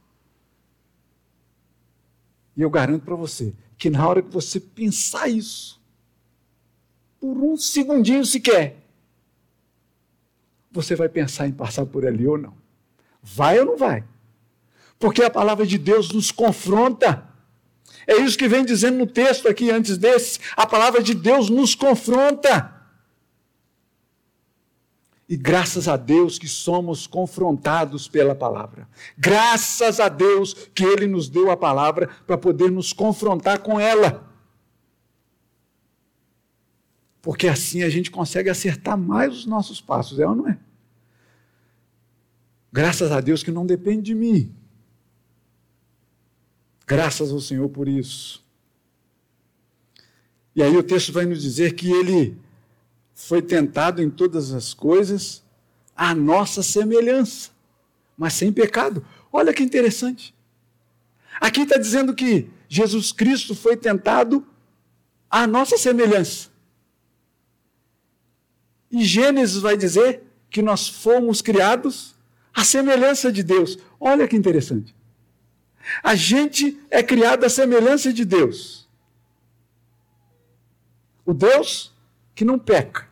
E 2.56 2.62
eu 2.62 2.70
garanto 2.70 3.04
para 3.04 3.16
você 3.16 3.52
que 3.76 3.90
na 3.90 4.06
hora 4.06 4.22
que 4.22 4.30
você 4.30 4.60
pensar 4.60 5.26
isso, 5.26 5.79
por 7.20 7.36
um 7.36 7.56
segundinho 7.56 8.24
sequer, 8.24 8.78
você 10.72 10.96
vai 10.96 11.08
pensar 11.08 11.46
em 11.46 11.52
passar 11.52 11.84
por 11.84 12.06
ali 12.06 12.26
ou 12.26 12.38
não. 12.38 12.54
Vai 13.22 13.58
ou 13.58 13.66
não 13.66 13.76
vai? 13.76 14.02
Porque 14.98 15.22
a 15.22 15.30
palavra 15.30 15.66
de 15.66 15.76
Deus 15.76 16.10
nos 16.10 16.30
confronta. 16.30 17.28
É 18.06 18.16
isso 18.16 18.38
que 18.38 18.48
vem 18.48 18.64
dizendo 18.64 18.98
no 18.98 19.06
texto 19.06 19.48
aqui 19.48 19.70
antes 19.70 19.98
desse. 19.98 20.38
A 20.56 20.66
palavra 20.66 21.02
de 21.02 21.14
Deus 21.14 21.50
nos 21.50 21.74
confronta. 21.74 22.74
E 25.28 25.36
graças 25.36 25.86
a 25.86 25.96
Deus 25.96 26.38
que 26.38 26.48
somos 26.48 27.06
confrontados 27.06 28.08
pela 28.08 28.34
palavra. 28.34 28.88
Graças 29.16 30.00
a 30.00 30.08
Deus 30.08 30.54
que 30.74 30.84
Ele 30.84 31.06
nos 31.06 31.28
deu 31.28 31.50
a 31.50 31.56
palavra 31.56 32.08
para 32.26 32.38
poder 32.38 32.70
nos 32.70 32.92
confrontar 32.92 33.60
com 33.60 33.78
ela. 33.78 34.29
Porque 37.22 37.48
assim 37.48 37.82
a 37.82 37.88
gente 37.88 38.10
consegue 38.10 38.48
acertar 38.48 38.96
mais 38.96 39.34
os 39.34 39.46
nossos 39.46 39.80
passos, 39.80 40.18
é 40.18 40.26
ou 40.26 40.34
não 40.34 40.48
é? 40.48 40.58
Graças 42.72 43.10
a 43.12 43.20
Deus 43.20 43.42
que 43.42 43.50
não 43.50 43.66
depende 43.66 44.02
de 44.02 44.14
mim, 44.14 44.54
Graças 46.90 47.30
ao 47.30 47.38
Senhor 47.38 47.68
por 47.68 47.86
isso. 47.86 48.44
E 50.56 50.60
aí 50.60 50.76
o 50.76 50.82
texto 50.82 51.12
vai 51.12 51.24
nos 51.24 51.40
dizer 51.40 51.74
que 51.74 51.88
ele 51.88 52.36
foi 53.14 53.40
tentado 53.40 54.02
em 54.02 54.10
todas 54.10 54.52
as 54.52 54.74
coisas 54.74 55.40
à 55.94 56.16
nossa 56.16 56.64
semelhança, 56.64 57.50
mas 58.18 58.32
sem 58.32 58.52
pecado. 58.52 59.06
Olha 59.32 59.54
que 59.54 59.62
interessante. 59.62 60.34
Aqui 61.40 61.60
está 61.60 61.78
dizendo 61.78 62.12
que 62.12 62.50
Jesus 62.68 63.12
Cristo 63.12 63.54
foi 63.54 63.76
tentado 63.76 64.44
à 65.30 65.46
nossa 65.46 65.78
semelhança. 65.78 66.48
E 68.90 69.04
Gênesis 69.04 69.60
vai 69.60 69.76
dizer 69.76 70.22
que 70.50 70.62
nós 70.62 70.88
fomos 70.88 71.40
criados 71.40 72.14
à 72.52 72.64
semelhança 72.64 73.30
de 73.30 73.42
Deus. 73.42 73.78
Olha 73.98 74.26
que 74.26 74.36
interessante. 74.36 74.94
A 76.02 76.14
gente 76.14 76.78
é 76.90 77.02
criado 77.02 77.44
à 77.44 77.48
semelhança 77.48 78.12
de 78.12 78.24
Deus. 78.24 78.88
O 81.24 81.32
Deus 81.32 81.92
que 82.34 82.44
não 82.44 82.58
peca, 82.58 83.08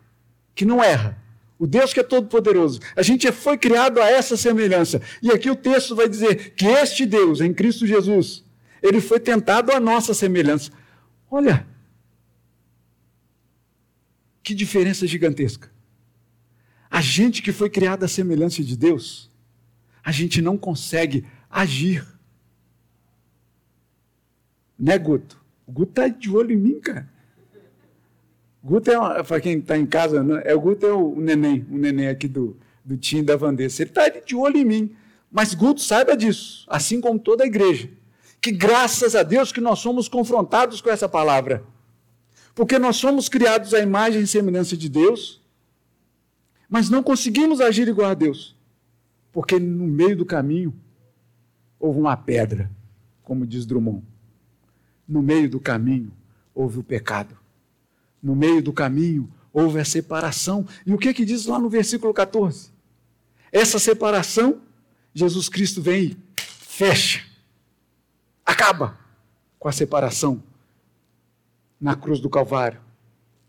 que 0.54 0.64
não 0.64 0.82
erra. 0.82 1.16
O 1.58 1.66
Deus 1.66 1.92
que 1.92 2.00
é 2.00 2.02
todo-poderoso. 2.02 2.80
A 2.94 3.02
gente 3.02 3.30
foi 3.32 3.58
criado 3.58 4.00
a 4.00 4.08
essa 4.08 4.36
semelhança. 4.36 5.02
E 5.20 5.30
aqui 5.30 5.50
o 5.50 5.56
texto 5.56 5.94
vai 5.94 6.08
dizer 6.08 6.54
que 6.54 6.66
este 6.66 7.04
Deus, 7.04 7.40
em 7.40 7.52
Cristo 7.52 7.86
Jesus, 7.86 8.44
ele 8.80 9.00
foi 9.00 9.18
tentado 9.18 9.72
à 9.72 9.80
nossa 9.80 10.14
semelhança. 10.14 10.70
Olha, 11.30 11.66
que 14.48 14.54
diferença 14.54 15.06
gigantesca. 15.06 15.70
A 16.90 17.02
gente 17.02 17.42
que 17.42 17.52
foi 17.52 17.68
criado 17.68 18.04
à 18.04 18.08
semelhança 18.08 18.64
de 18.64 18.76
Deus, 18.76 19.30
a 20.02 20.10
gente 20.10 20.40
não 20.40 20.56
consegue 20.56 21.26
agir 21.50 22.06
né, 24.78 24.96
Guto? 24.96 25.38
O 25.66 25.72
Guto 25.72 25.92
tá 25.92 26.08
de 26.08 26.30
olho 26.30 26.52
em 26.52 26.56
mim, 26.56 26.80
cara. 26.80 27.06
Guto 28.62 28.90
é, 28.90 29.22
para 29.22 29.40
quem 29.40 29.58
está 29.58 29.76
em 29.76 29.84
casa, 29.84 30.22
né? 30.22 30.40
é, 30.44 30.54
o 30.54 30.60
Guto 30.60 30.86
é 30.86 30.92
o, 30.92 31.20
neném, 31.20 31.66
o 31.70 31.76
neném 31.76 32.08
aqui 32.08 32.28
do, 32.28 32.56
do 32.82 32.96
Tim 32.96 33.24
da 33.24 33.36
Vandessa. 33.36 33.82
Ele 33.82 33.90
está 33.90 34.08
de 34.08 34.36
olho 34.36 34.56
em 34.56 34.64
mim. 34.64 34.96
Mas 35.30 35.52
Guto, 35.52 35.80
saiba 35.80 36.16
disso, 36.16 36.64
assim 36.68 37.00
como 37.00 37.18
toda 37.18 37.44
a 37.44 37.46
igreja, 37.46 37.90
que 38.40 38.50
graças 38.50 39.14
a 39.14 39.22
Deus 39.22 39.52
que 39.52 39.60
nós 39.60 39.78
somos 39.80 40.08
confrontados 40.08 40.80
com 40.80 40.88
essa 40.88 41.06
palavra. 41.06 41.64
Porque 42.58 42.76
nós 42.76 42.96
somos 42.96 43.28
criados 43.28 43.72
à 43.72 43.78
imagem 43.78 44.22
e 44.22 44.26
semelhança 44.26 44.76
de 44.76 44.88
Deus, 44.88 45.40
mas 46.68 46.90
não 46.90 47.04
conseguimos 47.04 47.60
agir 47.60 47.86
igual 47.86 48.10
a 48.10 48.14
Deus. 48.14 48.56
Porque 49.30 49.60
no 49.60 49.86
meio 49.86 50.16
do 50.16 50.26
caminho 50.26 50.74
houve 51.78 52.00
uma 52.00 52.16
pedra, 52.16 52.68
como 53.22 53.46
diz 53.46 53.64
Drummond. 53.64 54.02
No 55.06 55.22
meio 55.22 55.48
do 55.48 55.60
caminho 55.60 56.10
houve 56.52 56.80
o 56.80 56.82
pecado. 56.82 57.38
No 58.20 58.34
meio 58.34 58.60
do 58.60 58.72
caminho 58.72 59.32
houve 59.52 59.78
a 59.78 59.84
separação. 59.84 60.66
E 60.84 60.92
o 60.92 60.98
que 60.98 61.14
que 61.14 61.24
diz 61.24 61.46
lá 61.46 61.60
no 61.60 61.68
versículo 61.68 62.12
14? 62.12 62.72
Essa 63.52 63.78
separação, 63.78 64.60
Jesus 65.14 65.48
Cristo 65.48 65.80
vem 65.80 66.06
e 66.06 66.16
fecha, 66.36 67.24
acaba 68.44 68.98
com 69.60 69.68
a 69.68 69.72
separação 69.72 70.42
na 71.80 71.94
cruz 71.94 72.20
do 72.20 72.28
Calvário, 72.28 72.80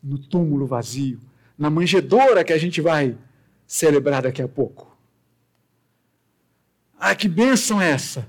no 0.01 0.17
túmulo 0.17 0.65
vazio, 0.65 1.19
na 1.57 1.69
manjedoura 1.69 2.43
que 2.43 2.53
a 2.53 2.57
gente 2.57 2.82
vai 2.82 3.17
celebrar 3.67 4.23
daqui 4.23 4.41
a 4.41 4.47
pouco. 4.47 4.97
Ah, 6.99 7.15
que 7.15 7.27
bênção 7.27 7.82
é 7.82 7.91
essa! 7.91 8.27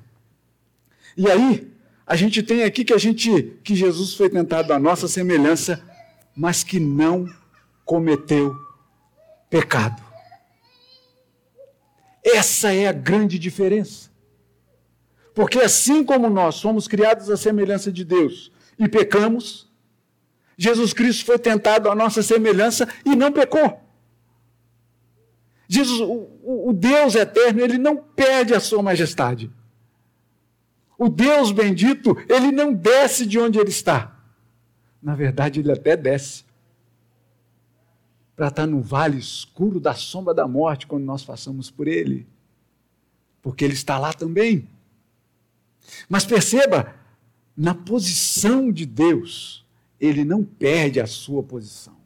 E 1.16 1.28
aí, 1.28 1.70
a 2.06 2.16
gente 2.16 2.42
tem 2.42 2.64
aqui 2.64 2.84
que 2.84 2.92
a 2.92 2.98
gente 2.98 3.58
que 3.62 3.74
Jesus 3.74 4.14
foi 4.14 4.28
tentado 4.28 4.72
à 4.72 4.78
nossa 4.78 5.06
semelhança, 5.06 5.82
mas 6.34 6.64
que 6.64 6.80
não 6.80 7.28
cometeu 7.84 8.56
pecado. 9.48 10.02
Essa 12.24 12.72
é 12.72 12.86
a 12.88 12.92
grande 12.92 13.38
diferença. 13.38 14.10
Porque 15.34 15.60
assim 15.60 16.04
como 16.04 16.28
nós 16.28 16.56
somos 16.56 16.88
criados 16.88 17.30
à 17.30 17.36
semelhança 17.36 17.92
de 17.92 18.04
Deus 18.04 18.52
e 18.78 18.88
pecamos, 18.88 19.69
Jesus 20.60 20.92
Cristo 20.92 21.24
foi 21.24 21.38
tentado 21.38 21.88
à 21.88 21.94
nossa 21.94 22.22
semelhança 22.22 22.86
e 23.02 23.16
não 23.16 23.32
pecou. 23.32 23.80
Jesus, 25.66 26.00
o, 26.02 26.68
o 26.68 26.72
Deus 26.74 27.14
eterno, 27.14 27.62
ele 27.62 27.78
não 27.78 27.96
perde 27.96 28.52
a 28.52 28.60
sua 28.60 28.82
majestade. 28.82 29.50
O 30.98 31.08
Deus 31.08 31.50
bendito, 31.50 32.14
ele 32.28 32.52
não 32.52 32.74
desce 32.74 33.24
de 33.24 33.38
onde 33.38 33.58
ele 33.58 33.70
está. 33.70 34.14
Na 35.02 35.14
verdade, 35.14 35.60
ele 35.60 35.72
até 35.72 35.96
desce 35.96 36.44
para 38.36 38.48
estar 38.48 38.66
no 38.66 38.82
vale 38.82 39.16
escuro 39.16 39.80
da 39.80 39.94
sombra 39.94 40.34
da 40.34 40.46
morte 40.46 40.86
quando 40.86 41.04
nós 41.04 41.24
passamos 41.24 41.70
por 41.70 41.88
ele. 41.88 42.26
Porque 43.40 43.64
ele 43.64 43.72
está 43.72 43.98
lá 43.98 44.12
também. 44.12 44.68
Mas 46.06 46.26
perceba, 46.26 46.94
na 47.56 47.74
posição 47.74 48.70
de 48.70 48.84
Deus, 48.84 49.64
ele 50.00 50.24
não 50.24 50.42
perde 50.42 51.00
a 51.00 51.06
sua 51.06 51.42
posição. 51.42 51.96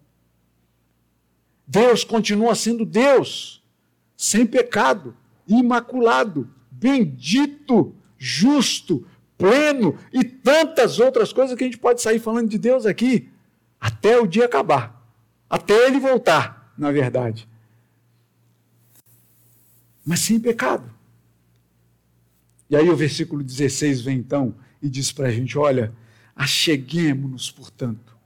Deus 1.67 2.05
continua 2.05 2.55
sendo 2.55 2.85
Deus, 2.85 3.63
sem 4.17 4.45
pecado, 4.45 5.17
imaculado, 5.47 6.51
bendito, 6.71 7.95
justo, 8.19 9.07
pleno 9.39 9.99
e 10.13 10.25
tantas 10.25 10.99
outras 10.99 11.33
coisas 11.33 11.57
que 11.57 11.65
a 11.65 11.67
gente 11.67 11.79
pode 11.79 12.03
sair 12.03 12.19
falando 12.19 12.49
de 12.49 12.59
Deus 12.59 12.85
aqui 12.85 13.31
até 13.81 14.19
o 14.19 14.27
dia 14.27 14.47
acabar, 14.47 15.03
até 15.49 15.87
ele 15.87 16.01
voltar. 16.01 16.73
na 16.77 16.91
verdade, 16.91 17.49
mas 20.05 20.21
sem 20.21 20.41
pecado. 20.41 20.93
E 22.69 22.77
aí 22.77 22.91
o 22.91 22.97
versículo 22.97 23.43
16 23.43 24.01
vem 24.01 24.19
então 24.19 24.57
e 24.83 24.89
diz 24.91 25.13
para 25.13 25.29
a 25.29 25.31
gente: 25.31 25.57
olha, 25.57 25.95
acheguemos-nos, 26.35 27.51
portanto, 27.51 28.17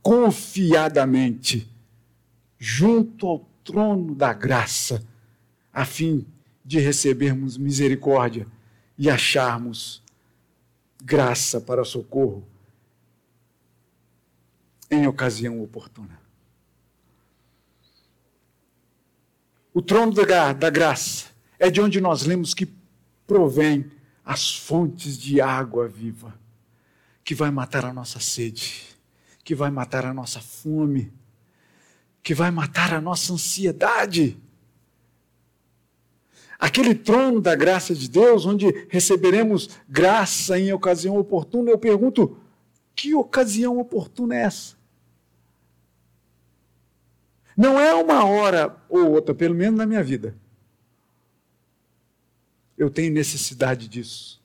confiadamente, 0.00 1.70
junto 2.58 3.26
ao 3.26 3.38
trono 3.64 4.14
da 4.14 4.32
graça, 4.32 5.06
a 5.72 5.84
fim 5.84 6.26
de 6.64 6.78
recebermos 6.78 7.56
misericórdia 7.56 8.46
e 8.98 9.08
acharmos 9.08 10.02
graça 11.02 11.60
para 11.60 11.84
socorro 11.84 12.46
em 14.90 15.06
ocasião 15.06 15.62
oportuna. 15.62 16.20
O 19.74 19.80
trono 19.80 20.12
da, 20.12 20.52
da 20.52 20.68
graça 20.68 21.30
é 21.58 21.70
de 21.70 21.80
onde 21.80 22.00
nós 22.00 22.24
lemos 22.24 22.52
que 22.52 22.68
provém 23.26 23.90
as 24.24 24.54
fontes 24.54 25.16
de 25.16 25.40
água 25.40 25.88
viva, 25.88 26.38
que 27.24 27.34
vai 27.34 27.50
matar 27.50 27.84
a 27.84 27.92
nossa 27.92 28.18
sede, 28.20 28.82
que 29.44 29.54
vai 29.54 29.70
matar 29.70 30.04
a 30.04 30.14
nossa 30.14 30.40
fome, 30.40 31.12
que 32.22 32.34
vai 32.34 32.50
matar 32.50 32.92
a 32.94 33.00
nossa 33.00 33.32
ansiedade. 33.32 34.38
Aquele 36.58 36.94
trono 36.94 37.40
da 37.40 37.54
graça 37.54 37.94
de 37.94 38.08
Deus, 38.08 38.46
onde 38.46 38.86
receberemos 38.88 39.68
graça 39.88 40.58
em 40.58 40.72
ocasião 40.72 41.16
oportuna, 41.16 41.70
eu 41.70 41.78
pergunto: 41.78 42.36
que 42.94 43.14
ocasião 43.14 43.78
oportuna 43.78 44.36
é 44.36 44.42
essa? 44.42 44.76
Não 47.56 47.78
é 47.78 47.94
uma 47.94 48.24
hora 48.24 48.76
ou 48.88 49.10
outra, 49.10 49.34
pelo 49.34 49.54
menos 49.54 49.78
na 49.78 49.86
minha 49.86 50.02
vida. 50.02 50.36
Eu 52.78 52.90
tenho 52.90 53.12
necessidade 53.12 53.88
disso 53.88 54.41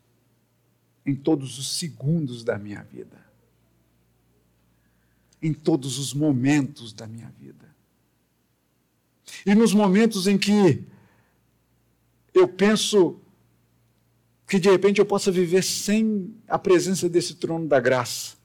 em 1.08 1.16
todos 1.16 1.58
os 1.58 1.80
segundos 1.80 2.44
da 2.44 2.60
minha 2.60 2.84
vida, 2.84 3.26
em 5.42 5.54
todos 5.54 5.98
os 5.98 6.14
momentos 6.14 6.94
da 6.94 7.08
minha 7.08 7.34
vida. 7.40 7.76
E 9.44 9.56
nos 9.56 9.74
momentos 9.74 10.28
em 10.28 10.38
que 10.38 10.86
eu 12.34 12.48
penso 12.48 13.20
que 14.48 14.60
de 14.60 14.70
repente 14.70 15.00
eu 15.00 15.06
possa 15.06 15.32
viver 15.32 15.64
sem 15.64 16.36
a 16.48 16.60
presença 16.60 17.10
desse 17.10 17.36
trono 17.36 17.68
da 17.68 17.80
graça, 17.80 18.36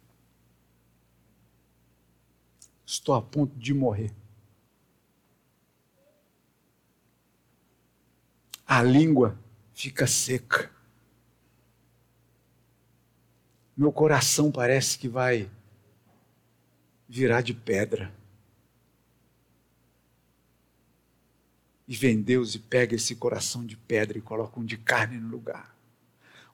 estou 2.86 3.14
a 3.14 3.20
ponto 3.20 3.54
de 3.58 3.74
morrer. 3.74 4.14
a 8.72 8.82
língua 8.82 9.38
fica 9.74 10.06
seca. 10.06 10.70
Meu 13.76 13.90
coração 13.90 14.50
parece 14.50 14.98
que 14.98 15.08
vai 15.08 15.48
virar 17.08 17.40
de 17.40 17.54
pedra. 17.54 18.12
E 21.88 21.94
vem 21.96 22.20
Deus 22.20 22.54
e 22.54 22.58
pega 22.58 22.94
esse 22.94 23.14
coração 23.14 23.64
de 23.64 23.76
pedra 23.76 24.18
e 24.18 24.22
coloca 24.22 24.60
um 24.60 24.64
de 24.64 24.76
carne 24.76 25.18
no 25.18 25.28
lugar. 25.28 25.74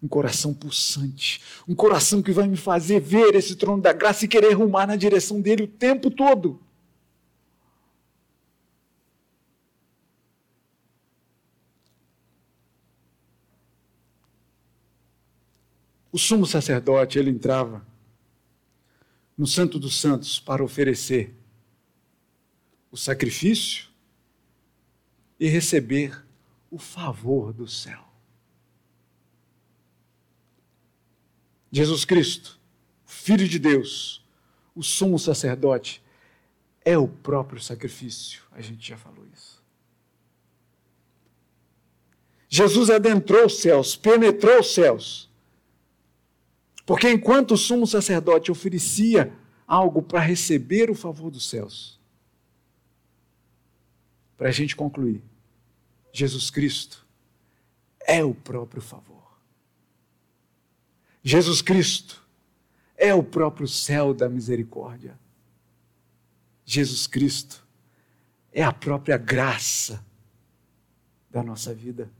Um 0.02 0.06
coração 0.06 0.54
pulsante, 0.54 1.42
um 1.66 1.74
coração 1.74 2.22
que 2.22 2.30
vai 2.30 2.46
me 2.46 2.56
fazer 2.56 3.00
ver 3.00 3.34
esse 3.34 3.56
trono 3.56 3.82
da 3.82 3.92
graça 3.92 4.24
e 4.24 4.28
querer 4.28 4.52
rumar 4.52 4.86
na 4.86 4.94
direção 4.94 5.40
dele 5.40 5.64
o 5.64 5.68
tempo 5.68 6.10
todo. 6.10 6.60
O 16.10 16.18
sumo 16.18 16.46
sacerdote, 16.46 17.18
ele 17.18 17.30
entrava 17.30 17.86
no 19.36 19.46
Santo 19.46 19.78
dos 19.78 20.00
Santos 20.00 20.40
para 20.40 20.64
oferecer 20.64 21.34
o 22.90 22.96
sacrifício 22.96 23.88
e 25.38 25.46
receber 25.48 26.24
o 26.70 26.78
favor 26.78 27.52
do 27.52 27.68
céu. 27.68 28.04
Jesus 31.70 32.04
Cristo, 32.04 32.58
Filho 33.04 33.46
de 33.46 33.58
Deus, 33.58 34.24
o 34.74 34.82
sumo 34.82 35.18
sacerdote, 35.18 36.02
é 36.84 36.96
o 36.96 37.06
próprio 37.06 37.60
sacrifício. 37.60 38.42
A 38.52 38.60
gente 38.60 38.88
já 38.88 38.96
falou 38.96 39.26
isso. 39.32 39.62
Jesus 42.48 42.88
adentrou 42.88 43.44
os 43.44 43.60
céus, 43.60 43.94
penetrou 43.94 44.60
os 44.60 44.72
céus 44.72 45.27
porque 46.88 47.10
enquanto 47.10 47.52
o 47.52 47.56
sumo 47.58 47.86
sacerdote 47.86 48.50
oferecia 48.50 49.30
algo 49.66 50.00
para 50.00 50.20
receber 50.20 50.90
o 50.90 50.94
favor 50.94 51.30
dos 51.30 51.46
céus, 51.46 52.00
para 54.38 54.48
a 54.48 54.50
gente 54.50 54.74
concluir, 54.74 55.22
Jesus 56.10 56.48
Cristo 56.48 57.06
é 58.00 58.24
o 58.24 58.34
próprio 58.34 58.80
favor. 58.80 59.38
Jesus 61.22 61.60
Cristo 61.60 62.26
é 62.96 63.12
o 63.12 63.22
próprio 63.22 63.68
céu 63.68 64.14
da 64.14 64.26
misericórdia. 64.26 65.20
Jesus 66.64 67.06
Cristo 67.06 67.68
é 68.50 68.62
a 68.62 68.72
própria 68.72 69.18
graça 69.18 70.02
da 71.30 71.42
nossa 71.42 71.74
vida. 71.74 72.10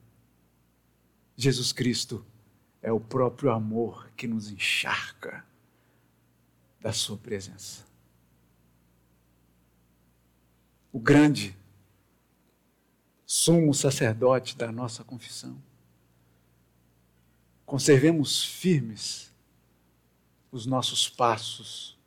Jesus 1.38 1.72
Cristo 1.72 2.22
é 2.82 2.92
o 2.92 3.00
próprio 3.00 3.50
amor 3.50 4.10
que 4.16 4.26
nos 4.26 4.50
encharca 4.50 5.44
da 6.80 6.92
Sua 6.92 7.16
presença. 7.16 7.86
O 10.92 10.98
grande 10.98 11.56
sumo 13.26 13.74
sacerdote 13.74 14.56
da 14.56 14.72
nossa 14.72 15.04
confissão. 15.04 15.60
Conservemos 17.66 18.42
firmes 18.42 19.30
os 20.50 20.64
nossos 20.64 21.10
passos 21.10 21.98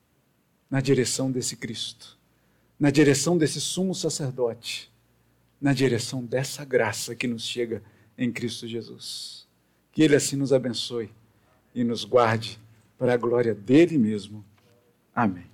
na 0.68 0.82
direção 0.82 1.32
desse 1.32 1.56
Cristo, 1.56 2.18
na 2.80 2.90
direção 2.90 3.38
desse 3.38 3.62
sumo 3.62 3.94
sacerdote, 3.94 4.92
na 5.62 5.74
direção 5.74 6.26
dessa 6.26 6.66
graça 6.66 7.16
que 7.16 7.28
nos 7.28 7.44
chega 7.44 7.84
em 8.18 8.32
Cristo 8.32 8.68
Jesus. 8.68 9.41
Que 9.92 10.04
Ele 10.04 10.16
assim 10.16 10.36
nos 10.36 10.54
abençoe 10.54 11.10
e 11.74 11.84
nos 11.84 12.04
guarde 12.04 12.60
para 12.98 13.14
a 13.14 13.18
glória 13.18 13.54
dele 13.54 13.98
mesmo. 13.98 14.44
Amém. 15.14 15.51